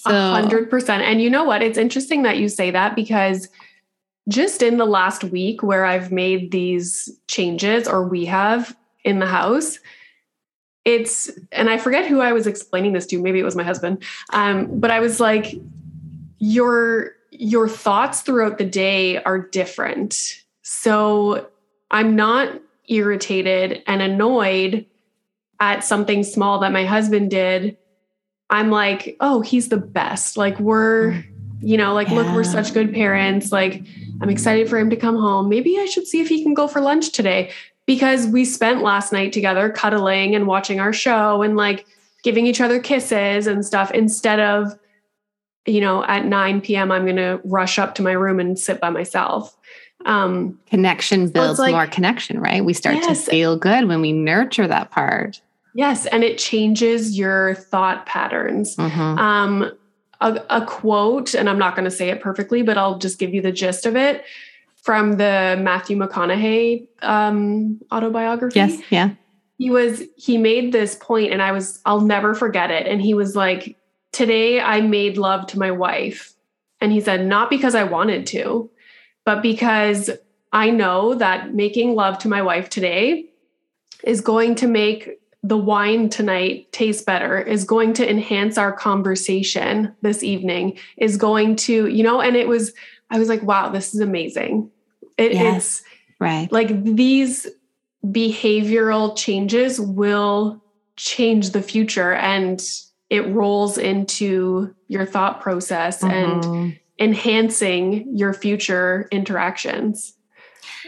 A 0.05 0.31
hundred 0.31 0.69
percent. 0.69 1.03
And 1.03 1.21
you 1.21 1.29
know 1.29 1.43
what? 1.43 1.61
It's 1.61 1.77
interesting 1.77 2.23
that 2.23 2.37
you 2.37 2.47
say 2.47 2.71
that 2.71 2.95
because 2.95 3.49
just 4.29 4.61
in 4.61 4.77
the 4.77 4.85
last 4.85 5.23
week 5.25 5.61
where 5.63 5.85
I've 5.85 6.11
made 6.11 6.51
these 6.51 7.09
changes 7.27 7.87
or 7.87 8.07
we 8.07 8.25
have 8.25 8.77
in 9.03 9.19
the 9.19 9.25
house, 9.25 9.79
it's 10.85 11.29
and 11.51 11.69
I 11.69 11.77
forget 11.77 12.07
who 12.07 12.21
I 12.21 12.31
was 12.31 12.47
explaining 12.47 12.93
this 12.93 13.05
to. 13.07 13.21
Maybe 13.21 13.39
it 13.39 13.43
was 13.43 13.55
my 13.55 13.63
husband. 13.63 14.03
Um, 14.31 14.79
but 14.79 14.91
I 14.91 14.99
was 14.99 15.19
like, 15.19 15.55
your 16.39 17.11
your 17.31 17.67
thoughts 17.67 18.21
throughout 18.21 18.57
the 18.57 18.65
day 18.65 19.21
are 19.23 19.39
different. 19.39 20.43
So 20.61 21.47
I'm 21.91 22.15
not 22.15 22.59
irritated 22.87 23.83
and 23.87 24.01
annoyed 24.01 24.85
at 25.59 25.83
something 25.83 26.23
small 26.23 26.59
that 26.59 26.71
my 26.71 26.85
husband 26.85 27.29
did 27.29 27.77
I'm 28.49 28.71
like, 28.71 29.15
oh, 29.19 29.41
he's 29.41 29.69
the 29.69 29.77
best. 29.77 30.35
Like, 30.35 30.59
we're, 30.59 31.23
you 31.61 31.77
know, 31.77 31.93
like, 31.93 32.09
look, 32.09 32.27
we're 32.33 32.43
such 32.43 32.73
good 32.73 32.93
parents. 32.93 33.51
Like, 33.51 33.83
I'm 34.21 34.29
excited 34.29 34.69
for 34.69 34.79
him 34.79 34.89
to 34.89 34.95
come 34.95 35.15
home. 35.15 35.49
Maybe 35.49 35.77
I 35.79 35.85
should 35.85 36.07
see 36.07 36.19
if 36.19 36.27
he 36.27 36.41
can 36.43 36.55
go 36.55 36.67
for 36.67 36.81
lunch 36.81 37.11
today 37.11 37.51
because 37.89 38.27
we 38.27 38.45
spent 38.45 38.83
last 38.83 39.11
night 39.11 39.33
together 39.33 39.67
cuddling 39.67 40.35
and 40.35 40.45
watching 40.45 40.79
our 40.79 40.93
show 40.93 41.41
and 41.41 41.57
like 41.57 41.87
giving 42.23 42.45
each 42.45 42.61
other 42.61 42.79
kisses 42.79 43.47
and 43.47 43.65
stuff 43.65 43.89
instead 43.89 44.39
of, 44.39 44.77
you 45.65 45.81
know, 45.81 46.03
at 46.03 46.23
9 46.23 46.61
p.m., 46.61 46.91
I'm 46.91 47.05
going 47.05 47.15
to 47.15 47.41
rush 47.43 47.79
up 47.79 47.95
to 47.95 48.03
my 48.03 48.11
room 48.11 48.39
and 48.39 48.59
sit 48.59 48.79
by 48.79 48.91
myself. 48.91 49.57
Um, 50.05 50.59
connection 50.69 51.29
builds 51.29 51.57
like- 51.57 51.71
more 51.71 51.87
connection, 51.87 52.39
right? 52.39 52.63
We 52.63 52.73
start 52.73 52.97
Yes. 52.97 53.25
to 53.25 53.31
feel 53.31 53.57
good 53.57 53.87
when 53.87 54.01
we 54.01 54.11
nurture 54.11 54.67
that 54.67 54.91
part. 54.91 55.41
yes. 55.73 56.05
And 56.05 56.23
it 56.23 56.37
changes 56.37 57.17
your 57.17 57.55
thought 57.55 58.05
patterns. 58.05 58.75
Mhm. 58.75 59.17
um, 59.17 59.71
a, 60.21 60.43
a 60.51 60.63
quote, 60.63 61.33
and 61.33 61.49
I'm 61.49 61.57
not 61.57 61.75
going 61.75 61.85
to 61.85 61.91
say 61.91 62.09
it 62.09 62.21
perfectly, 62.21 62.61
but 62.61 62.77
I'll 62.77 62.99
just 62.99 63.17
give 63.17 63.33
you 63.33 63.41
the 63.41 63.51
gist 63.51 63.87
of 63.87 63.95
it 63.95 64.23
from 64.89 65.17
the 65.17 65.55
Matthew 65.61 65.95
McConaughey 65.95 66.87
um, 67.03 67.79
autobiography. 67.91 68.57
Yes, 68.57 68.81
yeah. 68.89 69.11
He 69.59 69.69
was, 69.69 70.01
he 70.17 70.39
made 70.39 70.71
this 70.71 70.95
point, 70.95 71.31
and 71.31 71.43
I 71.43 71.51
was, 71.51 71.79
I'll 71.85 72.01
never 72.01 72.33
forget 72.33 72.71
it. 72.71 72.87
And 72.87 72.99
he 72.99 73.13
was 73.13 73.35
like, 73.35 73.77
Today 74.13 74.59
I 74.59 74.81
made 74.81 75.15
love 75.15 75.45
to 75.49 75.59
my 75.59 75.69
wife. 75.69 76.33
And 76.81 76.91
he 76.91 77.01
said, 77.01 77.23
Not 77.23 77.51
because 77.51 77.75
I 77.75 77.83
wanted 77.83 78.25
to, 78.27 78.71
but 79.25 79.43
because 79.43 80.09
I 80.51 80.71
know 80.71 81.13
that 81.13 81.53
making 81.53 81.93
love 81.93 82.17
to 82.19 82.27
my 82.27 82.41
wife 82.41 82.67
today 82.67 83.29
is 84.03 84.21
going 84.21 84.55
to 84.55 84.67
make 84.67 85.19
the 85.43 85.57
wine 85.57 86.09
tonight 86.09 86.71
taste 86.71 87.05
better, 87.05 87.39
is 87.39 87.63
going 87.63 87.93
to 87.93 88.09
enhance 88.09 88.57
our 88.57 88.73
conversation 88.73 89.93
this 90.01 90.23
evening, 90.23 90.79
is 90.97 91.15
going 91.15 91.57
to, 91.57 91.85
you 91.85 92.01
know, 92.01 92.21
and 92.21 92.35
it 92.35 92.47
was, 92.47 92.73
I 93.11 93.19
was 93.19 93.29
like, 93.29 93.43
wow, 93.43 93.69
this 93.69 93.93
is 93.93 93.99
amazing. 93.99 94.71
It, 95.19 95.33
Yes. 95.33 95.55
It's 95.79 95.83
Right. 96.19 96.51
like 96.51 96.83
these 96.83 97.47
behavioral 98.05 99.15
changes 99.15 99.79
will 99.79 100.61
change 100.95 101.51
the 101.51 101.61
future 101.61 102.13
and 102.13 102.61
it 103.09 103.27
rolls 103.33 103.77
into 103.77 104.73
your 104.87 105.05
thought 105.05 105.41
process 105.41 106.03
and 106.03 106.43
Mhm. 106.43 106.79
enhancing 106.99 108.15
your 108.17 108.33
future 108.33 109.07
interactions. 109.11 110.13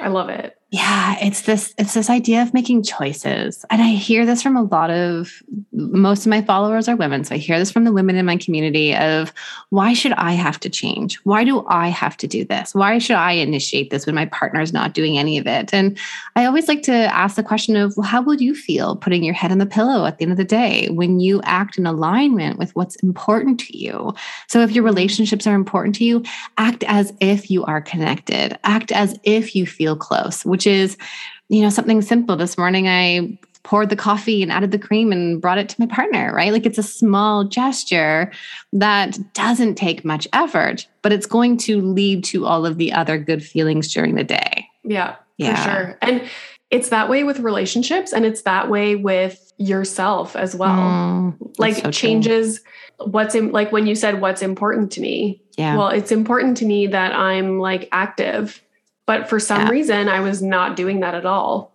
I 0.02 0.10
love 0.10 0.30
it. 0.30 0.56
Yeah, 0.72 1.18
it's 1.20 1.42
this 1.42 1.76
it's 1.78 1.94
this 1.94 2.10
idea 2.10 2.42
of 2.42 2.54
making 2.54 2.84
choices. 2.84 3.66
And 3.70 3.82
I 3.82 3.90
hear 3.90 4.26
this 4.26 4.42
from 4.42 4.56
a 4.56 4.64
lot 4.64 4.90
of 4.90 5.44
most 5.74 6.26
of 6.26 6.30
my 6.30 6.42
followers 6.42 6.88
are 6.88 6.96
women. 6.96 7.26
So 7.26 7.36
I 7.36 7.40
hear 7.40 7.60
this 7.60 7.70
from 7.70 7.84
the 7.84 7.92
women 7.92 8.16
in 8.16 8.26
my 8.26 8.38
community 8.38 8.96
of 8.96 9.34
why 9.70 9.92
should 9.94 10.14
I 10.14 10.32
have 10.32 10.62
to 10.62 10.70
change? 10.70 11.18
Why 11.26 11.44
do 11.44 11.66
I 11.68 11.90
have 11.90 12.16
to 12.18 12.28
do 12.28 12.46
this? 12.46 12.74
Why 12.74 13.00
should 13.00 13.18
I 13.18 13.34
initiate 13.34 13.90
this 13.90 14.06
when 14.06 14.16
my 14.16 14.28
partner's 14.28 14.72
not 14.72 14.94
doing 14.94 15.18
any 15.18 15.38
of 15.38 15.46
it? 15.46 15.74
And 15.74 15.98
I 16.38 16.46
always 16.46 16.70
like 16.70 16.84
to 16.84 16.94
ask 16.94 17.36
the 17.36 17.44
question 17.44 17.76
of 17.76 17.98
well, 17.98 18.08
how 18.08 18.22
would 18.22 18.40
you 18.40 18.56
feel 18.56 18.96
putting 18.96 19.26
your 19.26 19.34
head 19.34 19.52
on 19.52 19.58
the 19.58 19.66
pillow 19.66 20.06
at 20.06 20.20
the 20.20 20.24
end 20.24 20.32
of 20.32 20.38
the 20.38 20.46
day 20.46 20.88
when 20.90 21.20
you 21.20 21.42
act 21.44 21.78
in 21.78 21.86
alignment 21.86 22.58
with 22.58 22.74
what's 22.78 22.96
important 22.98 23.60
to 23.60 23.78
you? 23.78 24.14
So 24.48 24.62
if 24.62 24.72
your 24.72 24.86
relationships 24.86 25.46
are 25.46 25.54
important 25.54 25.96
to 25.96 26.06
you, 26.06 26.24
act 26.58 26.86
as 26.88 27.12
if 27.20 27.52
you 27.52 27.66
are 27.66 27.82
connected. 27.82 28.58
Act 28.64 28.94
as 28.94 29.20
if 29.24 29.54
you 29.54 29.66
feel 29.66 29.98
close, 29.98 30.46
which 30.46 30.61
is, 30.68 30.98
you 31.50 31.62
know, 31.62 31.70
something 31.70 32.02
simple. 32.02 32.36
This 32.36 32.58
morning 32.58 32.88
I 32.88 33.38
poured 33.64 33.90
the 33.90 33.96
coffee 33.96 34.42
and 34.42 34.52
added 34.52 34.72
the 34.72 34.80
cream 34.80 35.12
and 35.12 35.40
brought 35.40 35.60
it 35.60 35.70
to 35.70 35.76
my 35.80 35.86
partner, 35.86 36.34
right? 36.34 36.52
Like 36.52 36.66
it's 36.66 36.80
a 36.80 36.84
small 36.84 37.44
gesture 37.44 38.32
that 38.74 39.18
doesn't 39.34 39.76
take 39.76 40.04
much 40.04 40.28
effort, 40.34 40.88
but 41.04 41.14
it's 41.14 41.28
going 41.28 41.58
to 41.58 41.80
lead 41.80 42.24
to 42.26 42.46
all 42.48 42.66
of 42.66 42.78
the 42.78 42.92
other 42.92 43.20
good 43.20 43.44
feelings 43.46 43.94
during 43.94 44.16
the 44.16 44.24
day. 44.24 44.68
Yeah, 44.84 45.16
Yeah. 45.38 45.56
for 45.56 45.70
sure. 45.70 45.98
And 46.02 46.28
it's 46.72 46.90
that 46.90 47.08
way 47.10 47.24
with 47.24 47.40
relationships 47.40 48.14
and 48.14 48.26
it's 48.26 48.42
that 48.44 48.70
way 48.70 48.96
with 48.96 49.54
yourself 49.58 50.36
as 50.36 50.56
well. 50.56 50.72
Mm, 50.80 51.54
like 51.60 51.76
so 51.76 51.82
true. 51.84 51.92
changes 51.92 52.62
what's 52.98 53.36
in 53.36 53.52
like 53.52 53.72
when 53.72 53.86
you 53.86 53.94
said 53.94 54.22
what's 54.22 54.42
important 54.42 54.92
to 54.94 55.02
me. 55.02 55.42
Yeah. 55.58 55.78
Well, 55.78 55.90
it's 55.90 56.12
important 56.12 56.58
to 56.58 56.66
me 56.66 56.88
that 56.88 57.14
I'm 57.14 57.60
like 57.60 57.90
active, 57.92 58.60
but 59.06 59.30
for 59.30 59.40
some 59.40 59.62
Yeah. 59.62 59.70
reason 59.70 60.10
I 60.10 60.20
was 60.22 60.42
not 60.42 60.76
doing 60.76 61.00
that 61.02 61.16
at 61.16 61.26
all. 61.26 61.72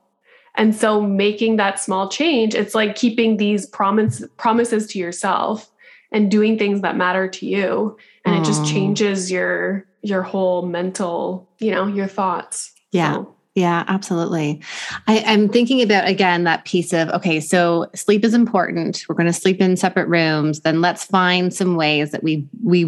And 0.54 0.74
so 0.74 1.00
making 1.02 1.56
that 1.56 1.78
small 1.78 2.08
change, 2.08 2.54
it's 2.54 2.74
like 2.74 2.96
keeping 2.96 3.36
these 3.36 3.66
promise, 3.66 4.24
promises 4.38 4.86
to 4.88 4.98
yourself 4.98 5.70
and 6.12 6.30
doing 6.30 6.56
things 6.58 6.80
that 6.80 6.96
matter 6.96 7.28
to 7.28 7.46
you. 7.46 7.96
And 8.24 8.34
it 8.34 8.44
just 8.44 8.62
Mm. 8.62 8.72
changes 8.72 9.30
your 9.30 9.86
your 10.02 10.22
whole 10.22 10.62
mental, 10.64 11.48
you 11.58 11.72
know, 11.72 11.86
your 11.88 12.06
thoughts. 12.06 12.72
Yeah. 12.92 13.14
So, 13.14 13.34
Yeah, 13.56 13.84
absolutely. 13.88 14.60
I, 15.06 15.24
I'm 15.26 15.48
thinking 15.48 15.80
about 15.80 16.06
again 16.06 16.44
that 16.44 16.66
piece 16.66 16.92
of 16.92 17.08
okay, 17.08 17.40
so 17.40 17.86
sleep 17.94 18.22
is 18.22 18.34
important. 18.34 19.06
We're 19.08 19.14
going 19.14 19.28
to 19.28 19.32
sleep 19.32 19.62
in 19.62 19.78
separate 19.78 20.08
rooms. 20.08 20.60
Then 20.60 20.82
let's 20.82 21.04
find 21.04 21.54
some 21.54 21.74
ways 21.74 22.10
that 22.10 22.22
we 22.22 22.46
we 22.62 22.84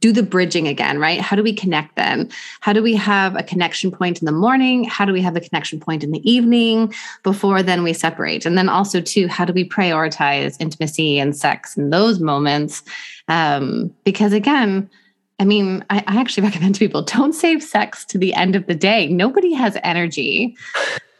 do 0.00 0.12
the 0.12 0.22
bridging 0.22 0.68
again, 0.68 0.98
right? 0.98 1.22
How 1.22 1.36
do 1.36 1.42
we 1.42 1.54
connect 1.54 1.96
then? 1.96 2.30
How 2.60 2.74
do 2.74 2.82
we 2.82 2.94
have 2.96 3.34
a 3.34 3.42
connection 3.42 3.90
point 3.90 4.20
in 4.20 4.26
the 4.26 4.32
morning? 4.32 4.84
How 4.84 5.06
do 5.06 5.12
we 5.14 5.22
have 5.22 5.36
a 5.36 5.40
connection 5.40 5.80
point 5.80 6.04
in 6.04 6.12
the 6.12 6.30
evening 6.30 6.92
before 7.22 7.62
then 7.62 7.82
we 7.82 7.94
separate? 7.94 8.44
And 8.44 8.58
then 8.58 8.68
also 8.68 9.00
too, 9.00 9.26
how 9.26 9.46
do 9.46 9.54
we 9.54 9.66
prioritize 9.66 10.58
intimacy 10.60 11.18
and 11.18 11.34
sex 11.34 11.78
in 11.78 11.88
those 11.88 12.20
moments? 12.20 12.82
Um, 13.28 13.90
because 14.04 14.34
again, 14.34 14.90
I 15.38 15.44
mean, 15.44 15.84
I, 15.90 16.04
I 16.06 16.20
actually 16.20 16.42
recommend 16.48 16.74
to 16.76 16.78
people 16.78 17.02
don't 17.02 17.32
save 17.32 17.62
sex 17.62 18.04
to 18.06 18.18
the 18.18 18.34
end 18.34 18.56
of 18.56 18.66
the 18.66 18.74
day. 18.74 19.08
Nobody 19.08 19.52
has 19.52 19.76
energy 19.82 20.56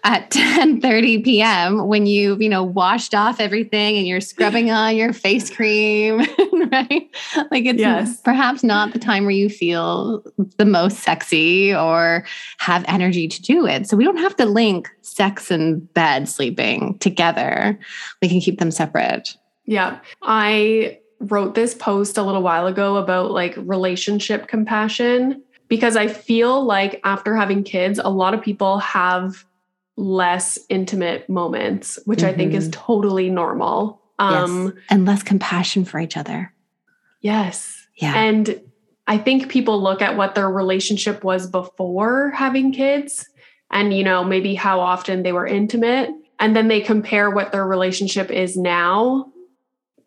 at 0.04 0.30
10 0.30 0.80
30 0.80 1.22
p.m. 1.22 1.88
when 1.88 2.06
you've, 2.06 2.40
you 2.40 2.48
know, 2.48 2.62
washed 2.62 3.14
off 3.14 3.40
everything 3.40 3.96
and 3.96 4.06
you're 4.06 4.20
scrubbing 4.20 4.70
on 4.70 4.94
your 4.96 5.12
face 5.12 5.50
cream, 5.50 6.18
right? 6.72 7.10
Like 7.50 7.64
it's 7.64 7.80
yes. 7.80 8.20
perhaps 8.20 8.62
not 8.62 8.92
the 8.92 8.98
time 8.98 9.24
where 9.24 9.30
you 9.30 9.48
feel 9.48 10.22
the 10.58 10.66
most 10.66 11.00
sexy 11.00 11.74
or 11.74 12.24
have 12.58 12.84
energy 12.86 13.26
to 13.26 13.42
do 13.42 13.66
it. 13.66 13.88
So 13.88 13.96
we 13.96 14.04
don't 14.04 14.18
have 14.18 14.36
to 14.36 14.44
link 14.44 14.90
sex 15.00 15.50
and 15.50 15.92
bed 15.94 16.28
sleeping 16.28 16.98
together. 16.98 17.78
We 18.20 18.28
can 18.28 18.40
keep 18.40 18.58
them 18.58 18.70
separate. 18.70 19.36
Yeah. 19.66 19.98
I 20.22 20.98
wrote 21.30 21.54
this 21.54 21.74
post 21.74 22.18
a 22.18 22.22
little 22.22 22.42
while 22.42 22.66
ago 22.66 22.96
about 22.96 23.30
like 23.30 23.54
relationship 23.56 24.48
compassion 24.48 25.42
because 25.68 25.96
I 25.96 26.08
feel 26.08 26.64
like 26.64 27.00
after 27.04 27.34
having 27.34 27.64
kids, 27.64 27.98
a 27.98 28.10
lot 28.10 28.34
of 28.34 28.42
people 28.42 28.78
have 28.78 29.44
less 29.96 30.58
intimate 30.68 31.28
moments, 31.28 31.98
which 32.04 32.20
mm-hmm. 32.20 32.28
I 32.28 32.32
think 32.34 32.54
is 32.54 32.68
mm-hmm. 32.68 32.80
totally 32.80 33.30
normal. 33.30 34.00
Um, 34.18 34.66
yes. 34.66 34.84
And 34.90 35.06
less 35.06 35.22
compassion 35.22 35.84
for 35.84 35.98
each 35.98 36.16
other. 36.16 36.52
Yes. 37.20 37.86
Yeah. 37.96 38.14
And 38.16 38.60
I 39.06 39.18
think 39.18 39.48
people 39.48 39.82
look 39.82 40.02
at 40.02 40.16
what 40.16 40.34
their 40.34 40.50
relationship 40.50 41.24
was 41.24 41.46
before 41.48 42.30
having 42.30 42.72
kids 42.72 43.26
and, 43.70 43.92
you 43.92 44.04
know, 44.04 44.24
maybe 44.24 44.54
how 44.54 44.80
often 44.80 45.22
they 45.22 45.32
were 45.32 45.46
intimate. 45.46 46.10
And 46.38 46.54
then 46.54 46.68
they 46.68 46.80
compare 46.80 47.30
what 47.30 47.52
their 47.52 47.66
relationship 47.66 48.30
is 48.30 48.56
now 48.56 49.32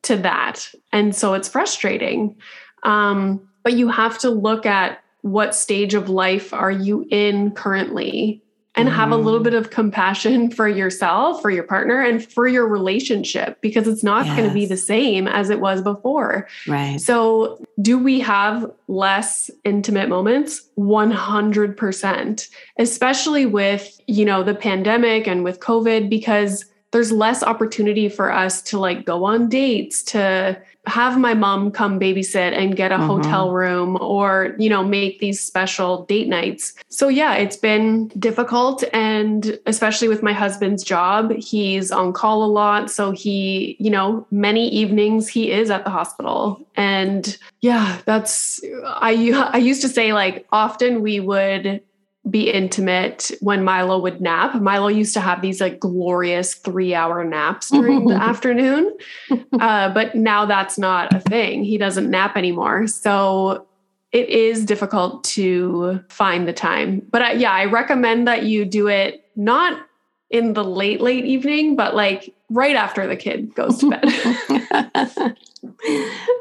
to 0.04 0.16
that. 0.18 0.72
And 0.92 1.16
so 1.16 1.34
it's 1.34 1.50
frustrating. 1.50 2.36
Um, 2.84 3.48
but 3.64 3.74
you 3.74 3.90
have 3.90 4.18
to 4.20 4.30
look 4.30 4.66
at 4.66 5.04
what 5.22 5.56
stage 5.56 5.94
of 5.94 6.10
life 6.10 6.54
are 6.54 6.72
you 6.72 7.06
in 7.10 7.52
currently 7.52 8.42
and 8.78 8.88
have 8.88 9.12
a 9.12 9.18
little 9.18 9.40
mm. 9.40 9.46
bit 9.46 9.54
of 9.56 9.72
compassion 9.72 10.52
for 10.56 10.68
yourself, 10.68 11.42
for 11.42 11.50
your 11.50 11.64
partner, 11.64 12.00
and 12.00 12.24
for 12.24 12.48
your 12.48 12.68
relationship 12.68 13.60
because 13.60 13.88
it's 13.88 14.04
not 14.04 14.26
yes. 14.26 14.38
going 14.38 14.48
to 14.48 14.54
be 14.54 14.66
the 14.66 14.78
same 14.78 15.28
as 15.28 15.50
it 15.50 15.60
was 15.60 15.82
before. 15.82 16.48
Right. 16.68 17.02
So, 17.02 17.66
do 17.82 17.98
we 17.98 18.20
have 18.20 18.72
less 18.88 19.50
intimate 19.64 20.10
moments? 20.10 20.70
100%, 20.78 22.50
especially 22.78 23.46
with, 23.46 24.00
you 24.08 24.26
know, 24.26 24.44
the 24.44 24.56
pandemic 24.56 25.28
and 25.28 25.44
with 25.44 25.60
COVID 25.60 26.10
because 26.10 26.66
there's 26.98 27.12
less 27.12 27.44
opportunity 27.44 28.10
for 28.10 28.34
us 28.34 28.60
to 28.60 28.80
like 28.80 29.06
go 29.06 29.24
on 29.24 29.48
dates, 29.50 30.02
to 30.02 30.60
have 30.88 31.20
my 31.20 31.36
mom 31.36 31.70
come 31.70 32.00
babysit 32.00 32.58
and 32.58 32.76
get 32.76 32.92
a 32.92 32.96
mm-hmm. 32.96 33.06
hotel 33.06 33.52
room 33.52 34.00
or, 34.02 34.56
you 34.58 34.68
know, 34.68 34.84
make 34.84 35.20
these 35.20 35.40
special 35.40 36.06
date 36.06 36.28
nights. 36.28 36.74
So, 36.90 37.08
yeah, 37.08 37.36
it's 37.36 37.56
been 37.56 38.08
difficult. 38.18 38.84
And 38.94 39.60
especially 39.68 40.08
with 40.08 40.24
my 40.24 40.34
husband's 40.34 40.84
job, 40.84 41.34
he's 41.34 41.92
on 41.92 42.14
call 42.14 42.44
a 42.44 42.50
lot. 42.50 42.90
So, 42.90 43.12
he, 43.12 43.78
you 43.80 43.92
know, 43.92 44.26
many 44.32 44.68
evenings 44.70 45.28
he 45.28 45.52
is 45.52 45.70
at 45.70 45.84
the 45.84 45.92
hospital. 45.92 46.66
And 46.76 47.38
yeah, 47.62 48.00
that's, 48.06 48.60
I, 48.86 49.12
I 49.54 49.58
used 49.58 49.84
to 49.84 49.90
say 49.90 50.14
like 50.14 50.48
often 50.52 51.02
we 51.02 51.20
would 51.20 51.84
be 52.30 52.50
intimate 52.50 53.32
when 53.42 53.64
Milo 53.64 54.00
would 54.00 54.22
nap. 54.22 54.56
Milo 54.56 54.88
used 54.88 55.14
to 55.14 55.22
have 55.22 55.42
these 55.42 55.62
like 55.62 55.80
glorious 55.80 56.56
three 56.56 56.94
hour 56.94 57.24
naps 57.24 57.70
during 57.70 58.08
the 58.08 58.16
afternoon. 58.22 58.96
Uh, 59.60 59.92
but 59.92 60.14
now 60.14 60.46
that's 60.46 60.78
not 60.78 61.12
a 61.14 61.20
thing. 61.20 61.64
He 61.64 61.78
doesn't 61.78 62.12
nap 62.12 62.38
anymore. 62.38 62.86
So 62.86 63.66
it 64.12 64.30
is 64.30 64.66
difficult 64.66 65.24
to 65.26 66.04
find 66.10 66.48
the 66.48 66.54
time. 66.54 67.02
But 67.10 67.22
uh, 67.22 67.34
yeah, 67.38 67.52
I 67.52 67.66
recommend 67.66 68.28
that 68.28 68.44
you 68.44 68.66
do 68.66 68.88
it 68.88 69.26
not 69.36 69.82
in 70.30 70.54
the 70.54 70.64
late, 70.64 71.02
late 71.02 71.26
evening, 71.26 71.76
but 71.76 71.96
like 71.96 72.36
right 72.50 72.76
after 72.76 73.08
the 73.08 73.16
kid 73.16 73.54
goes 73.56 73.80
to 73.80 73.90
bed. 73.90 74.04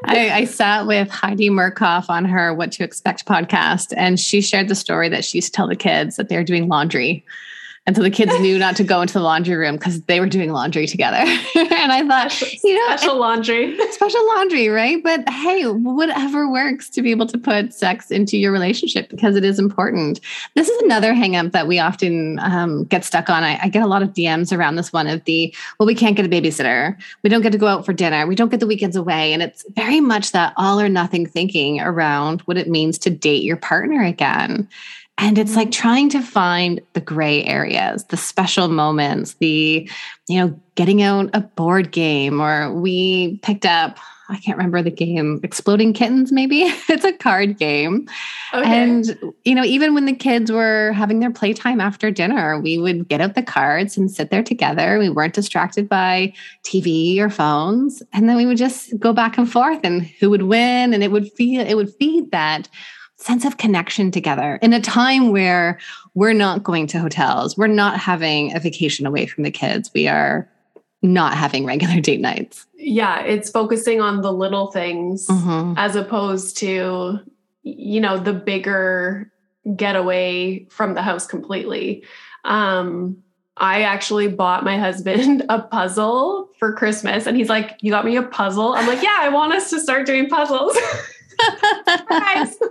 I, 0.05 0.29
I, 0.31 0.45
sat 0.45 0.87
with 0.87 1.09
Heidi 1.09 1.49
Murkoff 1.49 2.09
on 2.09 2.25
her 2.25 2.53
What 2.53 2.71
to 2.73 2.83
Expect 2.83 3.25
podcast, 3.25 3.93
and 3.97 4.19
she 4.19 4.41
shared 4.41 4.67
the 4.67 4.75
story 4.75 5.09
that 5.09 5.25
she 5.25 5.39
used 5.39 5.47
to 5.47 5.51
tell 5.53 5.67
the 5.67 5.75
kids 5.75 6.15
that 6.15 6.29
they're 6.29 6.43
doing 6.43 6.67
laundry 6.67 7.25
and 7.87 7.95
so 7.95 8.03
the 8.03 8.09
kids 8.09 8.37
knew 8.41 8.59
not 8.59 8.75
to 8.75 8.83
go 8.83 8.99
into 8.99 9.13
the 9.13 9.21
laundry 9.21 9.55
room 9.55 9.77
because 9.77 10.01
they 10.03 10.19
were 10.19 10.27
doing 10.27 10.51
laundry 10.51 10.85
together. 10.85 11.15
and 11.55 11.91
I 11.91 12.05
thought, 12.05 12.41
you 12.61 12.75
know, 12.75 12.97
special 12.97 13.17
laundry, 13.17 13.77
special 13.91 14.27
laundry, 14.27 14.67
right? 14.67 15.01
But 15.01 15.27
hey, 15.29 15.63
whatever 15.63 16.51
works 16.51 16.89
to 16.89 17.01
be 17.01 17.11
able 17.11 17.27
to 17.27 17.37
put 17.37 17.73
sex 17.73 18.11
into 18.11 18.37
your 18.37 18.51
relationship 18.51 19.07
because 19.07 19.37
it 19.37 19.45
is 19.45 19.57
important. 19.57 20.19
This 20.53 20.67
is 20.67 20.81
another 20.81 21.13
hangup 21.13 21.53
that 21.53 21.65
we 21.65 21.79
often 21.79 22.39
um, 22.39 22.83
get 22.83 23.05
stuck 23.05 23.29
on. 23.29 23.45
I, 23.45 23.57
I 23.61 23.69
get 23.69 23.83
a 23.83 23.87
lot 23.87 24.03
of 24.03 24.09
DMs 24.09 24.55
around 24.55 24.75
this 24.75 24.91
one 24.91 25.07
of 25.07 25.23
the, 25.23 25.55
well, 25.79 25.87
we 25.87 25.95
can't 25.95 26.17
get 26.17 26.25
a 26.25 26.29
babysitter. 26.29 26.93
We 27.23 27.29
don't 27.29 27.41
get 27.41 27.53
to 27.53 27.57
go 27.57 27.67
out 27.67 27.85
for 27.85 27.93
dinner. 27.93 28.27
We 28.27 28.35
don't 28.35 28.49
get 28.49 28.59
the 28.59 28.67
weekends 28.67 28.97
away. 28.97 29.31
And 29.31 29.41
it's 29.41 29.63
very 29.77 30.01
much 30.01 30.33
that 30.33 30.51
all 30.57 30.77
or 30.77 30.89
nothing 30.89 31.25
thinking 31.25 31.79
around 31.79 32.41
what 32.41 32.57
it 32.57 32.67
means 32.67 32.97
to 32.99 33.09
date 33.09 33.43
your 33.43 33.55
partner 33.55 34.03
again. 34.03 34.67
And 35.17 35.37
it's 35.37 35.55
like 35.55 35.71
trying 35.71 36.09
to 36.09 36.21
find 36.21 36.79
the 36.93 37.01
gray 37.01 37.43
areas, 37.43 38.03
the 38.05 38.17
special 38.17 38.67
moments, 38.67 39.33
the, 39.35 39.89
you 40.27 40.39
know, 40.39 40.59
getting 40.75 41.01
out 41.01 41.31
a 41.33 41.41
board 41.41 41.91
game, 41.91 42.39
or 42.39 42.71
we 42.71 43.37
picked 43.39 43.65
up, 43.65 43.97
I 44.29 44.37
can't 44.37 44.57
remember 44.57 44.83
the 44.83 44.91
game, 44.91 45.39
Exploding 45.41 45.93
Kittens, 45.93 46.31
maybe. 46.31 46.61
it's 46.89 47.05
a 47.05 47.13
card 47.13 47.57
game. 47.57 48.07
Okay. 48.53 48.69
And, 48.69 49.33
you 49.43 49.55
know, 49.55 49.63
even 49.63 49.95
when 49.95 50.05
the 50.05 50.13
kids 50.13 50.51
were 50.51 50.91
having 50.91 51.19
their 51.19 51.31
playtime 51.31 51.81
after 51.81 52.11
dinner, 52.11 52.59
we 52.59 52.77
would 52.77 53.07
get 53.07 53.21
out 53.21 53.35
the 53.35 53.41
cards 53.41 53.97
and 53.97 54.11
sit 54.11 54.29
there 54.29 54.43
together. 54.43 54.99
We 54.99 55.09
weren't 55.09 55.33
distracted 55.33 55.89
by 55.89 56.33
TV 56.63 57.17
or 57.19 57.29
phones. 57.29 58.03
And 58.13 58.29
then 58.29 58.35
we 58.35 58.45
would 58.45 58.57
just 58.57 58.99
go 58.99 59.13
back 59.13 59.37
and 59.37 59.49
forth 59.49 59.79
and 59.83 60.03
who 60.19 60.29
would 60.29 60.43
win. 60.43 60.93
And 60.93 61.03
it 61.03 61.11
would 61.11 61.31
feel, 61.31 61.65
it 61.65 61.75
would 61.75 61.93
feed 61.95 62.31
that 62.31 62.69
sense 63.17 63.45
of 63.45 63.57
connection 63.57 64.11
together 64.11 64.59
in 64.61 64.73
a 64.73 64.81
time 64.81 65.31
where 65.31 65.79
we're 66.13 66.33
not 66.33 66.63
going 66.63 66.87
to 66.87 66.99
hotels, 66.99 67.57
we're 67.57 67.67
not 67.67 67.99
having 67.99 68.55
a 68.55 68.59
vacation 68.59 69.05
away 69.05 69.25
from 69.25 69.43
the 69.43 69.51
kids, 69.51 69.91
we 69.93 70.07
are 70.07 70.49
not 71.01 71.33
having 71.33 71.65
regular 71.65 71.95
date 72.01 72.21
nights. 72.21 72.65
Yeah, 72.75 73.21
it's 73.21 73.49
focusing 73.49 74.01
on 74.01 74.21
the 74.21 74.31
little 74.31 74.71
things 74.71 75.27
mm-hmm. 75.27 75.73
as 75.77 75.95
opposed 75.95 76.57
to, 76.57 77.19
you 77.63 77.99
know, 77.99 78.17
the 78.17 78.33
bigger 78.33 79.31
getaway 79.75 80.65
from 80.69 80.93
the 80.93 81.01
house 81.01 81.27
completely. 81.27 82.05
Um, 82.45 83.21
I 83.57 83.81
actually 83.81 84.27
bought 84.27 84.63
my 84.63 84.77
husband 84.77 85.43
a 85.49 85.61
puzzle 85.61 86.49
for 86.59 86.73
Christmas, 86.73 87.25
and 87.25 87.35
he's 87.35 87.49
like, 87.49 87.77
You 87.81 87.91
got 87.91 88.05
me 88.05 88.15
a 88.15 88.23
puzzle? 88.23 88.73
I'm 88.73 88.87
like, 88.87 89.01
Yeah, 89.01 89.17
I 89.19 89.29
want 89.29 89.53
us 89.53 89.69
to 89.71 89.79
start 89.79 90.05
doing 90.05 90.29
puzzles. 90.29 90.77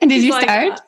did 0.10 0.22
you 0.22 0.30
like, 0.30 0.44
start? 0.44 0.80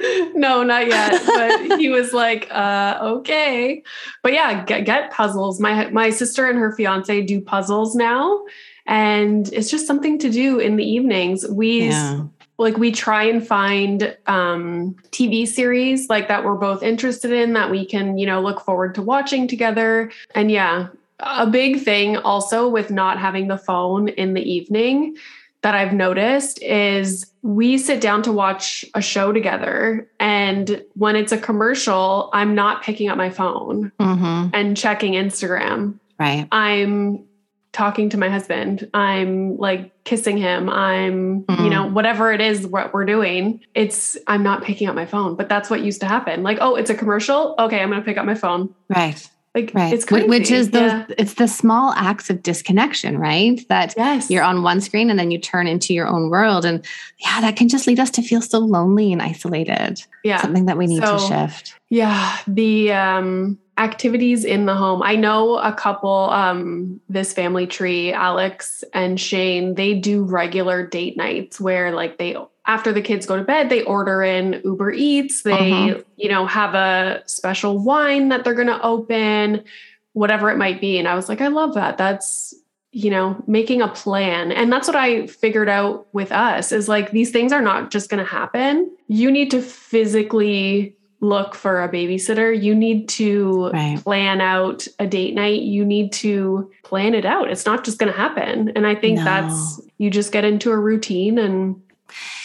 no, 0.34 0.62
not 0.62 0.86
yet. 0.86 1.22
But 1.26 1.78
he 1.78 1.88
was 1.88 2.12
like, 2.12 2.48
uh, 2.50 2.98
okay. 3.02 3.82
But 4.22 4.32
yeah, 4.32 4.64
get, 4.64 4.84
get 4.84 5.10
puzzles. 5.10 5.60
My 5.60 5.90
my 5.90 6.10
sister 6.10 6.48
and 6.48 6.58
her 6.58 6.72
fiance 6.72 7.22
do 7.22 7.40
puzzles 7.40 7.94
now. 7.94 8.44
And 8.86 9.52
it's 9.52 9.70
just 9.70 9.86
something 9.86 10.18
to 10.18 10.30
do 10.30 10.58
in 10.58 10.76
the 10.76 10.84
evenings. 10.84 11.46
We 11.48 11.88
yeah. 11.88 12.24
like 12.58 12.76
we 12.76 12.90
try 12.92 13.24
and 13.24 13.46
find 13.46 14.16
um, 14.26 14.96
TV 15.10 15.46
series 15.46 16.08
like 16.08 16.28
that 16.28 16.44
we're 16.44 16.56
both 16.56 16.82
interested 16.82 17.32
in 17.32 17.52
that 17.52 17.70
we 17.70 17.84
can, 17.84 18.18
you 18.18 18.26
know, 18.26 18.40
look 18.40 18.60
forward 18.60 18.94
to 18.96 19.02
watching 19.02 19.46
together. 19.46 20.10
And 20.34 20.50
yeah, 20.50 20.88
a 21.20 21.46
big 21.46 21.82
thing 21.82 22.16
also 22.16 22.68
with 22.68 22.90
not 22.90 23.18
having 23.18 23.48
the 23.48 23.58
phone 23.58 24.08
in 24.08 24.34
the 24.34 24.42
evening 24.42 25.16
that 25.62 25.74
I've 25.74 25.92
noticed 25.92 26.62
is 26.62 27.30
we 27.42 27.76
sit 27.76 28.00
down 28.00 28.22
to 28.22 28.32
watch 28.32 28.84
a 28.94 29.02
show 29.02 29.32
together. 29.32 30.08
And 30.18 30.82
when 30.94 31.16
it's 31.16 31.32
a 31.32 31.38
commercial, 31.38 32.30
I'm 32.32 32.54
not 32.54 32.82
picking 32.82 33.08
up 33.08 33.16
my 33.16 33.30
phone 33.30 33.92
mm-hmm. 34.00 34.50
and 34.54 34.76
checking 34.76 35.12
Instagram. 35.12 35.98
Right. 36.18 36.48
I'm 36.50 37.24
talking 37.72 38.08
to 38.10 38.18
my 38.18 38.28
husband. 38.28 38.90
I'm 38.94 39.56
like 39.56 39.92
kissing 40.04 40.36
him. 40.36 40.68
I'm, 40.68 41.44
mm-hmm. 41.44 41.64
you 41.64 41.70
know, 41.70 41.86
whatever 41.86 42.32
it 42.32 42.40
is 42.40 42.66
what 42.66 42.92
we're 42.92 43.04
doing. 43.04 43.60
It's 43.74 44.16
I'm 44.26 44.42
not 44.42 44.64
picking 44.64 44.88
up 44.88 44.94
my 44.94 45.06
phone, 45.06 45.36
but 45.36 45.48
that's 45.48 45.70
what 45.70 45.82
used 45.82 46.00
to 46.00 46.06
happen. 46.06 46.42
Like, 46.42 46.58
oh, 46.60 46.74
it's 46.74 46.90
a 46.90 46.94
commercial. 46.94 47.54
Okay, 47.58 47.80
I'm 47.80 47.90
going 47.90 48.00
to 48.00 48.04
pick 48.04 48.18
up 48.18 48.24
my 48.24 48.34
phone. 48.34 48.74
Right. 48.88 49.28
Like 49.54 49.72
right. 49.74 49.92
it's 49.92 50.04
crazy. 50.04 50.28
Which 50.28 50.50
is 50.50 50.70
those 50.70 50.92
yeah. 50.92 51.06
it's 51.18 51.34
the 51.34 51.48
small 51.48 51.92
acts 51.94 52.30
of 52.30 52.42
disconnection, 52.42 53.18
right? 53.18 53.60
That 53.68 53.94
yes. 53.96 54.30
you're 54.30 54.44
on 54.44 54.62
one 54.62 54.80
screen 54.80 55.10
and 55.10 55.18
then 55.18 55.32
you 55.32 55.38
turn 55.38 55.66
into 55.66 55.92
your 55.92 56.06
own 56.06 56.30
world. 56.30 56.64
And 56.64 56.84
yeah, 57.18 57.40
that 57.40 57.56
can 57.56 57.68
just 57.68 57.88
lead 57.88 57.98
us 57.98 58.10
to 58.12 58.22
feel 58.22 58.40
so 58.40 58.60
lonely 58.60 59.12
and 59.12 59.20
isolated. 59.20 60.04
Yeah. 60.22 60.40
Something 60.40 60.66
that 60.66 60.78
we 60.78 60.86
need 60.86 61.02
so, 61.02 61.18
to 61.18 61.26
shift. 61.26 61.74
Yeah. 61.88 62.38
The 62.46 62.92
um 62.92 63.58
activities 63.80 64.44
in 64.44 64.66
the 64.66 64.74
home. 64.74 65.02
I 65.02 65.16
know 65.16 65.56
a 65.56 65.72
couple, 65.72 66.28
um, 66.30 67.00
this 67.08 67.32
family 67.32 67.66
tree, 67.66 68.12
Alex 68.12 68.84
and 68.92 69.18
Shane, 69.18 69.74
they 69.74 69.94
do 69.94 70.22
regular 70.22 70.86
date 70.86 71.16
nights 71.16 71.58
where 71.58 71.90
like 71.92 72.18
they 72.18 72.36
after 72.70 72.92
the 72.92 73.02
kids 73.02 73.26
go 73.26 73.36
to 73.36 73.42
bed, 73.42 73.68
they 73.68 73.82
order 73.82 74.22
in 74.22 74.60
Uber 74.64 74.92
Eats. 74.92 75.42
They, 75.42 75.72
uh-huh. 75.72 76.02
you 76.16 76.28
know, 76.28 76.46
have 76.46 76.76
a 76.76 77.20
special 77.26 77.78
wine 77.82 78.28
that 78.28 78.44
they're 78.44 78.54
going 78.54 78.68
to 78.68 78.80
open, 78.80 79.64
whatever 80.12 80.50
it 80.50 80.56
might 80.56 80.80
be. 80.80 80.96
And 80.96 81.08
I 81.08 81.16
was 81.16 81.28
like, 81.28 81.40
I 81.40 81.48
love 81.48 81.74
that. 81.74 81.98
That's, 81.98 82.54
you 82.92 83.10
know, 83.10 83.42
making 83.48 83.82
a 83.82 83.88
plan. 83.88 84.52
And 84.52 84.72
that's 84.72 84.86
what 84.86 84.96
I 84.96 85.26
figured 85.26 85.68
out 85.68 86.06
with 86.12 86.30
us 86.30 86.70
is 86.70 86.88
like 86.88 87.10
these 87.10 87.32
things 87.32 87.52
are 87.52 87.60
not 87.60 87.90
just 87.90 88.08
going 88.08 88.24
to 88.24 88.30
happen. 88.30 88.88
You 89.08 89.32
need 89.32 89.50
to 89.50 89.60
physically 89.60 90.94
look 91.20 91.56
for 91.56 91.82
a 91.82 91.88
babysitter. 91.88 92.50
You 92.62 92.72
need 92.72 93.08
to 93.10 93.70
right. 93.70 94.00
plan 94.00 94.40
out 94.40 94.86
a 95.00 95.08
date 95.08 95.34
night. 95.34 95.62
You 95.62 95.84
need 95.84 96.12
to 96.12 96.70
plan 96.84 97.14
it 97.14 97.24
out. 97.24 97.50
It's 97.50 97.66
not 97.66 97.84
just 97.84 97.98
going 97.98 98.12
to 98.12 98.16
happen. 98.16 98.70
And 98.76 98.86
I 98.86 98.94
think 98.94 99.18
no. 99.18 99.24
that's 99.24 99.80
you 99.98 100.08
just 100.08 100.30
get 100.30 100.44
into 100.44 100.70
a 100.70 100.78
routine 100.78 101.36
and 101.36 101.82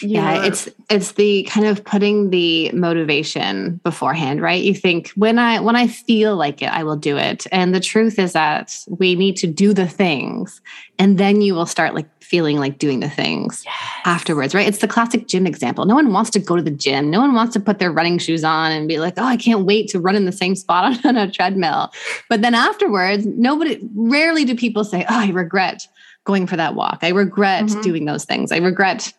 yeah 0.01 0.45
it's 0.45 0.69
it's 0.89 1.13
the 1.13 1.43
kind 1.43 1.65
of 1.65 1.83
putting 1.83 2.29
the 2.29 2.71
motivation 2.71 3.77
beforehand 3.83 4.41
right? 4.41 4.63
You 4.63 4.73
think 4.73 5.09
when 5.15 5.39
i 5.39 5.59
when 5.59 5.75
i 5.75 5.87
feel 5.87 6.35
like 6.35 6.61
it 6.61 6.67
i 6.67 6.83
will 6.83 6.95
do 6.95 7.17
it. 7.17 7.47
And 7.51 7.73
the 7.73 7.79
truth 7.79 8.19
is 8.19 8.33
that 8.33 8.77
we 8.87 9.15
need 9.15 9.37
to 9.37 9.47
do 9.47 9.73
the 9.73 9.87
things 9.87 10.61
and 10.99 11.17
then 11.17 11.41
you 11.41 11.53
will 11.53 11.65
start 11.65 11.93
like 11.93 12.07
feeling 12.23 12.57
like 12.57 12.79
doing 12.79 13.01
the 13.01 13.09
things 13.09 13.63
yes. 13.65 13.75
afterwards 14.05 14.55
right? 14.55 14.67
It's 14.67 14.79
the 14.79 14.87
classic 14.87 15.27
gym 15.27 15.45
example. 15.45 15.85
No 15.85 15.95
one 15.95 16.11
wants 16.11 16.29
to 16.31 16.39
go 16.39 16.55
to 16.55 16.61
the 16.61 16.71
gym. 16.71 17.11
No 17.11 17.21
one 17.21 17.33
wants 17.33 17.53
to 17.53 17.59
put 17.59 17.79
their 17.79 17.91
running 17.91 18.17
shoes 18.17 18.43
on 18.43 18.71
and 18.71 18.87
be 18.87 18.99
like 18.99 19.15
oh 19.17 19.25
i 19.25 19.37
can't 19.37 19.65
wait 19.65 19.89
to 19.89 19.99
run 19.99 20.15
in 20.15 20.25
the 20.25 20.31
same 20.31 20.55
spot 20.55 21.05
on 21.05 21.17
a 21.17 21.31
treadmill. 21.31 21.91
But 22.29 22.41
then 22.41 22.55
afterwards 22.55 23.25
nobody 23.25 23.79
rarely 23.95 24.45
do 24.45 24.55
people 24.55 24.83
say 24.83 25.03
oh 25.09 25.19
i 25.19 25.29
regret 25.29 25.87
going 26.25 26.47
for 26.47 26.57
that 26.57 26.75
walk. 26.75 26.99
I 27.01 27.09
regret 27.09 27.65
mm-hmm. 27.65 27.81
doing 27.81 28.05
those 28.05 28.25
things. 28.25 28.51
I 28.51 28.57
regret 28.57 29.13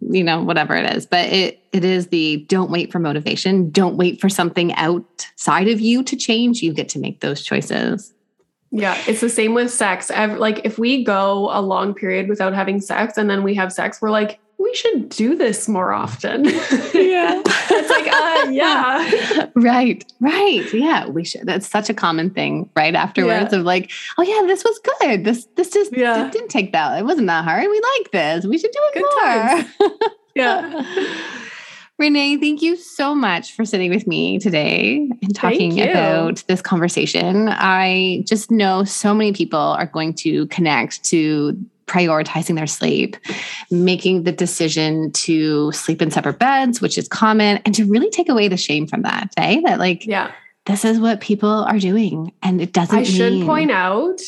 you 0.00 0.24
know 0.24 0.42
whatever 0.42 0.74
it 0.74 0.96
is 0.96 1.06
but 1.06 1.26
it 1.32 1.60
it 1.72 1.84
is 1.84 2.08
the 2.08 2.38
don't 2.48 2.70
wait 2.70 2.90
for 2.90 2.98
motivation. 2.98 3.70
Don't 3.70 3.96
wait 3.96 4.20
for 4.20 4.28
something 4.28 4.72
outside 4.74 5.68
of 5.68 5.80
you 5.80 6.02
to 6.04 6.16
change. 6.16 6.62
You 6.62 6.72
get 6.72 6.88
to 6.90 6.98
make 6.98 7.20
those 7.20 7.42
choices. 7.42 8.14
Yeah 8.70 8.98
it's 9.06 9.20
the 9.20 9.28
same 9.28 9.54
with 9.54 9.70
sex. 9.70 10.10
Like 10.10 10.62
if 10.64 10.78
we 10.78 11.04
go 11.04 11.50
a 11.52 11.60
long 11.60 11.94
period 11.94 12.28
without 12.28 12.54
having 12.54 12.80
sex 12.80 13.16
and 13.16 13.28
then 13.28 13.42
we 13.42 13.54
have 13.54 13.72
sex 13.72 14.00
we're 14.00 14.10
like 14.10 14.38
we 14.58 14.74
should 14.74 15.08
do 15.08 15.36
this 15.36 15.68
more 15.68 15.92
often. 15.92 16.46
Yeah. 16.96 17.42
it's 17.46 17.90
like, 17.90 18.06
uh, 18.06 18.50
yeah. 18.50 19.48
right. 19.54 20.04
Right. 20.20 20.72
Yeah. 20.72 21.08
We 21.08 21.24
should. 21.24 21.46
That's 21.46 21.68
such 21.68 21.88
a 21.88 21.94
common 21.94 22.30
thing, 22.30 22.68
right? 22.74 22.94
Afterwards 22.94 23.52
yeah. 23.52 23.58
of 23.58 23.64
like, 23.64 23.90
oh 24.18 24.22
yeah, 24.22 24.46
this 24.46 24.64
was 24.64 24.78
good. 25.00 25.24
This, 25.24 25.46
this 25.56 25.70
just 25.70 25.96
yeah. 25.96 26.28
didn't 26.30 26.48
take 26.48 26.72
that. 26.72 26.98
It 26.98 27.04
wasn't 27.04 27.26
that 27.28 27.44
hard. 27.44 27.62
We 27.68 27.82
like 27.98 28.10
this. 28.12 28.44
We 28.44 28.58
should 28.58 28.70
do 28.72 28.80
it 28.94 29.68
good 29.78 29.80
more. 29.80 30.20
yeah. 30.34 30.84
Renee, 31.98 32.36
thank 32.36 32.60
you 32.60 32.76
so 32.76 33.14
much 33.14 33.52
for 33.52 33.64
sitting 33.64 33.90
with 33.90 34.06
me 34.06 34.38
today 34.38 35.08
and 35.22 35.34
talking 35.34 35.80
about 35.80 36.44
this 36.46 36.60
conversation. 36.60 37.48
I 37.48 38.22
just 38.26 38.50
know 38.50 38.84
so 38.84 39.14
many 39.14 39.32
people 39.32 39.58
are 39.58 39.86
going 39.86 40.12
to 40.14 40.46
connect 40.48 41.02
to 41.04 41.58
prioritizing 41.86 42.56
their 42.56 42.66
sleep, 42.66 43.16
making 43.70 44.24
the 44.24 44.32
decision 44.32 45.12
to 45.12 45.70
sleep 45.72 46.02
in 46.02 46.10
separate 46.10 46.38
beds, 46.38 46.80
which 46.80 46.98
is 46.98 47.08
common, 47.08 47.58
and 47.64 47.74
to 47.74 47.84
really 47.84 48.10
take 48.10 48.28
away 48.28 48.48
the 48.48 48.56
shame 48.56 48.86
from 48.86 49.02
that, 49.02 49.32
eh? 49.36 49.60
That 49.64 49.78
like, 49.78 50.06
yeah, 50.06 50.32
this 50.66 50.84
is 50.84 50.98
what 50.98 51.20
people 51.20 51.48
are 51.48 51.78
doing. 51.78 52.32
And 52.42 52.60
it 52.60 52.72
doesn't 52.72 52.98
I 52.98 53.02
should 53.04 53.44
point 53.46 53.70
out 53.70 54.20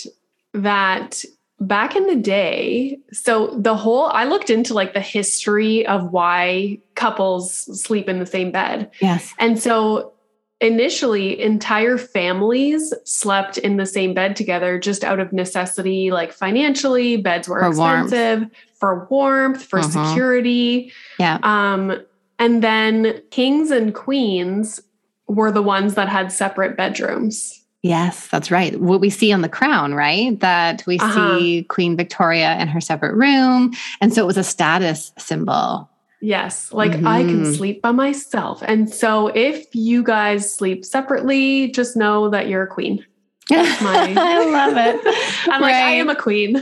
that 0.55 1.25
back 1.61 1.97
in 1.97 2.07
the 2.07 2.17
day, 2.17 2.99
so 3.13 3.49
the 3.49 3.77
whole 3.77 4.07
I 4.07 4.25
looked 4.25 4.51
into 4.51 4.75
like 4.75 4.95
the 4.95 5.01
history 5.01 5.87
of 5.87 6.13
why 6.13 6.79
couples 6.95 7.53
sleep 7.83 8.09
in 8.09 8.21
the 8.21 8.27
same 8.27 8.53
bed. 8.53 8.91
Yes. 9.01 9.35
And 9.39 9.61
so 9.61 10.13
initially 10.61 11.41
entire 11.41 11.97
families 11.97 12.93
slept 13.05 13.59
in 13.59 13.77
the 13.77 13.87
same 13.87 14.13
bed 14.13 14.35
together 14.35 14.79
just 14.79 15.05
out 15.05 15.21
of 15.21 15.33
necessity 15.33 16.11
like 16.11 16.33
financially 16.33 17.17
beds 17.17 17.49
were 17.49 17.61
for 17.61 17.69
expensive 17.69 18.41
warmth. 18.41 18.53
for 18.75 19.07
warmth 19.09 19.63
for 19.63 19.79
uh-huh. 19.79 20.09
security. 20.09 20.93
Yeah. 21.19 21.39
Um 21.43 22.01
and 22.41 22.63
then 22.63 23.23
kings 23.31 23.71
and 23.71 23.95
queens 23.95 24.81
were 25.29 25.53
the 25.53 25.63
ones 25.63 25.95
that 25.95 26.09
had 26.09 26.33
separate 26.33 26.77
bedrooms. 26.77 27.65
Yes 27.83 28.27
that's 28.27 28.51
right. 28.51 28.81
What 28.81 29.01
we 29.01 29.11
see 29.11 29.33
on 29.33 29.43
the 29.43 29.49
crown 29.49 29.95
right? 29.95 30.41
That 30.41 30.83
we 30.89 30.99
uh-huh. 30.99 31.39
see 31.39 31.63
queen 31.65 31.97
victoria 31.97 32.59
in 32.59 32.67
her 32.67 32.81
separate 32.81 33.15
room. 33.15 33.75
And 34.01 34.13
so 34.13 34.25
it 34.25 34.27
was 34.27 34.39
a 34.39 34.45
status 34.45 35.13
symbol 35.19 35.89
Yes, 36.21 36.73
like 36.73 36.93
mm-hmm. 36.93 37.07
I 37.07 37.23
can 37.23 37.43
mm-hmm. 37.43 37.53
sleep 37.53 37.83
by 37.83 37.93
myself. 37.93 38.63
And 38.67 38.93
so 38.93 39.29
if 39.29 39.67
you 39.73 40.03
guys 40.03 40.53
sleep 40.53 40.85
separately, 40.85 41.71
just 41.71 41.97
know 41.97 42.29
that 42.31 42.49
you're 42.49 42.65
a 42.65 42.67
queen. 42.67 43.05
That's 43.49 43.81
my 43.81 44.15
I 44.17 44.45
love 44.45 44.77
it. 44.77 45.01
I'm 45.51 45.63
right. 45.63 45.73
like, 45.73 45.75
I 45.75 45.91
am 45.93 46.09
a 46.09 46.17
queen. 46.17 46.57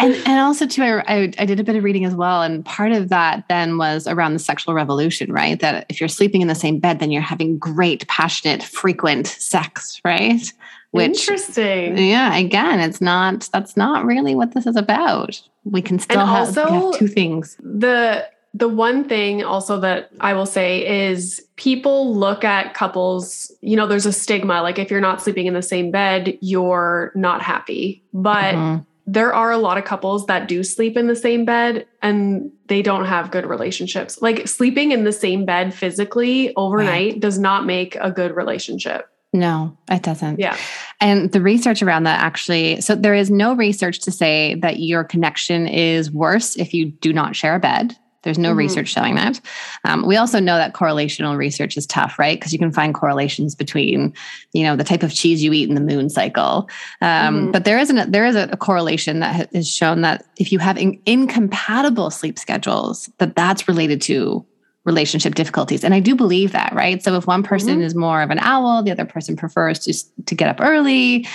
and 0.00 0.14
and 0.14 0.40
also 0.40 0.66
too, 0.66 0.82
I, 0.82 1.02
I, 1.06 1.32
I 1.38 1.46
did 1.46 1.60
a 1.60 1.64
bit 1.64 1.76
of 1.76 1.84
reading 1.84 2.04
as 2.04 2.14
well. 2.14 2.42
And 2.42 2.64
part 2.64 2.92
of 2.92 3.08
that 3.08 3.48
then 3.48 3.78
was 3.78 4.06
around 4.06 4.34
the 4.34 4.38
sexual 4.38 4.74
revolution, 4.74 5.32
right? 5.32 5.58
That 5.60 5.86
if 5.88 6.00
you're 6.00 6.08
sleeping 6.08 6.42
in 6.42 6.48
the 6.48 6.54
same 6.54 6.78
bed, 6.78 7.00
then 7.00 7.10
you're 7.10 7.22
having 7.22 7.58
great, 7.58 8.06
passionate, 8.06 8.62
frequent 8.62 9.26
sex, 9.26 10.00
right? 10.04 10.52
Which, 10.92 11.28
Interesting. 11.28 11.98
Yeah, 11.98 12.36
again, 12.36 12.78
it's 12.78 13.00
not 13.00 13.48
that's 13.52 13.76
not 13.76 14.04
really 14.04 14.36
what 14.36 14.54
this 14.54 14.66
is 14.66 14.76
about. 14.76 15.40
We 15.64 15.82
can 15.82 15.98
still 15.98 16.24
have, 16.24 16.54
have 16.54 16.98
two 16.98 17.08
things. 17.08 17.56
The 17.60 18.28
the 18.54 18.68
one 18.68 19.06
thing 19.08 19.42
also 19.42 19.80
that 19.80 20.10
I 20.20 20.32
will 20.32 20.46
say 20.46 21.08
is 21.08 21.44
people 21.56 22.14
look 22.14 22.44
at 22.44 22.72
couples, 22.72 23.52
you 23.60 23.76
know, 23.76 23.88
there's 23.88 24.06
a 24.06 24.12
stigma 24.12 24.62
like 24.62 24.78
if 24.78 24.90
you're 24.92 25.00
not 25.00 25.20
sleeping 25.20 25.46
in 25.46 25.54
the 25.54 25.62
same 25.62 25.90
bed, 25.90 26.38
you're 26.40 27.10
not 27.16 27.42
happy. 27.42 28.04
But 28.12 28.54
mm-hmm. 28.54 28.82
there 29.08 29.34
are 29.34 29.50
a 29.50 29.58
lot 29.58 29.76
of 29.76 29.84
couples 29.84 30.26
that 30.26 30.46
do 30.46 30.62
sleep 30.62 30.96
in 30.96 31.08
the 31.08 31.16
same 31.16 31.44
bed 31.44 31.84
and 32.00 32.52
they 32.68 32.80
don't 32.80 33.06
have 33.06 33.32
good 33.32 33.44
relationships. 33.44 34.22
Like 34.22 34.46
sleeping 34.46 34.92
in 34.92 35.02
the 35.02 35.12
same 35.12 35.44
bed 35.44 35.74
physically 35.74 36.54
overnight 36.54 37.12
right. 37.14 37.20
does 37.20 37.40
not 37.40 37.66
make 37.66 37.96
a 37.96 38.12
good 38.12 38.36
relationship. 38.36 39.10
No, 39.32 39.76
it 39.90 40.04
doesn't. 40.04 40.38
Yeah. 40.38 40.56
And 41.00 41.32
the 41.32 41.40
research 41.40 41.82
around 41.82 42.04
that 42.04 42.20
actually, 42.20 42.80
so 42.80 42.94
there 42.94 43.16
is 43.16 43.32
no 43.32 43.56
research 43.56 43.98
to 44.02 44.12
say 44.12 44.54
that 44.60 44.78
your 44.78 45.02
connection 45.02 45.66
is 45.66 46.12
worse 46.12 46.54
if 46.54 46.72
you 46.72 46.92
do 46.92 47.12
not 47.12 47.34
share 47.34 47.56
a 47.56 47.58
bed. 47.58 47.96
There's 48.24 48.38
no 48.38 48.50
mm-hmm. 48.50 48.58
research 48.58 48.88
showing 48.88 49.14
that. 49.14 49.40
Um, 49.84 50.04
we 50.06 50.16
also 50.16 50.40
know 50.40 50.56
that 50.56 50.74
correlational 50.74 51.36
research 51.36 51.76
is 51.76 51.86
tough, 51.86 52.18
right? 52.18 52.38
Because 52.38 52.52
you 52.52 52.58
can 52.58 52.72
find 52.72 52.94
correlations 52.94 53.54
between, 53.54 54.12
you 54.52 54.64
know, 54.64 54.76
the 54.76 54.84
type 54.84 55.02
of 55.02 55.12
cheese 55.12 55.42
you 55.42 55.52
eat 55.52 55.68
in 55.68 55.74
the 55.74 55.80
moon 55.80 56.10
cycle. 56.10 56.68
Um, 57.00 57.36
mm-hmm. 57.36 57.50
But 57.52 57.64
there 57.64 57.78
is 57.78 57.90
an, 57.90 58.10
there 58.10 58.26
is 58.26 58.34
a, 58.34 58.48
a 58.50 58.56
correlation 58.56 59.20
that 59.20 59.54
has 59.54 59.68
shown 59.68 60.00
that 60.00 60.26
if 60.38 60.50
you 60.50 60.58
have 60.58 60.76
in, 60.76 61.00
incompatible 61.06 62.10
sleep 62.10 62.38
schedules, 62.38 63.10
that 63.18 63.36
that's 63.36 63.68
related 63.68 64.00
to 64.02 64.44
relationship 64.84 65.34
difficulties. 65.34 65.82
And 65.82 65.94
I 65.94 66.00
do 66.00 66.14
believe 66.14 66.52
that, 66.52 66.72
right? 66.74 67.02
So 67.02 67.16
if 67.16 67.26
one 67.26 67.42
person 67.42 67.76
mm-hmm. 67.76 67.82
is 67.82 67.94
more 67.94 68.22
of 68.22 68.30
an 68.30 68.38
owl, 68.40 68.82
the 68.82 68.90
other 68.90 69.06
person 69.06 69.36
prefers 69.36 69.78
to 69.80 69.94
to 70.26 70.34
get 70.34 70.48
up 70.48 70.60
early, 70.60 71.26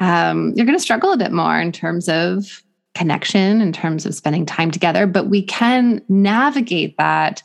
um, 0.00 0.52
you're 0.54 0.66
going 0.66 0.78
to 0.78 0.82
struggle 0.82 1.12
a 1.12 1.16
bit 1.16 1.32
more 1.32 1.58
in 1.58 1.72
terms 1.72 2.08
of 2.08 2.62
connection 2.96 3.60
in 3.60 3.72
terms 3.72 4.06
of 4.06 4.14
spending 4.14 4.46
time 4.46 4.70
together, 4.70 5.06
but 5.06 5.26
we 5.26 5.42
can 5.42 6.00
navigate 6.08 6.96
that 6.96 7.42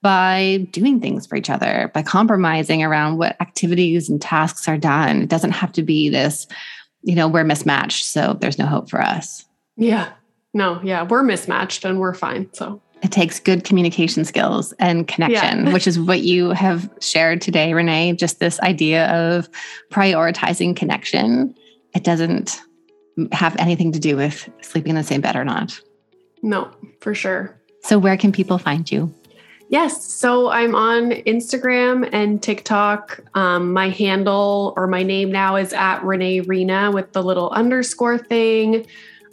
by 0.00 0.66
doing 0.70 1.00
things 1.00 1.26
for 1.26 1.36
each 1.36 1.50
other, 1.50 1.90
by 1.94 2.02
compromising 2.02 2.82
around 2.82 3.18
what 3.18 3.40
activities 3.40 4.08
and 4.08 4.20
tasks 4.20 4.66
are 4.66 4.78
done. 4.78 5.22
It 5.22 5.28
doesn't 5.28 5.52
have 5.52 5.72
to 5.72 5.82
be 5.82 6.08
this, 6.08 6.46
you 7.02 7.14
know, 7.14 7.28
we're 7.28 7.44
mismatched, 7.44 8.04
so 8.04 8.36
there's 8.40 8.58
no 8.58 8.66
hope 8.66 8.90
for 8.90 9.00
us. 9.00 9.44
Yeah. 9.76 10.10
No, 10.52 10.80
yeah, 10.82 11.02
we're 11.02 11.22
mismatched 11.22 11.84
and 11.84 12.00
we're 12.00 12.14
fine. 12.14 12.48
So 12.52 12.80
it 13.02 13.12
takes 13.12 13.40
good 13.40 13.64
communication 13.64 14.24
skills 14.24 14.72
and 14.78 15.06
connection, 15.06 15.66
yeah. 15.66 15.72
which 15.74 15.86
is 15.86 15.98
what 15.98 16.20
you 16.20 16.50
have 16.50 16.88
shared 17.00 17.40
today, 17.40 17.74
Renee. 17.74 18.14
Just 18.14 18.40
this 18.40 18.60
idea 18.60 19.06
of 19.08 19.48
prioritizing 19.90 20.76
connection. 20.76 21.54
It 21.94 22.04
doesn't 22.04 22.60
have 23.32 23.56
anything 23.58 23.92
to 23.92 23.98
do 23.98 24.16
with 24.16 24.48
sleeping 24.60 24.90
in 24.90 24.96
the 24.96 25.02
same 25.02 25.20
bed 25.20 25.36
or 25.36 25.44
not. 25.44 25.80
No, 26.42 26.70
for 27.00 27.14
sure. 27.14 27.58
So, 27.82 27.98
where 27.98 28.16
can 28.16 28.32
people 28.32 28.58
find 28.58 28.90
you? 28.90 29.14
Yes. 29.68 30.04
So 30.14 30.50
I'm 30.50 30.74
on 30.74 31.10
Instagram 31.10 32.08
and 32.12 32.42
TikTok. 32.42 33.20
Um, 33.34 33.72
my 33.72 33.88
handle 33.88 34.74
or 34.76 34.86
my 34.86 35.02
name 35.02 35.32
now 35.32 35.56
is 35.56 35.72
at 35.72 36.04
Renee 36.04 36.40
Reina 36.40 36.90
with 36.92 37.12
the 37.12 37.22
little 37.22 37.50
underscore 37.50 38.18
thing. 38.18 38.86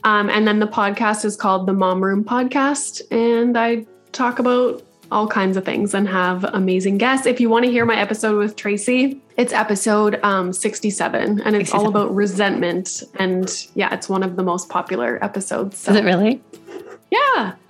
Um, 0.03 0.29
and 0.29 0.47
then 0.47 0.59
the 0.59 0.67
podcast 0.67 1.25
is 1.25 1.35
called 1.35 1.67
the 1.67 1.73
Mom 1.73 2.03
Room 2.03 2.23
Podcast. 2.23 3.01
And 3.11 3.57
I 3.57 3.85
talk 4.13 4.39
about 4.39 4.81
all 5.11 5.27
kinds 5.27 5.57
of 5.57 5.65
things 5.65 5.93
and 5.93 6.07
have 6.07 6.43
amazing 6.45 6.97
guests. 6.97 7.25
If 7.25 7.39
you 7.39 7.49
want 7.49 7.65
to 7.65 7.71
hear 7.71 7.85
my 7.85 7.97
episode 7.97 8.37
with 8.37 8.55
Tracy, 8.55 9.21
it's 9.37 9.53
episode 9.53 10.19
um, 10.23 10.53
67 10.53 11.41
and 11.41 11.55
it's 11.55 11.71
67. 11.71 11.79
all 11.79 11.87
about 11.87 12.15
resentment. 12.15 13.03
And 13.15 13.53
yeah, 13.75 13.93
it's 13.93 14.07
one 14.07 14.23
of 14.23 14.35
the 14.35 14.43
most 14.43 14.69
popular 14.69 15.23
episodes. 15.23 15.77
So. 15.77 15.91
Is 15.91 15.97
it 15.97 16.05
really? 16.05 16.41
Yeah. 17.11 17.55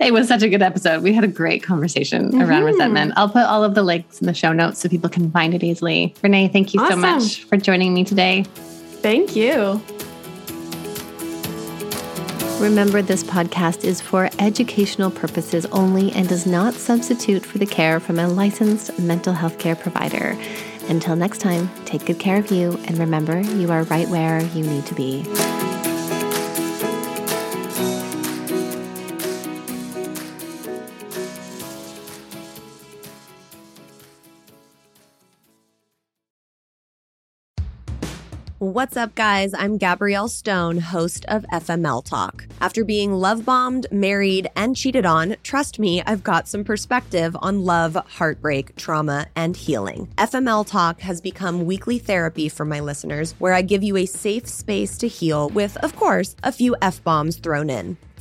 it 0.00 0.12
was 0.12 0.26
such 0.26 0.42
a 0.42 0.48
good 0.48 0.62
episode. 0.62 1.02
We 1.02 1.12
had 1.12 1.24
a 1.24 1.28
great 1.28 1.62
conversation 1.62 2.30
mm-hmm. 2.30 2.40
around 2.40 2.64
resentment. 2.64 3.12
I'll 3.16 3.28
put 3.28 3.44
all 3.44 3.62
of 3.62 3.74
the 3.74 3.82
links 3.82 4.20
in 4.20 4.26
the 4.26 4.34
show 4.34 4.52
notes 4.52 4.80
so 4.80 4.88
people 4.88 5.10
can 5.10 5.30
find 5.30 5.54
it 5.54 5.62
easily. 5.62 6.14
Renee, 6.22 6.48
thank 6.48 6.72
you 6.72 6.80
awesome. 6.80 6.92
so 6.92 6.96
much 6.96 7.44
for 7.44 7.58
joining 7.58 7.92
me 7.92 8.04
today. 8.04 8.44
Thank 9.02 9.36
you. 9.36 9.82
Remember, 12.62 13.02
this 13.02 13.24
podcast 13.24 13.82
is 13.82 14.00
for 14.00 14.30
educational 14.38 15.10
purposes 15.10 15.66
only 15.72 16.12
and 16.12 16.28
does 16.28 16.46
not 16.46 16.74
substitute 16.74 17.44
for 17.44 17.58
the 17.58 17.66
care 17.66 17.98
from 17.98 18.20
a 18.20 18.28
licensed 18.28 18.96
mental 19.00 19.32
health 19.32 19.58
care 19.58 19.74
provider. 19.74 20.38
Until 20.88 21.16
next 21.16 21.38
time, 21.38 21.68
take 21.86 22.06
good 22.06 22.20
care 22.20 22.38
of 22.38 22.52
you 22.52 22.78
and 22.84 22.98
remember 22.98 23.40
you 23.40 23.72
are 23.72 23.82
right 23.84 24.08
where 24.08 24.40
you 24.40 24.62
need 24.62 24.86
to 24.86 24.94
be. 24.94 25.24
What's 38.62 38.96
up, 38.96 39.16
guys? 39.16 39.54
I'm 39.54 39.76
Gabrielle 39.76 40.28
Stone, 40.28 40.78
host 40.78 41.24
of 41.26 41.42
FML 41.52 42.04
Talk. 42.04 42.46
After 42.60 42.84
being 42.84 43.12
love 43.12 43.44
bombed, 43.44 43.88
married, 43.90 44.48
and 44.54 44.76
cheated 44.76 45.04
on, 45.04 45.34
trust 45.42 45.80
me, 45.80 46.00
I've 46.06 46.22
got 46.22 46.46
some 46.46 46.62
perspective 46.62 47.36
on 47.42 47.64
love, 47.64 47.96
heartbreak, 48.06 48.76
trauma, 48.76 49.26
and 49.34 49.56
healing. 49.56 50.06
FML 50.16 50.64
Talk 50.64 51.00
has 51.00 51.20
become 51.20 51.66
weekly 51.66 51.98
therapy 51.98 52.48
for 52.48 52.64
my 52.64 52.78
listeners, 52.78 53.32
where 53.40 53.52
I 53.52 53.62
give 53.62 53.82
you 53.82 53.96
a 53.96 54.06
safe 54.06 54.46
space 54.46 54.96
to 54.98 55.08
heal 55.08 55.48
with, 55.48 55.76
of 55.78 55.96
course, 55.96 56.36
a 56.44 56.52
few 56.52 56.76
F 56.80 57.02
bombs 57.02 57.38
thrown 57.38 57.68
in 57.68 57.96